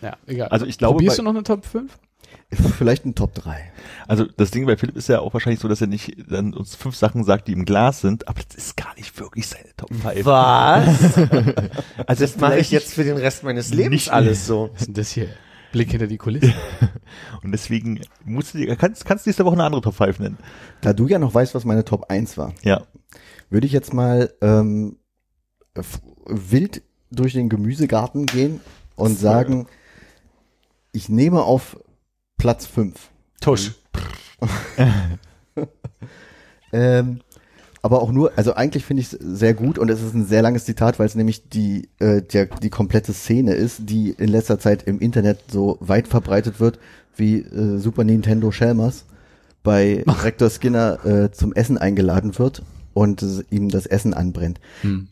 [0.00, 0.48] ja, egal.
[0.48, 1.98] Also ich glaube, Probierst bei- du noch eine Top 5?
[2.78, 3.72] Vielleicht ein Top 3.
[4.08, 6.74] also das Ding bei Philipp ist ja auch wahrscheinlich so, dass er nicht dann uns
[6.76, 9.88] fünf Sachen sagt, die im Glas sind, aber das ist gar nicht wirklich seine Top
[9.94, 10.24] 5.
[10.24, 11.16] Was?
[12.06, 14.70] Also Das mache ich jetzt für den Rest meines Lebens Nicht- alles so.
[14.72, 15.28] Was ist denn das hier?
[15.72, 16.52] Blick hinter die Kulisse.
[17.42, 20.38] Und deswegen musst du dir, kannst, kannst nächste Woche eine andere Top 5 nennen.
[20.82, 22.82] Da du ja noch weißt, was meine Top 1 war, Ja.
[23.48, 24.96] würde ich jetzt mal ähm,
[26.26, 28.60] wild durch den Gemüsegarten gehen
[28.96, 29.66] und sagen,
[30.92, 31.78] ich nehme auf
[32.36, 32.94] Platz 5.
[33.40, 33.72] Tusch.
[36.72, 37.20] Ähm,
[37.82, 40.42] aber auch nur, also eigentlich finde ich es sehr gut und es ist ein sehr
[40.42, 44.58] langes Zitat, weil es nämlich die, äh, der, die komplette Szene ist, die in letzter
[44.58, 46.78] Zeit im Internet so weit verbreitet wird,
[47.16, 49.04] wie äh, Super Nintendo Shelmers
[49.62, 52.62] bei Rektor Skinner äh, zum Essen eingeladen wird
[52.94, 54.60] und ihm das Essen anbrennt.
[54.82, 55.08] Hm.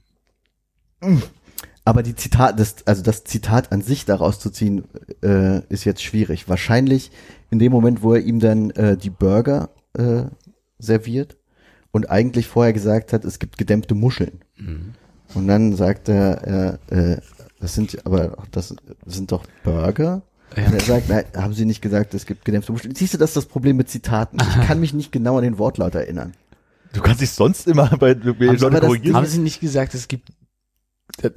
[1.84, 4.84] Aber die Zitat, das, also das Zitat an sich daraus zu ziehen,
[5.22, 6.48] äh, ist jetzt schwierig.
[6.48, 7.10] Wahrscheinlich
[7.50, 10.24] in dem Moment, wo er ihm dann äh, die Burger äh,
[10.78, 11.36] serviert
[11.90, 14.40] und eigentlich vorher gesagt hat, es gibt gedämpfte Muscheln.
[15.34, 17.20] Und dann sagt er, äh, äh,
[17.60, 18.74] das sind aber das
[19.06, 20.22] sind doch Burger.
[20.56, 20.66] Ja.
[20.66, 22.94] Und er sagt, nein, haben Sie nicht gesagt, es gibt gedämpfte Muscheln.
[22.94, 24.38] Siehst du, das ist das Problem mit Zitaten.
[24.40, 26.32] Ich kann mich nicht genau an den Wortlaut erinnern.
[26.92, 29.16] Du kannst dich sonst immer bei bei Aber Leuten das korrigieren.
[29.16, 30.32] Haben Sie nicht gesagt, es gibt,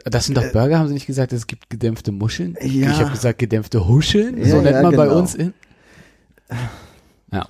[0.06, 2.56] das sind doch Burger, haben Sie nicht gesagt, es gibt gedämpfte Muscheln?
[2.62, 2.92] Ja.
[2.92, 5.20] Ich habe gesagt, gedämpfte Huscheln, Ja, so nennt ja, man bei genau.
[5.20, 5.54] uns in.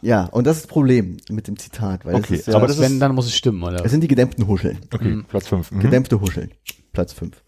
[0.02, 2.68] Ja, und das ist das Problem mit dem Zitat, weil Okay, es ist ja, aber
[2.68, 3.84] Das das ist- wenn, dann muss es stimmen, oder?
[3.84, 4.78] es sind die gedämpften Huscheln.
[4.94, 5.72] Okay, Platz 5.
[5.72, 5.80] Mhm.
[5.82, 6.52] Gedämpfte Huscheln.
[6.94, 7.44] Platz 5.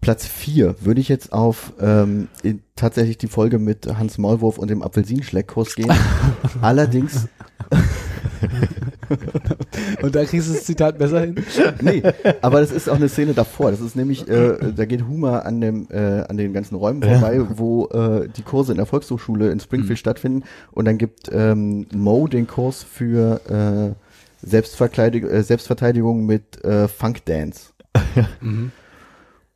[0.00, 4.70] Platz 4 würde ich jetzt auf ähm, in, tatsächlich die Folge mit Hans Maulwurf und
[4.70, 5.92] dem Apfelsinenschleckkurs gehen.
[6.62, 7.26] Allerdings,
[10.02, 11.36] Und da kriegst du das Zitat besser hin?
[11.80, 12.02] nee,
[12.40, 13.70] aber das ist auch eine Szene davor.
[13.70, 17.40] Das ist nämlich, äh, da geht Huma an dem äh, an den ganzen Räumen vorbei,
[17.56, 20.44] wo äh, die Kurse in der Volkshochschule in Springfield stattfinden.
[20.72, 27.24] Und dann gibt ähm, Mo den Kurs für äh, Selbstverteidigung, äh, Selbstverteidigung mit äh, Funk
[27.24, 27.72] Dance.
[28.40, 28.70] Mhm.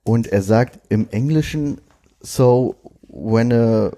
[0.05, 1.81] Und er sagt im Englischen,
[2.21, 2.75] so
[3.09, 3.93] when a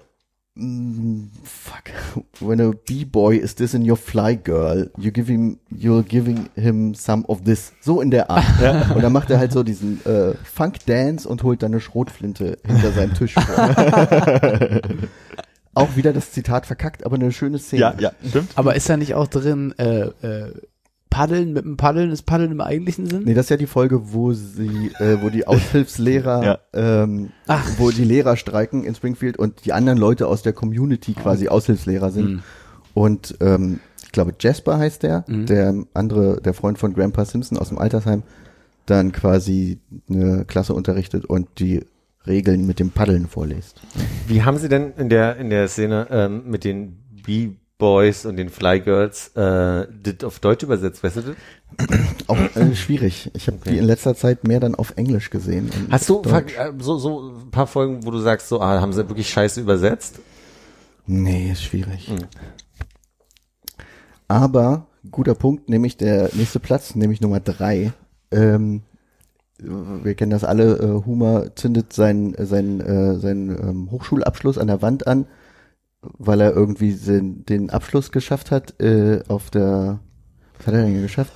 [0.55, 1.91] mm, fuck,
[2.39, 6.93] when a b-boy is this in your fly girl, you give him, you're giving him
[6.95, 7.73] some of this.
[7.81, 8.91] So in der Art.
[8.95, 12.57] Und dann macht er halt so diesen äh, Funk Dance und holt dann eine Schrotflinte
[12.65, 14.71] hinter seinem Tisch vor.
[15.73, 17.81] Auch wieder das Zitat verkackt, aber eine schöne Szene.
[17.81, 18.51] Ja, ja, stimmt.
[18.55, 20.53] Aber ist da nicht auch drin, äh, äh,
[21.09, 23.23] Paddeln mit dem Paddeln ist Paddeln im eigentlichen Sinn?
[23.25, 27.03] Nee, das ist ja die Folge, wo sie, äh, wo die Aushilfslehrer, Ja.
[27.03, 27.65] ähm, Ach.
[27.77, 32.11] wo die Lehrer streiken in Springfield und die anderen Leute aus der Community quasi Aushilfslehrer
[32.11, 32.29] sind.
[32.29, 32.43] Mhm.
[32.93, 35.45] Und ähm, ich glaube, Jasper heißt der, Mhm.
[35.45, 38.23] der andere, der Freund von Grandpa Simpson aus dem Altersheim,
[38.85, 39.79] dann quasi
[40.09, 41.85] eine Klasse unterrichtet und die
[42.27, 43.81] Regeln mit dem Paddeln vorliest.
[44.27, 46.97] Wie haben Sie denn in der, in der Szene ähm, mit den
[47.77, 51.89] B-Boys und den Fly Girls äh, das auf Deutsch übersetzt, weißt du das?
[52.27, 53.31] Auch äh, schwierig.
[53.33, 55.69] Ich habe die in letzter Zeit mehr dann auf Englisch gesehen.
[55.91, 59.09] Hast du äh, so, so ein paar Folgen, wo du sagst, so, ah, haben sie
[59.09, 60.19] wirklich scheiße übersetzt?
[61.05, 62.09] Nee, ist schwierig.
[62.09, 62.25] Mhm.
[64.27, 67.93] Aber, guter Punkt, nämlich der nächste Platz, nämlich Nummer drei.
[68.31, 68.81] Ähm,
[69.57, 74.81] wir kennen das alle, äh, Humer zündet seinen, seinen, äh, seinen ähm, Hochschulabschluss an der
[74.81, 75.27] Wand an,
[76.17, 79.99] weil er irgendwie den, den Abschluss geschafft hat äh, auf der,
[80.57, 81.33] was hat er denn geschafft?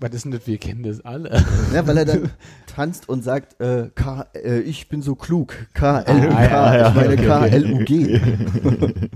[0.00, 0.46] Was ist denn das?
[0.46, 1.44] Wir kennen das alle.
[1.72, 2.30] Ja, weil er dann
[2.66, 6.94] tanzt und sagt, äh, K, äh, ich bin so klug, K-L-U-K, Ah, ja, ja, ich
[6.94, 8.20] meine okay, okay.
[8.20, 9.00] K-L-U-G.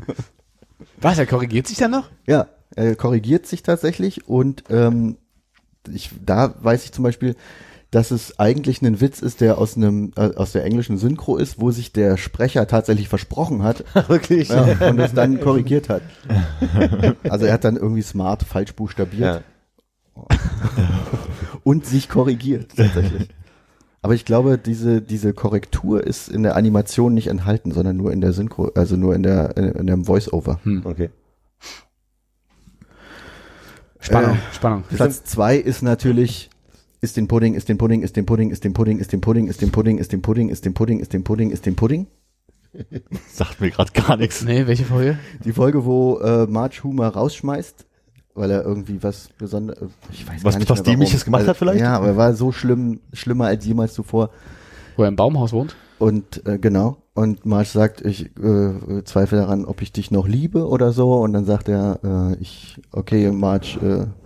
[1.00, 2.10] Was, er korrigiert sich dann noch?
[2.26, 2.46] Ja,
[2.76, 5.16] er korrigiert sich tatsächlich und ähm,
[5.92, 7.34] ich, da weiß ich zum Beispiel,
[7.94, 11.60] dass es eigentlich ein Witz ist, der aus einem äh, aus der englischen Synchro ist,
[11.60, 14.48] wo sich der Sprecher tatsächlich versprochen hat Wirklich?
[14.48, 16.02] ja, und es dann korrigiert hat.
[17.28, 19.42] Also er hat dann irgendwie smart falsch buchstabiert
[20.16, 20.36] Ja.
[21.64, 23.28] und sich korrigiert tatsächlich.
[24.02, 28.20] Aber ich glaube, diese diese Korrektur ist in der Animation nicht enthalten, sondern nur in
[28.20, 30.58] der Synchro, also nur in der in, in dem Voice-Over.
[30.84, 31.10] Okay.
[34.00, 34.84] Spannung, Äh, Spannung.
[34.94, 36.50] Platz zwei ist natürlich
[37.04, 39.48] ist den Pudding, ist den Pudding, ist den Pudding, ist den Pudding, ist den Pudding,
[39.48, 42.06] ist den Pudding, ist den Pudding, ist den Pudding, ist den Pudding, ist den Pudding.
[43.32, 44.42] Sagt mir gerade gar nichts.
[44.44, 45.18] Nee, welche Folge?
[45.44, 47.86] Die Folge, wo äh, Marge Humer rausschmeißt,
[48.34, 50.84] weil er irgendwie was besonderes, ich weiß Was- gar nicht was mehr.
[50.84, 51.80] Dämliches gemacht hat vielleicht?
[51.80, 54.30] Ja, aber er war so schlimm, schlimmer als jemals zuvor.
[54.96, 55.76] Wo er im Baumhaus wohnt?
[55.98, 56.98] Und äh, genau.
[57.14, 61.14] Und Marge sagt, ich äh, zweifle daran, ob ich dich noch liebe oder so.
[61.14, 64.23] Und dann sagt er, äh, ich, okay, Marge, äh,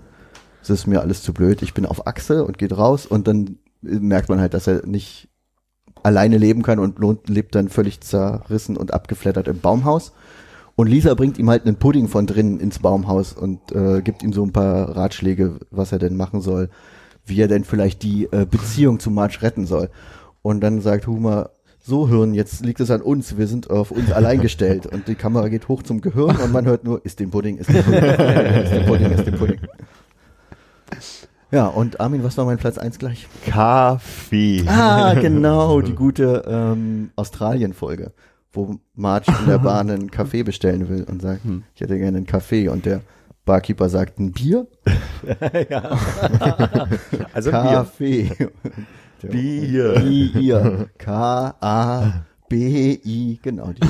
[0.70, 1.62] es ist mir alles zu blöd.
[1.62, 3.07] Ich bin auf Achse und geht raus.
[3.07, 5.28] Und dann merkt man halt, dass er nicht
[6.03, 10.12] alleine leben kann und lebt dann völlig zerrissen und abgeflattert im Baumhaus.
[10.77, 14.32] Und Lisa bringt ihm halt einen Pudding von drinnen ins Baumhaus und äh, gibt ihm
[14.32, 16.70] so ein paar Ratschläge, was er denn machen soll,
[17.27, 19.90] wie er denn vielleicht die äh, Beziehung zu Marge retten soll.
[20.40, 21.51] Und dann sagt Homer,
[21.81, 24.86] so Hirn, jetzt liegt es an uns, wir sind auf uns allein gestellt.
[24.86, 27.70] Und die Kamera geht hoch zum Gehirn und man hört nur, ist den Pudding, ist
[27.70, 29.61] den Pudding, ist den Pudding, ist den Pudding.
[31.51, 33.27] Ja, und Armin, was war mein Platz eins gleich?
[33.47, 34.65] Kaffee.
[34.66, 38.12] Ah, genau, die gute ähm, Australien-Folge,
[38.53, 41.41] wo Marge in der Bahn einen Kaffee bestellen will und sagt,
[41.75, 43.01] ich hätte gerne einen Kaffee und der
[43.47, 44.66] Barkeeper sagt, ein Bier?
[47.33, 47.61] Also Bier.
[47.62, 48.31] Kaffee.
[49.23, 49.95] Bier.
[50.01, 50.89] Bier.
[50.99, 52.19] K-A-B-I,
[53.43, 53.73] genau.
[53.73, 53.81] Die.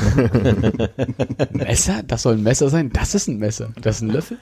[1.57, 2.03] Messer?
[2.07, 2.91] Das soll ein Messer sein?
[2.93, 3.71] Das ist ein Messer.
[3.83, 4.39] Das ist ein Löffel?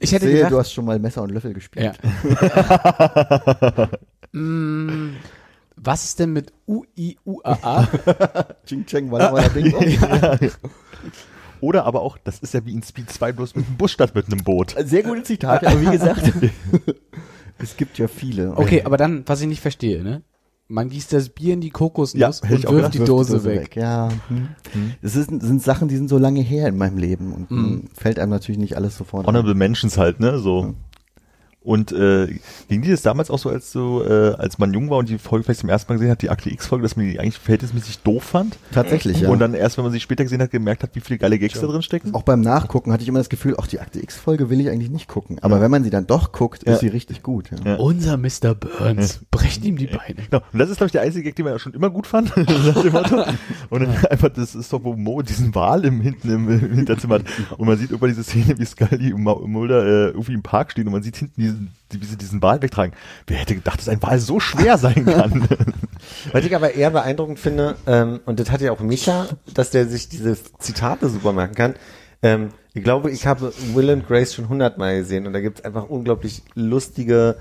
[0.00, 1.98] Ich hätte Sehe, gedacht, du hast schon mal Messer und Löffel gespielt.
[2.02, 3.88] ja.
[4.38, 5.16] mm,
[5.76, 7.88] was ist denn mit U-I-U-A-A?
[8.66, 9.70] Ching Cheng, Walla Walla Ding
[10.40, 10.50] Dong.
[11.60, 14.14] Oder aber auch, das ist ja wie in Speed 2 bloß mit einem Bus statt
[14.14, 14.74] mit einem Boot.
[14.84, 16.32] Sehr gute Zitate, aber wie gesagt,
[17.58, 18.56] es gibt ja viele.
[18.56, 20.22] Okay, aber dann, was ich nicht verstehe, ne?
[20.68, 23.76] Man gießt das Bier in die Kokosnuss Ja, und wirft gedacht, die Dose, weg.
[23.76, 24.08] Ja.
[24.28, 24.48] Hm.
[25.00, 27.56] Das ist, sind Sachen, die sind so lange her in meinem Leben und Mhm.
[27.64, 30.74] hm, fällt einem natürlich nicht alles sofort Honorable Mentions halt, ne, so.
[31.66, 32.28] Und äh,
[32.68, 35.18] ging dir das damals auch so, als du, äh, als man jung war und die
[35.18, 37.98] Folge vielleicht zum ersten Mal gesehen hat, die Akte X-Folge, dass man die eigentlich verhältnismäßig
[38.04, 38.56] doof fand?
[38.70, 39.28] Tatsächlich, ja.
[39.30, 41.60] Und dann erst, wenn man sie später gesehen hat, gemerkt hat, wie viele geile Gags
[41.60, 42.14] da drin stecken?
[42.14, 44.90] auch beim Nachgucken hatte ich immer das Gefühl, auch die Akte X-Folge will ich eigentlich
[44.90, 45.38] nicht gucken.
[45.42, 46.74] Aber wenn man sie dann doch guckt, Ja.
[46.74, 47.50] ist sie richtig gut.
[47.50, 47.72] Ja.
[47.72, 47.76] Ja.
[47.78, 48.54] Unser Mr.
[48.54, 50.22] Burns brecht ihm die Beine.
[50.30, 50.42] Genau.
[50.52, 52.32] Und das ist, glaube ich, der einzige Gag, den man ja schon immer gut fand.
[53.70, 57.16] Und dann einfach, das ist doch, wo Mo diesen Wal im hinten im, im Hinterzimmer
[57.16, 57.24] hat.
[57.58, 60.86] Und man sieht irgendwann diese Szene, wie Scully und Mulder äh, irgendwie im Park stehen
[60.86, 62.94] und man sieht hinten diesen, die, wie sie diesen Wal wegtragen.
[63.26, 65.48] Wer hätte gedacht, dass ein Wal so schwer sein kann?
[66.32, 69.86] Was ich aber eher beeindruckend finde, ähm, und das hat ja auch Micha, dass der
[69.86, 71.74] sich diese Zitate super merken kann.
[72.22, 75.64] Ähm, ich glaube, ich habe Will and Grace schon hundertmal gesehen und da gibt es
[75.64, 77.36] einfach unglaublich lustige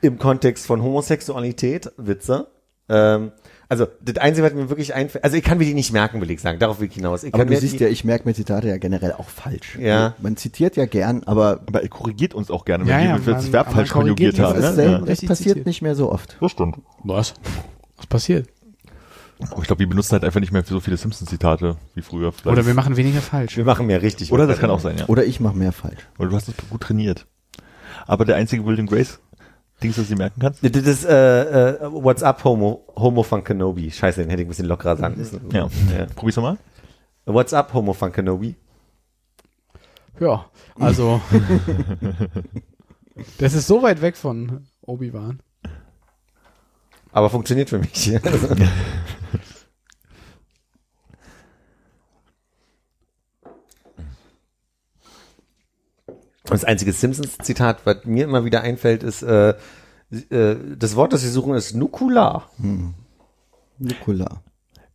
[0.00, 2.48] im Kontext von Homosexualität Witze.
[2.88, 3.32] Ähm,
[3.70, 6.30] also das Einzige, was mir wirklich einfällt, also ich kann mir die nicht merken, will
[6.30, 7.22] ich sagen, darauf will ich hinaus.
[7.22, 9.76] Ich Aber kann du mir siehst ja, ich merke mir Zitate ja generell auch falsch.
[9.78, 10.14] Ja.
[10.20, 13.52] Man zitiert ja gern, aber Aber er korrigiert uns auch gerne, wenn ja, wir das
[13.52, 14.38] Verb falsch korrigiert konjugiert uns.
[14.38, 14.58] das, haben.
[14.58, 14.74] ist Ne?
[14.74, 15.10] selten, Ja.
[15.10, 15.66] das passiert zitiert.
[15.66, 16.36] nicht mehr so oft.
[16.40, 16.76] Das stimmt.
[17.04, 17.34] Was?
[17.98, 18.48] Was passiert?
[19.50, 22.32] Aber ich glaube, wir benutzen halt einfach nicht mehr so viele Simpsons-Zitate wie früher.
[22.32, 22.46] Vielleicht.
[22.58, 23.56] Oder wir machen weniger falsch.
[23.56, 24.32] wir machen mehr richtig.
[24.32, 25.06] Oder das kann auch sein, ja.
[25.06, 26.08] Oder ich mache mehr falsch.
[26.18, 27.26] Oder du hast es gut trainiert.
[28.06, 29.20] Aber der einzige Will and Grace
[29.82, 30.62] Dings, das du dir merken kannst?
[30.62, 33.90] Das ist äh, äh, What's up, Homo, Homo von Kenobi.
[33.90, 35.48] Scheiße, den hätte ich ein bisschen lockerer sagen müssen.
[35.52, 35.68] Ja.
[36.16, 36.58] Probier's nochmal.
[37.26, 38.56] What's up, Homo von Kenobi?
[40.18, 40.46] Ja,
[40.80, 41.20] also.
[43.38, 45.40] das ist so weit weg von Obi-Wan.
[47.12, 48.12] Aber funktioniert für mich.
[56.50, 59.50] Und das einzige Simpsons-Zitat, was mir immer wieder einfällt, ist, äh,
[60.30, 62.50] äh, das Wort, das sie suchen, ist Nukular.
[63.78, 64.42] Nikola.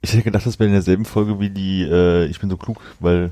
[0.02, 2.82] Ich hätte gedacht, das wäre in derselben Folge wie die, äh, ich bin so klug,
[3.00, 3.32] weil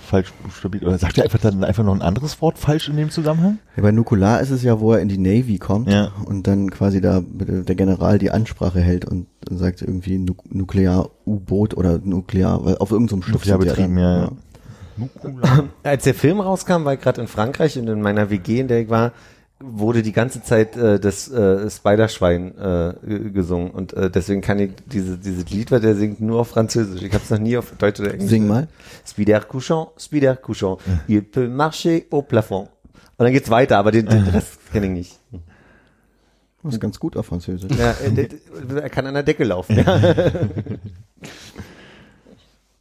[0.00, 0.84] falsch buchstabiert.
[0.84, 3.58] Oder sagt er einfach dann einfach noch ein anderes Wort falsch in dem Zusammenhang?
[3.76, 6.12] Ja, bei Nukular ist es ja, wo er in die Navy kommt Ja.
[6.26, 11.98] und dann quasi da der General die Ansprache hält und sagt irgendwie Nu Nuklear-U-Boot oder
[11.98, 14.32] Nuklear, weil auf irgendeinem Schiff Nuklear betrieben, ja, ja.
[14.96, 15.68] Nukula.
[15.82, 18.80] Als der Film rauskam, war ich gerade in Frankreich und in meiner WG, in der
[18.80, 19.12] ich war,
[19.60, 22.94] wurde die ganze Zeit äh, das äh, Spiderschwein äh,
[23.30, 27.02] gesungen und äh, deswegen kann ich diese dieses Lied, was der singt, nur auf Französisch.
[27.02, 28.30] Ich habe es noch nie auf Deutsch oder Englisch.
[28.30, 28.68] Sing mal.
[29.06, 32.68] Spider couchant, Spider couchant, il peut marcher au plafond.
[33.16, 35.20] Und dann geht's weiter, aber den, den Rest kenne ich nicht.
[36.64, 37.70] Das ist ganz gut auf Französisch.
[37.78, 38.28] Ja, äh,
[38.74, 39.76] er kann an der Decke laufen.
[39.76, 40.02] Ja.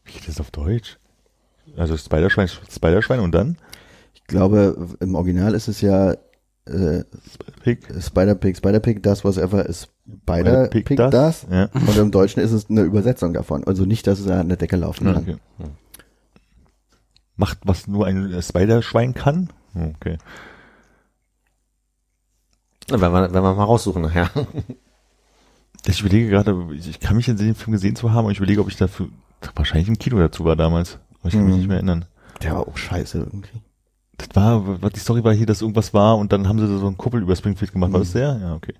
[0.05, 0.97] Wie geht das auf Deutsch?
[1.77, 3.57] Also Spiderschwein, Spiderschwein und dann?
[4.13, 6.15] Ich glaube, im Original ist es ja
[6.65, 7.03] äh,
[7.61, 7.87] Pig.
[7.99, 9.89] Spider-Pig, Spider-Pig, das was ever ist
[10.23, 11.45] Spider-Pig, das.
[11.49, 11.69] Ja.
[11.73, 13.63] Und im Deutschen ist es eine Übersetzung davon.
[13.65, 15.23] Also nicht, dass es an der Decke laufen kann.
[15.23, 15.37] Okay.
[17.35, 19.49] Macht, was nur ein Spiderschwein kann?
[19.75, 20.17] Okay.
[22.89, 24.29] wenn, wir, wenn wir mal raussuchen nachher.
[25.85, 28.37] Ich überlege gerade, ich ich kann mich in dem Film gesehen zu haben und ich
[28.37, 29.09] überlege, ob ich dafür
[29.53, 30.97] wahrscheinlich im Kino dazu war damals.
[31.23, 31.57] Aber ich kann mich Mhm.
[31.59, 32.05] nicht mehr erinnern.
[32.41, 33.61] Der war auch scheiße irgendwie.
[34.17, 36.97] Das war, die Story war hier, dass irgendwas war und dann haben sie so einen
[36.97, 37.91] Kuppel über Springfield gemacht.
[37.93, 38.37] War das der?
[38.39, 38.73] Ja, okay.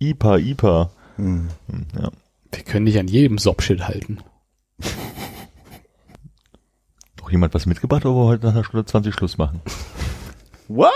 [0.00, 0.90] IPA, IPA.
[1.16, 1.48] Hm.
[1.68, 2.10] Hm, ja.
[2.52, 4.18] Wir können nicht an jedem Sopschild halten.
[7.16, 9.60] Doch jemand was mitgebracht, oder wollen wir heute nach einer Stunde 20 Schluss machen?
[10.68, 10.92] What?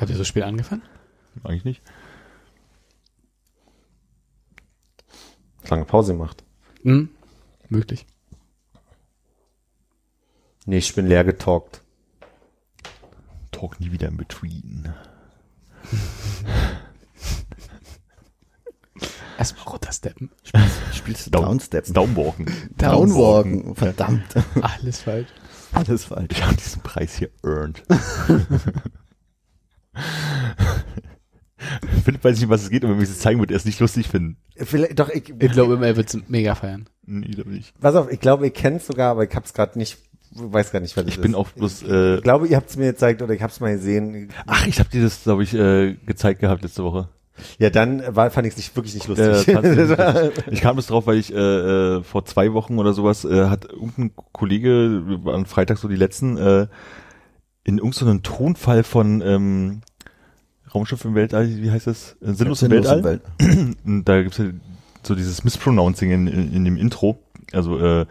[0.00, 0.82] Habt ihr so spät angefangen?
[1.44, 1.82] Eigentlich nicht.
[5.68, 6.44] Lange Pause macht.
[6.82, 7.08] Hm,
[7.68, 8.06] möglich.
[10.66, 11.82] Nee, ich bin leer getalkt.
[13.50, 14.92] Talk nie wieder in between.
[19.38, 20.30] Erstmal runtersteppen.
[20.94, 21.86] Spielst du Down- Downstep?
[21.92, 22.46] Downwalken.
[22.76, 23.74] Downwalken.
[23.74, 24.24] Verdammt.
[24.60, 25.28] Alles falsch.
[25.72, 26.28] Alles falsch.
[26.30, 27.82] Ich habe diesen Preis hier earned.
[32.04, 33.80] Philipp weiß nicht, was es geht, aber wenn wir es zeigen, wird er es nicht
[33.80, 34.36] lustig finden.
[34.56, 36.88] Vielleicht, doch, ich, Ich glaube, er wird es mega feiern.
[37.04, 37.78] Nee, glaub nicht.
[37.80, 39.98] pass auf, ich glaube, ihr kennt sogar, aber ich hab's gerade nicht,
[40.34, 41.36] weiß gar nicht, was Ich es bin ist.
[41.36, 44.28] auch bloß, äh, Ich glaube, ihr habt's mir gezeigt oder ich hab's mal gesehen.
[44.46, 47.08] ach, ich habe dir das, glaube ich, äh, gezeigt gehabt letzte Woche.
[47.58, 49.54] Ja, dann war, fand ich es nicht, wirklich nicht Äh, lustig.
[49.62, 50.44] du nicht lustig?
[50.50, 53.64] ich kam das drauf, weil ich äh, äh, vor zwei Wochen oder sowas äh, hat
[53.72, 56.66] irgendein Kollege, wir waren Freitag so die letzten, äh,
[57.64, 59.80] in irgendeinem Tonfall von ähm,
[60.74, 62.16] Raumschiff im Weltall, wie heißt das?
[62.22, 63.20] Äh, Sinnlos im Weltall.
[63.84, 64.46] Und da gibt's ja
[65.02, 67.18] so dieses Mispronouncing in, in, in dem Intro.
[67.54, 68.06] Also äh,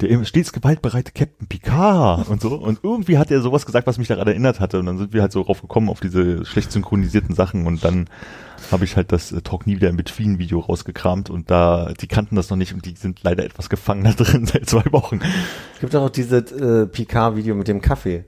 [0.00, 2.54] der stets gewaltbereite Captain Picard und so.
[2.54, 4.78] Und irgendwie hat er sowas gesagt, was mich daran erinnert hatte.
[4.78, 7.66] Und dann sind wir halt so drauf gekommen auf diese schlecht synchronisierten Sachen.
[7.66, 8.08] Und dann
[8.70, 11.30] habe ich halt das äh, Talk nie wieder im Between-Video rausgekramt.
[11.30, 14.46] Und da, die kannten das noch nicht und die sind leider etwas gefangen da drin
[14.46, 15.20] seit zwei Wochen.
[15.74, 18.24] Es gibt auch dieses äh, Picard-Video mit dem Kaffee.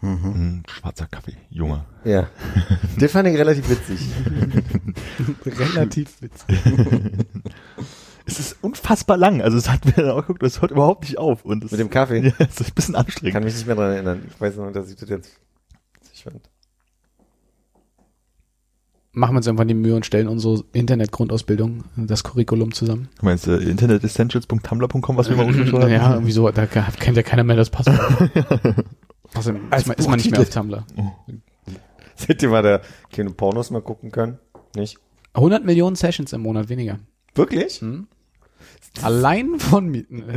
[0.00, 1.84] Hm, schwarzer Kaffee, Junge.
[2.04, 2.28] Ja.
[3.00, 3.98] Den fand ich relativ witzig.
[5.74, 6.58] Relativ witzig.
[8.28, 9.40] Es ist unfassbar lang.
[9.40, 11.44] Also es hat mir dann auch geguckt, das hört überhaupt nicht auf.
[11.44, 12.20] Und es, Mit dem Kaffee.
[12.26, 13.34] Ja, es ist ein bisschen Ich anstrengend.
[13.34, 14.22] kann mich nicht mehr dran erinnern.
[14.28, 15.38] Ich weiß noch, dass ich das jetzt
[15.94, 16.50] witzig fand.
[19.12, 23.08] Machen wir uns irgendwann die Mühe und stellen unsere Internetgrundausbildung, das Curriculum zusammen.
[23.18, 25.90] Du meinst äh, internetessentials.tumblr.com, was wir mal schon hatten?
[25.90, 28.30] Ja, irgendwie so, da kennt ja keiner mehr das Passwort.
[29.34, 30.50] Außerdem Als ist man, ist man nicht mehr auf.
[30.50, 30.84] Tumblr.
[32.16, 32.80] Seht ihr mal da
[33.10, 34.38] keine Pornos mal gucken können?
[34.74, 34.98] Nicht?
[35.32, 36.98] 100 Millionen Sessions im Monat weniger.
[37.34, 37.82] Wirklich?
[39.02, 40.22] Allein von Mieten.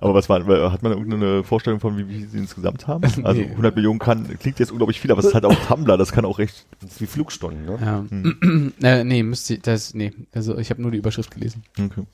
[0.00, 0.40] Aber was war,
[0.72, 3.04] hat man irgendeine Vorstellung von, wie, wie sie insgesamt haben?
[3.24, 3.50] Also Nee.
[3.50, 6.24] 100 Millionen kann, klingt jetzt unglaublich viel, aber es ist halt auch Tumblr, das kann
[6.24, 6.66] auch recht.
[6.80, 7.78] Das ist wie Flugstunden, ne?
[7.80, 8.04] Ja.
[8.08, 8.72] Hm.
[8.82, 11.62] äh, nee, müsste ich- das, nee, also ich habe nur die Überschrift gelesen.
[11.78, 12.04] Okay.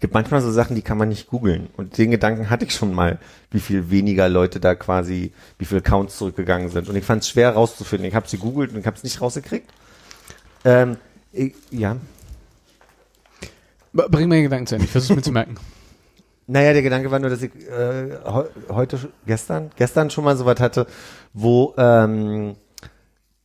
[0.00, 1.68] gibt manchmal so Sachen, die kann man nicht googeln.
[1.76, 3.18] Und den Gedanken hatte ich schon mal,
[3.50, 6.88] wie viel weniger Leute da quasi, wie viele Accounts zurückgegangen sind.
[6.88, 8.06] Und ich fand es schwer rauszufinden.
[8.08, 9.70] Ich habe sie googelt und ich habe es nicht rausgekriegt.
[10.64, 10.96] Ähm,
[11.32, 11.96] ich, ja.
[13.92, 15.56] Bring mir den Gedanken zu Ende, ich versuche mir zu merken.
[16.46, 20.60] Naja, der Gedanke war nur, dass ich äh, heu- heute, gestern, gestern schon mal sowas
[20.60, 20.86] hatte,
[21.32, 22.56] wo, ähm,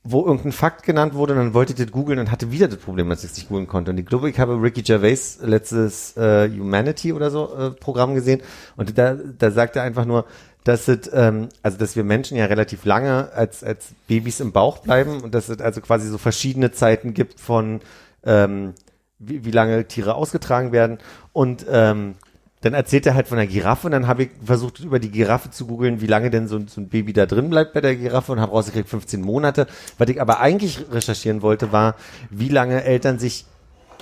[0.03, 2.77] wo irgendein Fakt genannt wurde und dann wollte ich das googeln und hatte wieder das
[2.80, 3.91] Problem, dass ich es nicht googeln konnte.
[3.91, 8.41] Und ich glaube, ich habe Ricky Gervais letztes äh, Humanity oder so äh, Programm gesehen
[8.77, 10.26] und da, da sagt er einfach nur,
[10.68, 14.80] dass es, ähm, also dass wir Menschen ja relativ lange als, als Babys im Bauch
[14.80, 17.80] bleiben und dass es also quasi so verschiedene Zeiten gibt von
[18.26, 18.73] ähm,
[19.19, 20.98] wie, wie lange Tiere ausgetragen werden
[21.34, 22.15] und ähm,
[22.61, 25.52] dann erzählt er halt von der Giraffe und dann habe ich versucht über die Giraffe
[25.52, 27.95] zu googeln, wie lange denn so, ein- so ein Baby da drin bleibt bei der
[27.95, 29.68] Giraffe und habe rausgekriegt 15 Monate.
[29.99, 31.95] Was ich aber eigentlich recherchieren wollte, war,
[32.31, 33.45] wie lange Eltern sich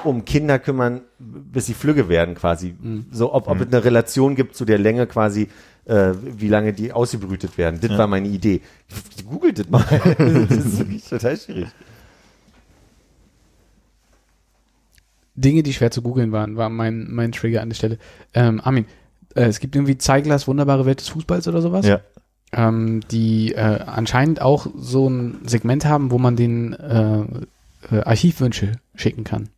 [0.06, 2.76] um Kinder kümmern, bis sie flügge werden quasi.
[3.12, 5.50] So, ob, ob es eine Relation gibt zu der Länge quasi,
[5.86, 7.80] äh, wie lange die ausgebrütet werden.
[7.82, 8.62] Das war meine Idee.
[9.30, 9.84] Googelt das mal.
[10.50, 11.68] das ist wirklich total schwierig.
[15.36, 17.98] Dinge, die schwer zu googeln waren, war mein, mein Trigger an der Stelle.
[18.34, 18.86] Ähm, Armin,
[19.36, 22.00] äh, es gibt irgendwie Zeiglers wunderbare Welt des Fußballs oder sowas, Ja.
[22.54, 27.22] ähm, die äh, anscheinend auch so ein Segment haben, wo man den äh,
[27.92, 29.50] äh, Archivwünsche schicken kann.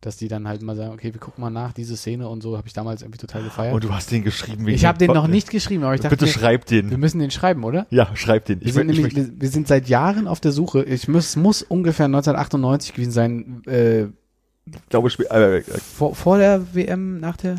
[0.00, 2.56] Dass die dann halt mal sagen, okay, wir gucken mal nach, diese Szene und so,
[2.56, 3.74] habe ich damals irgendwie total gefeiert.
[3.74, 4.64] Und du hast den geschrieben.
[4.64, 7.00] wegen ich habe den noch nicht geschrieben, aber ich dachte, Bitte schreib wir den.
[7.00, 7.86] müssen den schreiben, oder?
[7.90, 8.60] Ja, schreib den.
[8.60, 10.84] Wir Ich, sind, nämlich, wir, wir sind seit Jahren auf der Suche.
[10.84, 16.38] Ich muss, muss ungefähr 1998 gewesen sein, äh, ich glaube, Spiel- äh, äh, vor, vor
[16.38, 17.56] der WM, nach der.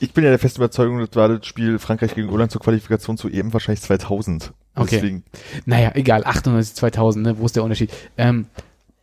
[0.00, 3.16] ich bin ja der festen Überzeugung, das war das Spiel Frankreich gegen Irland zur Qualifikation
[3.18, 4.52] zu EM wahrscheinlich 2000.
[4.74, 4.88] Okay.
[4.96, 5.24] Deswegen,
[5.64, 7.38] Naja, egal, 98, 2000, ne?
[7.38, 7.92] wo ist der Unterschied?
[8.18, 8.46] Ähm,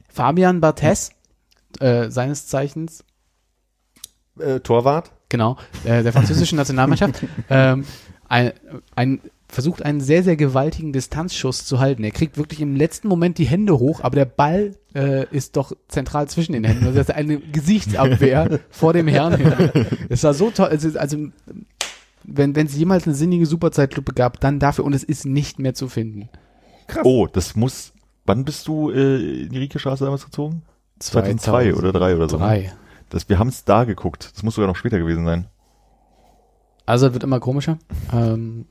[0.10, 1.12] Fabian Barthez,
[1.82, 3.04] äh, seines Zeichens,
[4.40, 5.12] Äh, Torwart.
[5.30, 7.86] genau, äh, der französischen Nationalmannschaft, ähm,
[8.28, 8.52] ein,
[8.96, 12.04] ein, versucht einen sehr, sehr gewaltigen Distanzschuss zu halten.
[12.04, 15.74] Er kriegt wirklich im letzten Moment die Hände hoch, aber der Ball äh, ist doch
[15.88, 16.86] zentral zwischen den Händen.
[16.86, 19.86] Also das ist eine Gesichtsabwehr vor dem Herrn.
[20.10, 20.70] Es war so toll.
[20.70, 21.18] Also, also
[22.24, 25.76] wenn wenn es jemals eine sinnige Superzeitlupe gab, dann dafür und es ist nicht mehr
[25.76, 26.30] zu finden.
[27.04, 27.94] oh, das muss,
[28.26, 30.64] wann bist du äh, in die Rieke-Straße damals gezogen?
[31.06, 32.38] 2002 oder drei oder so.
[32.38, 32.44] ne?
[32.44, 32.74] Drei.
[33.10, 34.32] Das, wir haben es da geguckt.
[34.34, 35.48] Das muss sogar noch später gewesen sein.
[36.86, 37.78] Also es wird immer komischer.
[38.12, 38.66] Ähm,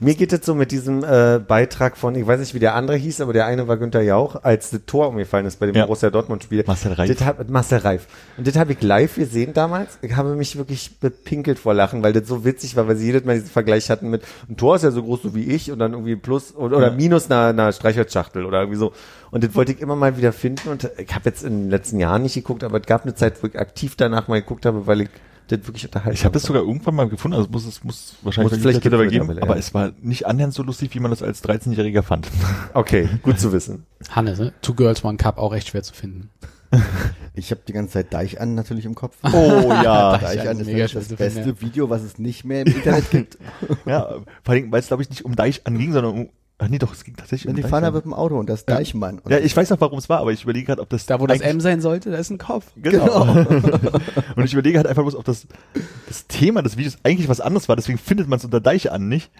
[0.00, 2.96] Mir geht es so mit diesem äh, Beitrag von, ich weiß nicht, wie der andere
[2.96, 5.84] hieß, aber der eine war Günther Jauch, als das Tor umgefallen ist bei dem Ja.
[5.86, 6.64] Borussia Dortmund-Spiel.
[6.66, 7.16] Marcel Reif.
[7.16, 8.06] Das hab, Marcel Reif.
[8.36, 9.98] Und das habe ich live gesehen damals.
[10.02, 13.24] Ich habe mich wirklich bepinkelt vor Lachen, weil das so witzig war, weil sie jedes
[13.24, 15.78] Mal diesen Vergleich hatten mit, ein Tor ist ja so groß so wie ich und
[15.78, 18.92] dann irgendwie plus oder, oder minus einer, einer Streichholzschachtel oder irgendwie so.
[19.30, 21.98] Und das wollte ich immer mal wieder finden und ich habe jetzt in den letzten
[21.98, 24.86] Jahren nicht geguckt, aber es gab eine Zeit, wo ich aktiv danach mal geguckt habe,
[24.86, 25.08] weil ich
[25.48, 28.52] das wirklich unterhalten Ich habe das sogar irgendwann mal gefunden, also muss es muss wahrscheinlich
[28.52, 29.56] Muss vielleicht dabei geben, aber ja.
[29.56, 32.28] es war nicht annähernd so lustig, wie man das als 13-Jähriger fand.
[32.74, 33.86] Okay, gut zu wissen.
[34.10, 34.52] Hannes, ne?
[34.60, 36.30] Two Girls, One Cup, auch echt schwer zu finden.
[37.38, 39.18] Ich habe die ganze Zeit Deich an natürlich im Kopf.
[39.22, 40.16] Oh ja.
[40.18, 43.10] Deich an an ist ist mega das, beste Video, was es nicht mehr im Internet
[43.10, 43.38] gibt.
[43.84, 44.08] ja,
[44.42, 46.92] vor allem, weil es glaube ich nicht um Deich anging, sondern um, ach nee, doch,
[46.92, 49.18] es ging tatsächlich um die fahren da mit dem Auto und das Deichmann.
[49.18, 51.20] Und Ja, ich weiß noch, warum es war, aber ich überlege gerade, ob das Da,
[51.20, 52.66] wo das M sein sollte, da ist ein Kopf.
[52.76, 53.22] Genau.
[54.36, 55.46] und ich überlege halt einfach bloß, ob das,
[56.06, 59.08] das Thema des Videos eigentlich was anderes war, deswegen findet man es unter Deich an,
[59.08, 59.30] nicht?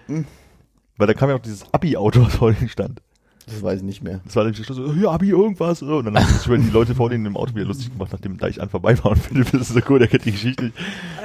[0.97, 3.01] Weil da kam ja auch dieses Abi-Auto, was vor denen stand.
[3.47, 4.19] Das weiß ich nicht mehr.
[4.25, 5.81] Das war nämlich der Schluss, so, hier Abi irgendwas.
[5.81, 8.61] Und dann haben sich die Leute vor denen im Auto wieder lustig gemacht, nachdem Deich
[8.61, 9.11] an vorbei war.
[9.11, 10.77] Und Philipp, das ist so cool, der kennt die Geschichte nicht.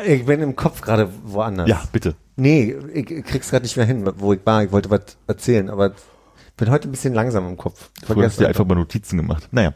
[0.07, 1.69] Ich bin im Kopf gerade woanders.
[1.69, 2.15] Ja, bitte.
[2.37, 4.63] Nee, ich, ich krieg's gerade nicht mehr hin, wo ich war.
[4.63, 5.95] Ich wollte was erzählen, aber
[6.57, 7.91] bin heute ein bisschen langsam im Kopf.
[8.07, 9.49] Du hast dir einfach mal Notizen gemacht.
[9.51, 9.73] Naja.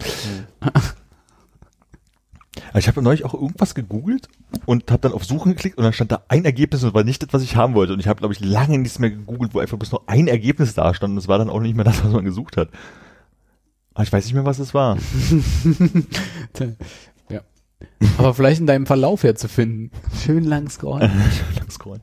[2.68, 4.28] Also ich habe neulich auch irgendwas gegoogelt
[4.64, 7.22] und habe dann auf Suchen geklickt und dann stand da ein Ergebnis und war nicht
[7.22, 7.92] das, was ich haben wollte.
[7.92, 10.74] Und ich habe, glaube ich, lange nichts mehr gegoogelt, wo einfach bloß nur ein Ergebnis
[10.74, 12.70] da stand und es war dann auch nicht mehr das, was man gesucht hat.
[13.94, 14.98] Aber ich weiß nicht mehr, was es war.
[17.30, 17.40] ja.
[18.18, 19.90] Aber vielleicht in deinem Verlauf her zu finden.
[20.22, 21.10] Schön lang scrollen.
[21.56, 22.02] Lang scrollen.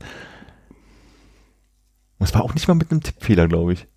[2.18, 3.88] Und es war auch nicht mal mit einem Tippfehler, glaube ich.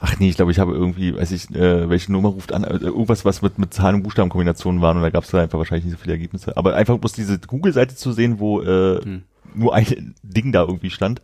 [0.00, 2.76] Ach nee, ich glaube, ich habe irgendwie, weiß ich, äh, welche Nummer ruft an, äh,
[2.76, 5.84] irgendwas, was mit, mit Zahlen- und Buchstabenkombinationen waren und da gab es da einfach wahrscheinlich
[5.84, 6.56] nicht so viele Ergebnisse.
[6.56, 9.22] Aber einfach bloß diese Google-Seite zu sehen, wo äh, Hm.
[9.54, 11.20] nur ein Ding da irgendwie stand.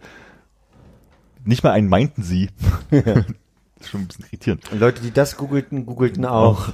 [1.45, 2.51] Nicht mal einen meinten sie.
[2.91, 3.25] das
[3.81, 4.63] ist schon ein bisschen irritierend.
[4.79, 6.69] Leute, die das googelten, googelten auch.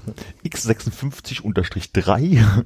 [0.45, 2.65] x56-3.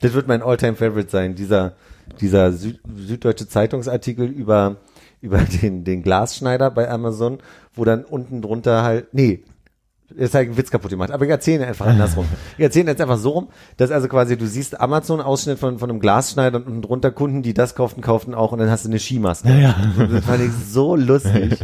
[0.00, 1.74] Das wird mein Alltime Favorite sein, dieser,
[2.20, 4.76] dieser Süd süddeutsche Zeitungsartikel über,
[5.24, 7.38] über den, den Glasschneider bei Amazon,
[7.74, 9.42] wo dann unten drunter halt, nee,
[10.16, 12.26] jetzt habe ich einen Witz kaputt gemacht, aber ich erzähle ihn einfach andersrum.
[12.58, 13.48] Ich erzähle ihn jetzt einfach so rum,
[13.78, 17.54] dass also quasi du siehst Amazon-Ausschnitt von, von einem Glasschneider und unten drunter Kunden, die
[17.54, 19.48] das kauften, kauften auch und dann hast du eine Skimaske.
[19.48, 19.74] Ja, ja.
[20.06, 21.58] Das fand ich so lustig.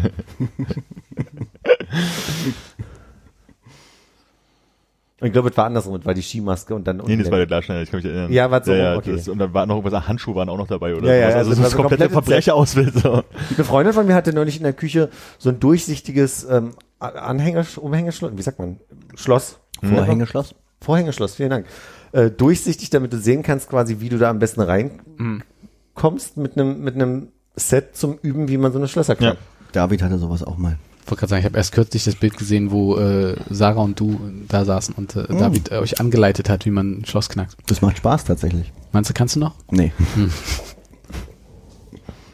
[5.21, 7.25] Und ich glaube, es war andersrum, es war die Skimaske und dann Nee, unten das
[7.25, 8.33] der- war der Glasschneider, ich kann mich erinnern.
[8.33, 9.13] Ja, war so, ja, ja, okay.
[9.13, 11.35] das, Und dann war noch irgendwas, Handschuhe waren auch noch dabei oder Ja, ja, sowas.
[11.37, 12.95] also Also, das das komplette komplette Verbrecher-Ausbild.
[12.95, 13.13] So.
[13.57, 18.33] Eine Freundin von mir hatte neulich in der Küche so ein durchsichtiges ähm, Anhänger, Umhängeschloss,
[18.35, 18.79] wie sagt man?
[19.15, 19.59] Schloss.
[19.83, 20.55] Vorhängeschloss.
[20.81, 21.67] Vorhängeschloss, vielen Dank.
[22.13, 26.81] Äh, durchsichtig, damit du sehen kannst quasi, wie du da am besten reinkommst mit einem
[26.83, 29.19] mit einem Set zum Üben, wie man so eine Schlösser Ja.
[29.33, 29.39] knackt.
[29.73, 30.79] David hatte sowas auch mal.
[31.03, 33.99] Ich wollte gerade sagen, ich habe erst kürzlich das Bild gesehen, wo äh, Sarah und
[33.99, 37.57] du da saßen und äh, David äh, euch angeleitet hat, wie man ein Schloss knackt.
[37.67, 38.73] Das macht Spaß tatsächlich.
[38.93, 39.55] Meinst du, kannst du noch?
[39.71, 39.93] Nee.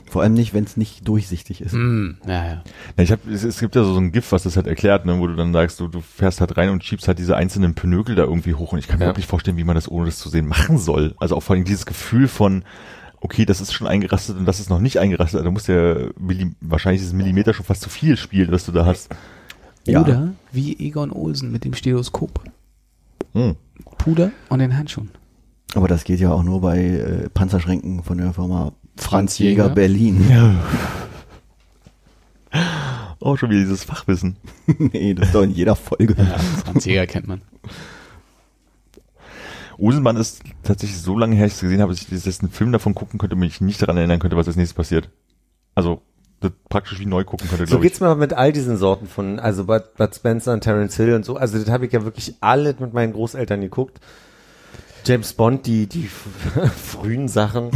[0.08, 1.72] Vor allem nicht, wenn es nicht durchsichtig ist.
[1.74, 2.62] Mm, ja, ja.
[2.96, 5.18] Ja, ich hab, es, es gibt ja so ein GIF, was das halt erklärt, ne,
[5.18, 8.14] wo du dann sagst, du, du fährst halt rein und schiebst halt diese einzelnen Pinökel
[8.14, 9.10] da irgendwie hoch und ich kann mir Ja.
[9.10, 11.14] wirklich vorstellen, wie man das ohne das zu sehen machen soll.
[11.18, 12.62] Also auch vor allem dieses Gefühl von,
[13.26, 15.38] okay, das ist schon eingerastet und das ist noch nicht eingerastet.
[15.38, 18.70] Also du musst ja Milli wahrscheinlich ist Millimeter schon fast zu viel spielen, was du
[18.70, 19.08] da hast.
[19.84, 20.00] Ja.
[20.00, 22.40] Oder wie Egon Olsen mit dem Stethoskop.
[23.32, 23.56] Hm.
[23.98, 25.10] Puder und den Handschuhen.
[25.74, 29.74] Aber das geht ja auch nur bei äh, Panzerschränken von der Firma Franz Jäger, Jäger.
[29.74, 30.24] Berlin.
[30.30, 30.54] Ja.
[33.18, 34.36] Oh, schon wieder dieses Fachwissen.
[34.78, 36.14] nee, das ist doch in jeder Folge.
[36.16, 37.40] Ja, Franz Jäger kennt man.
[39.78, 42.72] Osenbahn ist tatsächlich so lange her, ich es gesehen habe, dass ich jetzt einen Film
[42.72, 45.10] davon gucken könnte und mich nicht daran erinnern könnte, was als nächstes passiert.
[45.74, 46.02] Also
[46.40, 49.38] das praktisch wie neu gucken könnte, So geht's mir aber mit all diesen Sorten von,
[49.38, 51.36] also Bud, Bud Spencer und Terence Hill und so.
[51.36, 54.00] Also das habe ich ja wirklich alle mit meinen Großeltern geguckt.
[55.06, 56.08] James Bond, die, die
[56.76, 57.70] frühen Sachen,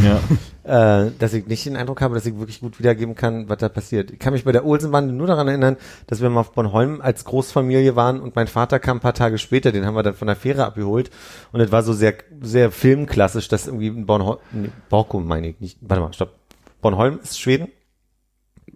[0.64, 1.04] Ja.
[1.06, 3.68] äh, dass ich nicht den Eindruck habe, dass ich wirklich gut wiedergeben kann, was da
[3.68, 4.10] passiert.
[4.10, 5.76] Ich kann mich bei der Olsenbande nur daran erinnern,
[6.06, 9.38] dass wir mal auf Bornholm als Großfamilie waren und mein Vater kam ein paar Tage
[9.38, 11.10] später, den haben wir dann von der Fähre abgeholt
[11.52, 15.60] und es war so sehr, sehr filmklassisch, dass irgendwie in Bornholm, nee, Borkum meine ich
[15.60, 16.32] nicht, warte mal, stopp.
[16.82, 17.68] Bornholm ist Schweden?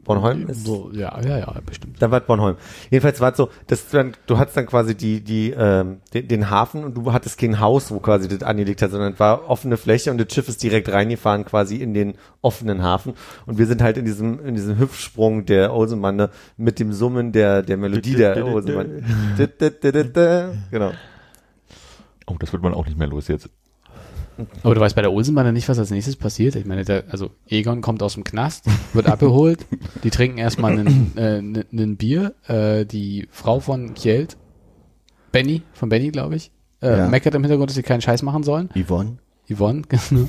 [0.05, 2.01] Bornholm ist So, ja, ja, ja, bestimmt.
[2.01, 2.57] da war es Bornholm.
[2.91, 6.29] Jedenfalls war es so, dass du, dann, du hattest dann quasi die, die, ähm, den,
[6.29, 9.49] den Hafen und du hattest kein Haus, wo quasi das angelegt hat, sondern es war
[9.49, 13.15] offene Fläche und das Schiff ist direkt reingefahren quasi in den offenen Hafen.
[13.47, 17.63] Und wir sind halt in diesem, in diesem Hüpfsprung der Olsenbande mit dem Summen der,
[17.63, 19.03] der Melodie der Olsenbande.
[20.71, 20.93] Genau.
[22.27, 23.49] Oh, das wird man auch nicht mehr los jetzt.
[24.63, 26.57] Aber du weißt bei der Olsenbande nicht, was als nächstes passiert.
[26.57, 29.65] Ich meine, der, also Egon kommt aus dem Knast, wird abgeholt,
[30.03, 32.35] die trinken erstmal einen, äh, einen- einen Bier.
[32.49, 34.37] Äh, die Frau von Kjeld,
[35.33, 36.51] Benny, von Benny, glaube ich,
[36.83, 37.09] äh, Ja.
[37.09, 38.69] meckert im Hintergrund, dass sie keinen Scheiß machen sollen.
[38.75, 39.19] Yvonne.
[39.49, 40.29] Yvonne, genau.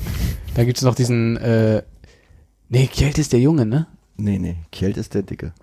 [0.56, 1.82] Dann gibt es noch diesen, äh,
[2.70, 3.88] nee, Kjeld ist der Junge, ne?
[4.18, 5.54] Nee, nee, Kjeld ist der Dicke.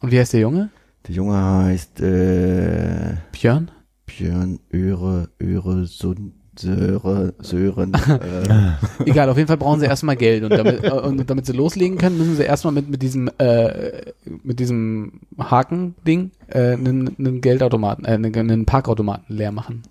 [0.00, 0.70] Und wie heißt der Junge?
[1.06, 3.70] Der Junge heißt äh, Björn?
[4.06, 6.32] Björn Öre, Öre, Sund,
[6.62, 7.92] Söre, Sören.
[8.08, 11.52] äh, Egal, auf jeden Fall brauchen sie erstmal Geld und damit, äh, und damit sie
[11.52, 14.12] loslegen können, müssen sie erstmal mit, mit diesem äh,
[14.42, 19.82] mit diesem Haken-Ding äh, einen, einen Geldautomaten, äh, einen, Parkautomaten leer machen.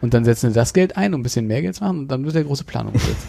[0.00, 2.08] Und dann setzen sie das Geld ein, um ein bisschen mehr Geld zu machen und
[2.08, 3.26] dann wird der große Plan umgesetzt.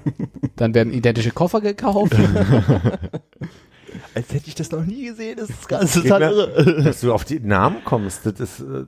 [0.56, 2.14] dann werden identische Koffer gekauft.
[4.14, 7.24] Als hätte ich das noch nie gesehen, das ist ganz Geht mir- Dass du auf
[7.24, 8.84] die Namen kommst, das ist, äh,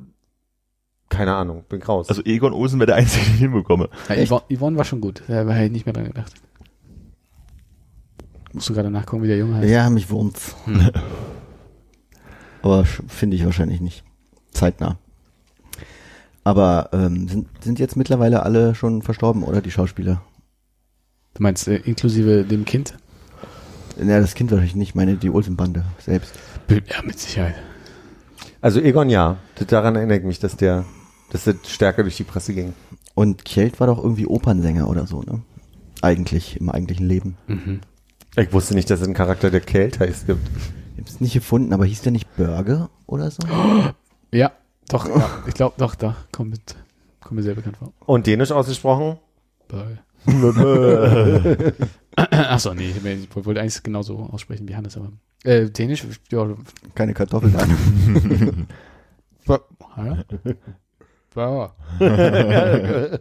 [1.12, 2.08] keine Ahnung, bin raus.
[2.08, 3.88] Also Egon Olsen wäre der Einzige, den ich hinbekomme.
[4.08, 6.32] Ja, Yvonne, Yvonne war schon gut, da habe ich nicht mehr dran gedacht.
[8.52, 9.68] Musst du gerade nachgucken, wie der Junge heißt.
[9.68, 10.56] ja, mich wurmt's.
[10.64, 10.90] Hm.
[12.62, 14.04] Aber finde ich wahrscheinlich nicht.
[14.52, 14.98] Zeitnah.
[16.44, 20.22] Aber ähm, sind, sind jetzt mittlerweile alle schon verstorben, oder die Schauspieler?
[21.34, 22.94] Du meinst äh, inklusive dem Kind?
[23.98, 26.34] Ja, das Kind wahrscheinlich nicht, meine die Olsenbande selbst.
[26.68, 27.54] Ja, mit Sicherheit.
[28.60, 29.36] Also Egon ja,
[29.66, 30.84] daran erinnere ich mich, dass der,
[31.32, 32.74] dass das stärker durch die Presse ging.
[33.14, 35.40] Und Kjeld war doch irgendwie Opernsänger oder so, ne?
[36.02, 37.36] Eigentlich, im eigentlichen Leben.
[37.46, 37.80] Mhm.
[38.36, 40.46] Ich wusste nicht, dass es einen Charakter, der Kelt heißt, gibt.
[40.96, 43.42] Ich hab's nicht gefunden, aber hieß der nicht Burger oder so?
[44.34, 44.50] Ja,
[44.88, 45.28] doch, ja.
[45.46, 46.74] ich glaube, doch, doch, kommt mit,
[47.20, 47.92] kommt mir sehr bekannt vor.
[48.06, 49.18] Und dänisch ausgesprochen?
[49.68, 50.02] Ball.
[52.16, 55.12] Achso, nee, ich, wollte eigentlich genauso aussprechen wie Hannes, aber.
[55.44, 56.48] Äh, Dänisch, ja,
[56.94, 58.66] Keine Kartoffeln an.
[59.96, 60.24] Ja.
[61.34, 61.74] Ba-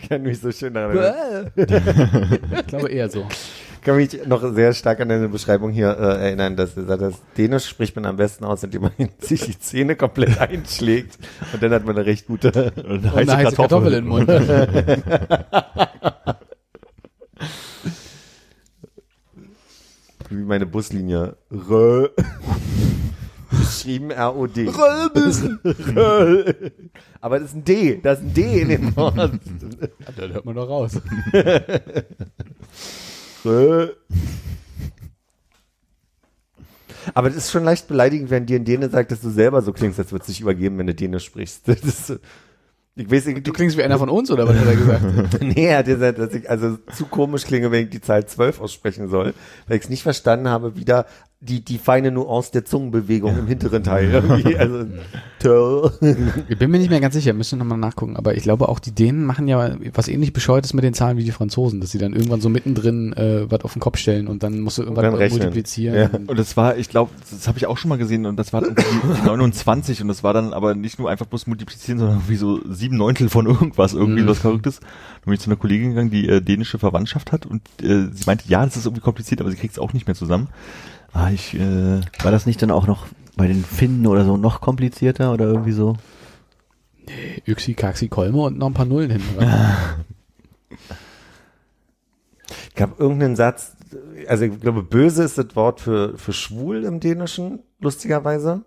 [0.00, 1.50] Ich kann mich so schön daran erinnern.
[2.60, 3.26] Ich glaube eher so.
[3.74, 7.00] Ich kann mich noch sehr stark an deine Beschreibung hier äh, erinnern, dass er sagt,
[7.02, 11.18] dass Dänisch spricht man am besten aus, indem man sich die Zähne komplett einschlägt
[11.52, 12.72] und dann hat man eine recht gute.
[12.76, 14.28] Und Und eine heiße Kartoffel im Mund.
[20.30, 21.36] Wie meine Buslinie.
[21.50, 22.08] Rö.
[23.58, 24.68] Geschrieben R-O-D.
[24.68, 26.44] Rö.
[27.20, 28.00] Aber das ist ein D.
[28.02, 29.16] Da ist ein D in dem Wort.
[29.16, 29.30] Das
[30.30, 31.00] hört man doch raus.
[33.44, 33.88] Rö.
[37.14, 39.72] Aber das ist schon leicht beleidigend, wenn dir ein Däne sagt, dass du selber so
[39.72, 41.62] klingst, als würdest du dich übergeben, wenn du Dänisch sprichst.
[41.68, 42.20] Das ist,
[42.96, 45.40] ich weiß nicht, Du klingst wie einer von uns, oder was hat er gesagt?
[45.40, 48.60] Nee, er hat gesagt, dass ich also zu komisch klinge, wenn ich die Zahl 12
[48.60, 49.34] aussprechen soll,
[49.68, 51.06] weil ich es nicht verstanden habe, wie da
[51.40, 54.86] die, die feine Nuance der Zungenbewegung im hinteren Teil irgendwie, also.
[56.48, 58.80] Ich bin mir nicht mehr ganz sicher, müssen wir nochmal nachgucken, aber ich glaube auch
[58.80, 61.98] die Dänen machen ja was ähnlich bescheuertes mit den Zahlen wie die Franzosen, dass sie
[61.98, 65.30] dann irgendwann so mittendrin äh, was auf den Kopf stellen und dann musst du rechnen.
[65.30, 65.94] multiplizieren.
[65.96, 66.10] Ja.
[66.26, 68.62] Und- das war, ich glaube, das habe ich auch schon mal gesehen und das war
[68.62, 68.82] irgendwie
[69.20, 72.60] die 29 und das war dann aber nicht nur einfach bloß multiplizieren, sondern wie so
[72.68, 74.28] sieben Neuntel von irgendwas, irgendwie Mhm.
[74.28, 74.80] was Verrücktes.
[74.80, 74.88] Dann
[75.26, 78.44] bin ich zu einer Kollegin gegangen, die äh, dänische Verwandtschaft hat und äh, sie meinte,
[78.48, 80.48] ja, das ist irgendwie kompliziert, aber sie kriegt es auch nicht mehr zusammen.
[81.12, 83.06] Ah, ich, äh, War das nicht dann auch noch
[83.36, 85.96] bei den Finnen oder so noch komplizierter oder irgendwie so?
[87.46, 90.04] Yxi, Kaxi, Kolme und noch ein paar Nullen hinten ran.
[92.68, 93.76] Ich gab irgendeinen Satz,
[94.26, 98.62] also ich glaube, böse ist das Wort für, für schwul im Dänischen, lustigerweise.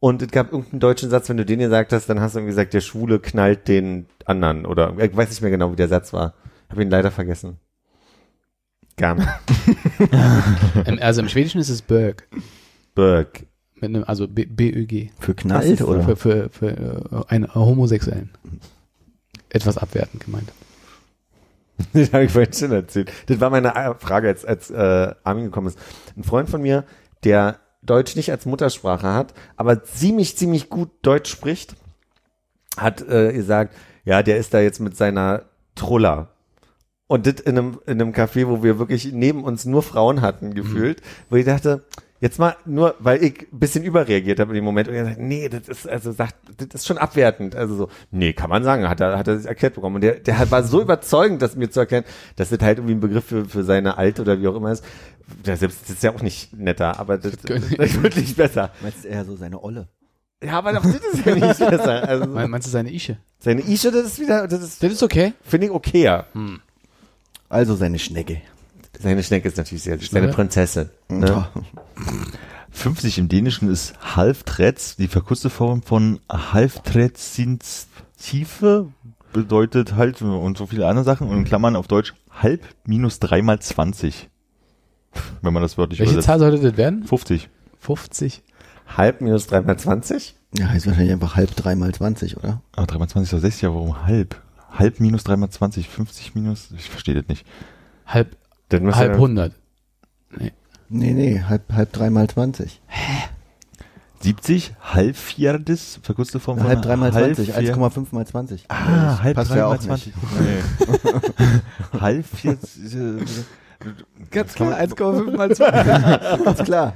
[0.00, 2.52] Und es gab irgendeinen deutschen Satz, wenn du den gesagt hast, dann hast du irgendwie
[2.52, 4.66] gesagt, der Schwule knallt den anderen.
[4.66, 6.34] Oder ich weiß nicht mehr genau, wie der Satz war.
[6.68, 7.58] Habe ihn leider vergessen.
[8.96, 9.26] Gerne.
[11.00, 12.28] Also im Schwedischen ist es Berg.
[12.94, 13.46] Berg.
[13.76, 15.10] Mit einem, also B- B-Ö-G.
[15.18, 16.02] Für knallt oder?
[16.02, 18.30] Für, für, für äh, einen Homosexuellen.
[19.50, 20.50] etwas abwertend gemeint.
[21.92, 23.10] Das habe ich vorhin schon erzählt.
[23.26, 25.78] Das war meine äh, Frage, als, als äh, Armin gekommen ist.
[26.16, 26.84] Ein Freund von mir,
[27.24, 31.74] der Deutsch nicht als Muttersprache hat, aber ziemlich, ziemlich gut Deutsch spricht,
[32.76, 35.42] hat äh, gesagt, ja, der ist da jetzt mit seiner
[35.74, 36.30] Trulla.
[37.06, 40.54] Und das in einem, in einem Café, wo wir wirklich neben uns nur Frauen hatten,
[40.54, 41.84] gefühlt, wo ich dachte,
[42.20, 45.18] jetzt mal nur, weil ich ein bisschen überreagiert habe in dem Moment und er sagt,
[45.18, 47.54] nee, das ist, also sagt, das ist schon abwertend.
[47.56, 49.96] Also so, nee, kann man sagen, hat er, hat er sich erklärt bekommen.
[49.96, 52.04] Und der, der hat- war so überzeugend, das mir zu erklären,
[52.36, 54.82] dass das halt irgendwie ein Begriff für, für seine Alte oder wie auch immer ist.
[55.44, 58.70] Ja, selbst das ist ja auch nicht netter, aber das, das, ist wirklich besser.
[58.80, 59.88] Meinst du eher so seine Olle?
[60.42, 62.08] Ja, aber das ist ja nicht besser.
[62.08, 63.18] Also, Me- Meinst du seine Ische?
[63.38, 65.34] seine Ische, das ist wieder, das ist, Das ist okay.
[65.42, 66.26] finde ich okayer.
[67.54, 68.40] Also seine Schnecke.
[68.98, 70.26] Seine Schnecke ist natürlich sehr, seine.
[70.26, 70.88] Prinzessin.
[71.08, 71.46] Ne?
[72.72, 78.88] 50 im Dänischen ist Halftretz, die verkürzte Form von Halftretzintiefe
[79.32, 83.40] bedeutet halt und so viele andere Sachen und in Klammern auf Deutsch halb minus drei
[83.40, 84.28] mal 20.
[85.40, 86.26] Wenn man das wörtlich Welche übersetzt.
[86.26, 87.04] Zahl sollte das werden?
[87.04, 87.48] 50.
[87.78, 88.42] 50.
[88.96, 90.34] Halb minus drei mal zwanzig?
[90.58, 92.62] Ja, heißt wahrscheinlich einfach halb drei mal 20, oder?
[92.74, 94.42] Ah, 3 mal 20 ist doch 60, ja, warum halb?
[94.76, 97.46] Halb minus 3 mal 20, 50 minus, ich verstehe das nicht.
[98.06, 98.36] Halb,
[98.72, 99.52] halb er- 100.
[100.90, 102.80] Nee, nee, halb, halb drei mal 20.
[104.20, 108.64] 70, halb viertes, verkürzte Form von halb drei mal 20, vier- 1,5 mal 20.
[108.68, 110.14] Ah, Das halb passt drei ja mal auch 20.
[110.14, 110.26] nicht.
[110.40, 112.00] Nee.
[112.00, 113.24] halb vier, äh,
[114.30, 116.44] Ganz klar, 1,5 mal 20.
[116.44, 116.94] Ganz klar.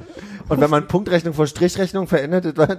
[0.49, 2.79] Und wenn man Punktrechnung vor Strichrechnung verändert, das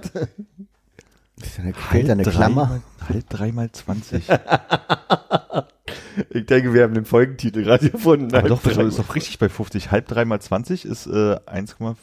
[1.40, 2.66] Da fehlt da eine drei Klammer.
[2.66, 4.24] Mal, halb drei mal 20.
[6.30, 8.34] ich denke, wir haben den Folgentitel gerade gefunden.
[8.34, 9.90] Aber doch, Halb das ist doch richtig bei 50.
[9.90, 11.10] Halb drei mal 20 ist äh,
[11.46, 11.96] 1,5.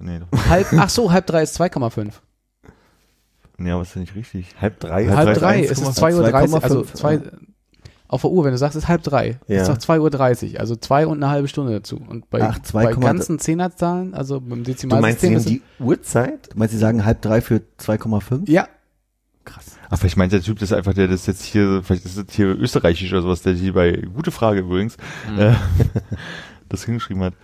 [0.00, 0.46] Nee, doch.
[0.48, 2.12] halb, ach so, halb drei ist 2,5.
[3.56, 4.48] Nee, aber ist ja nicht richtig.
[4.60, 5.06] halb drei?
[5.06, 6.20] Halb Halb drei drei, ist es ist 1,5.
[6.20, 7.20] 2.30 Uhr, also 2,5, zwei,
[8.08, 9.62] auf der Uhr, wenn du sagst, es ist halb drei, Ja.
[9.62, 12.00] ist doch 2.30 Uhr, also zwei und eine halbe Stunde dazu.
[12.06, 13.00] Und bei, Ach, bei 2,3.
[13.00, 16.52] ganzen Zehnerzahlen, also beim Du meinst Dezimalsystem ist es- die Uhrzeit?
[16.52, 18.50] Du meinst, sie sagen halb drei für 2,5?
[18.50, 18.68] ja,
[19.44, 19.76] Krass.
[19.90, 22.46] Ach, vielleicht meint der Typ das einfach, der das jetzt hier, vielleicht ist das hier
[22.58, 24.96] österreichisch oder sowas, der hier bei, gute Frage übrigens,
[25.36, 25.52] äh,
[26.68, 27.34] das hingeschrieben hat.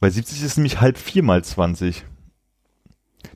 [0.00, 2.04] Bei 70 ist nämlich halb vier mal 20.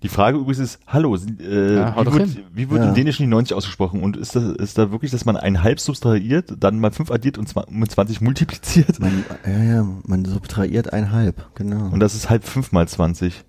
[0.03, 2.89] Die Frage übrigens ist, hallo, äh, Ja, wie, wird, wie wird Ja.
[2.89, 4.03] im Dänischen die 90 ausgesprochen?
[4.03, 7.37] Und ist das, ist da wirklich, dass man ein halb subtrahiert, dann mal 5 addiert
[7.39, 8.99] und mit 20 multipliziert?
[8.99, 11.91] Man, ja, ja, man subtrahiert ein halb, genau.
[11.91, 13.45] Und das ist halb 5 mal 20.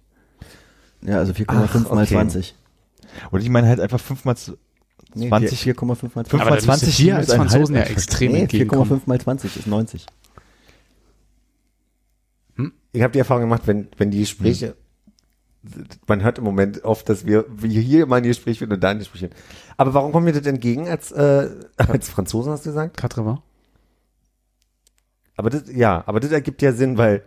[1.02, 2.14] ja, also 4,5 Ach, mal okay.
[2.14, 2.56] 20.
[3.32, 4.58] Oder ich meine halt einfach 5 mal, z-
[5.14, 5.62] Nee, 20.
[5.62, 6.30] 4,5 mal 20.
[6.32, 7.92] Fünf aber mal da müsste 20 hier als ein Franzosen ja halb.
[7.92, 8.92] extrem Nee, entgegenkommen.
[8.92, 10.06] 4,5 mal 20 ist 90.
[12.92, 14.76] Ich habe die Erfahrung gemacht, wenn, wenn die Gespräche,
[16.08, 18.90] man hört im Moment oft, dass wir, wir hier mal ein Gespräch führen und da
[18.92, 19.34] ein Gespräch führen.
[19.78, 22.96] Aber warum kommen wir das entgegen als, äh, als Franzosen, hast du gesagt?
[22.98, 23.40] Quatre
[25.36, 27.24] Aber das, ja, aber das ergibt ja Sinn, weil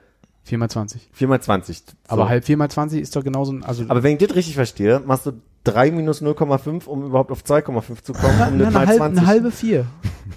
[0.49, 1.09] 4 mal 20.
[1.13, 1.79] 4 mal 20.
[1.79, 1.85] So.
[2.09, 4.55] Aber halb 4 mal 20 ist doch genauso, ein- also Aber wenn ich das richtig
[4.55, 5.33] verstehe, machst du
[5.65, 9.19] 3 minus 0,5, um überhaupt auf 2,5 zu kommen, um das eine, halb, 20.
[9.19, 9.87] eine halbe 4.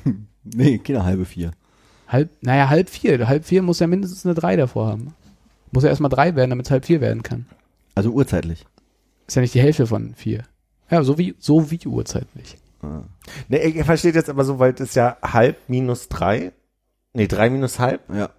[0.43, 1.51] Nee, keine halbe 4.
[2.07, 3.27] Halb, naja, halb 4.
[3.27, 5.13] Halb 4 muss ja mindestens eine 3 davor haben.
[5.71, 7.45] Muss ja erstmal 3 werden, damit es halb 4 werden kann.
[7.95, 8.65] Also urzeitlich.
[9.27, 10.43] Ist ja nicht die Hälfte von 4.
[10.89, 12.57] Ja, so wie, so wie urzeitlich.
[12.81, 13.03] Ah.
[13.49, 16.51] Ne, ich verstehe jetzt aber so, weil das ist ja halb minus 3.
[17.13, 18.01] Nee, 3 minus halb.
[18.13, 18.29] Ja.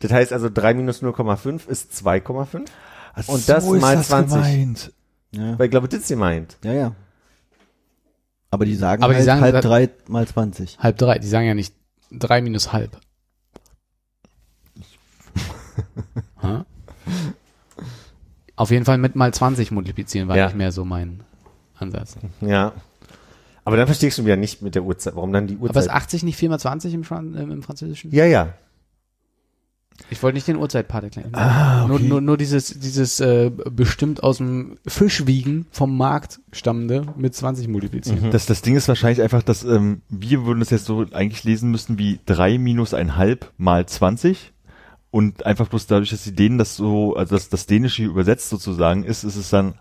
[0.00, 2.66] Das heißt also 3 minus 0,5 ist 2,5.
[3.14, 4.34] Ach, Und das mal 20.
[4.36, 4.92] gemeint.
[5.32, 6.56] Ja, Weil ich glaube, das ist gemeint.
[6.64, 6.72] ja.
[6.72, 6.92] ja.
[8.50, 10.78] Aber die sagen Aber die halt sagen halb das- drei mal 20.
[10.78, 11.18] Halb 3.
[11.18, 11.74] Die sagen ja nicht
[12.12, 12.96] 3 minus halb.
[16.42, 16.64] Ha?
[18.56, 20.46] Auf jeden Fall mit mal 20 multiplizieren war Ja.
[20.46, 21.24] nicht mehr so mein
[21.76, 22.16] Ansatz.
[22.40, 22.72] Ja.
[23.64, 25.16] Aber dann verstehe ich schon wieder nicht mit der Uhrzeit.
[25.16, 25.90] Warum dann die Aber ist Uhrzeit?
[25.90, 28.12] 80 nicht 4 mal 20 im, Fran ähm, im Französischen?
[28.12, 28.54] ja, ja.
[30.10, 31.34] Ich wollte nicht den Uhrzeitpart erklären.
[31.34, 32.06] Ah, nur, okay.
[32.06, 38.30] nur, nur dieses, dieses äh, bestimmt aus dem Fischwiegen vom Markt stammende mit 20 multiplizieren.
[38.30, 41.70] Das, das Ding ist wahrscheinlich einfach, dass ähm, wir würden das jetzt so eigentlich lesen
[41.70, 44.52] müssen wie 3 minus ein halb mal 20
[45.10, 48.48] und einfach bloß dadurch, dass die Dänen das so, also dass das Dänische hier übersetzt
[48.48, 49.74] sozusagen ist, ist es dann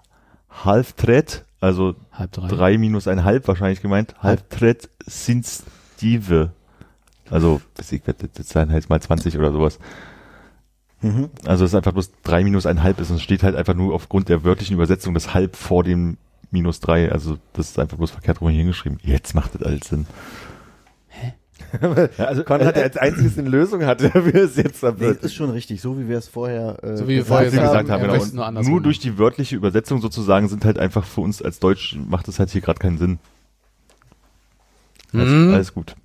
[0.64, 2.48] halb tret, also Halb drei.
[2.48, 6.52] 3 minus ein halb wahrscheinlich gemeint, halb tret sind Stive.
[7.30, 9.80] Also, ich werde jetzt sein halt mal 20 oder sowas.
[11.02, 11.30] Mhm.
[11.46, 13.74] Also es ist einfach bloß 3 minus ein halb ist und es steht halt einfach
[13.74, 16.18] nur aufgrund der wörtlichen Übersetzung das halb vor dem
[16.50, 17.12] minus 3.
[17.12, 19.00] Also das ist einfach bloß verkehrt rum hingeschrieben.
[19.04, 20.06] Jetzt macht das alles Sinn.
[21.82, 21.90] Ja,
[22.26, 25.82] also, Konrad, der als einziges eine Lösung hatte, dafür ist jetzt Nee, ist schon richtig,
[25.82, 28.10] so wie wir es vorher äh, So wie wir gesagt vorher wie gesagt haben, haben,
[28.10, 28.24] er genau.
[28.24, 31.98] es nur nur durch die wörtliche Übersetzung sozusagen sind halt einfach für uns als Deutsch
[32.08, 33.20] macht es halt hier gerade keinen Sinn.
[35.14, 35.54] Alles, Mhm.
[35.54, 35.96] alles gut.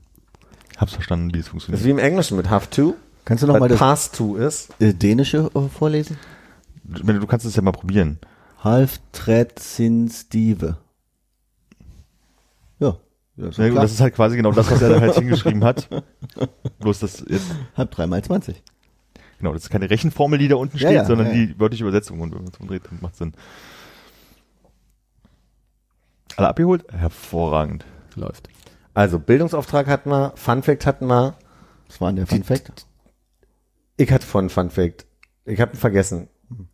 [0.78, 1.84] Hab's verstanden, wie es Das ist funktioniert.
[1.84, 2.94] wie im Englischen mit have to.
[3.24, 4.70] Kannst du noch mal Weil das pass to ist.
[4.80, 6.16] äh, Dänische äh, vorlesen?
[6.84, 8.18] Du, du kannst es ja mal probieren.
[8.64, 10.78] Half tret sin stive.
[12.78, 12.96] Ja.
[13.36, 15.88] ja ist Ja, das ist halt quasi genau das, was er da halt hingeschrieben hat.
[16.80, 17.46] Bloß das jetzt,
[17.76, 18.62] Halb drei mal 20.
[19.38, 21.84] genau, das ist keine Rechenformel, die da unten Ja, steht, ja, sondern ja, die wörtliche
[21.84, 23.34] Übersetzung und wenn man es umdreht, dann macht Sinn.
[26.36, 26.84] Alle abgeholt?
[26.92, 27.84] Hervorragend.
[28.14, 28.48] Läuft.
[28.98, 31.36] Also Bildungsauftrag hatten wir, Fun Fact hatten wir.
[31.86, 32.84] Das war der Fun Fact.
[33.96, 35.06] Ich hatte von Fun Fact.
[35.44, 36.26] Ich habe ihn vergessen.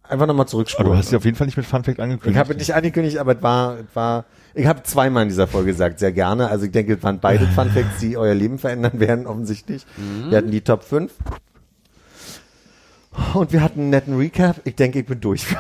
[0.05, 0.90] Einfach nochmal Aber zurückspulen.
[0.90, 2.34] du hast sie auf jeden Fall nicht mit Fun Fact angekündigt.
[2.34, 4.24] ich habe nicht angekündigt, aber es war, es war,
[4.55, 6.48] ich habe zweimal in dieser Folge gesagt, sehr gerne.
[6.48, 9.84] Also ich denke, es waren beide Fun Facts, die euer Leben verändern werden, offensichtlich.
[10.30, 11.12] Wir hatten die Top 5.
[13.34, 14.62] Und wir hatten einen netten Recap.
[14.64, 15.44] Ich denke, ich bin durch.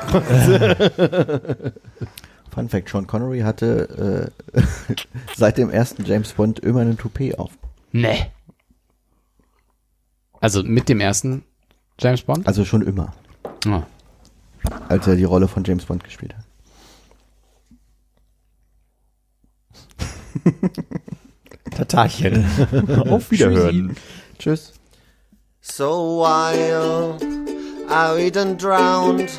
[2.54, 4.60] Fun Fact, Sean Connery hatte äh,
[5.36, 7.50] seit dem ersten James Bond immer einen Toupet auf.
[7.92, 8.26] Nee.
[10.40, 11.42] Also mit dem ersten
[11.98, 12.46] James Bond?
[12.46, 13.14] Also schon immer,
[13.66, 13.82] Ah.
[14.88, 16.44] als er die Rolle von James Bond gespielt hat.
[21.70, 22.44] Tatarchen.
[23.10, 23.96] Auf Wiederhören.
[24.38, 24.72] Tschüss.
[25.60, 27.16] So while
[27.88, 29.30] I eat and drowned,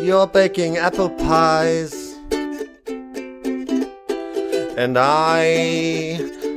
[0.00, 2.01] you're baking apple pies.
[4.76, 5.44] And I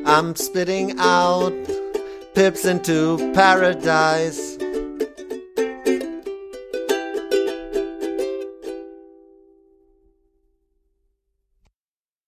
[0.05, 1.53] am spitting out
[2.33, 4.55] pips into paradise.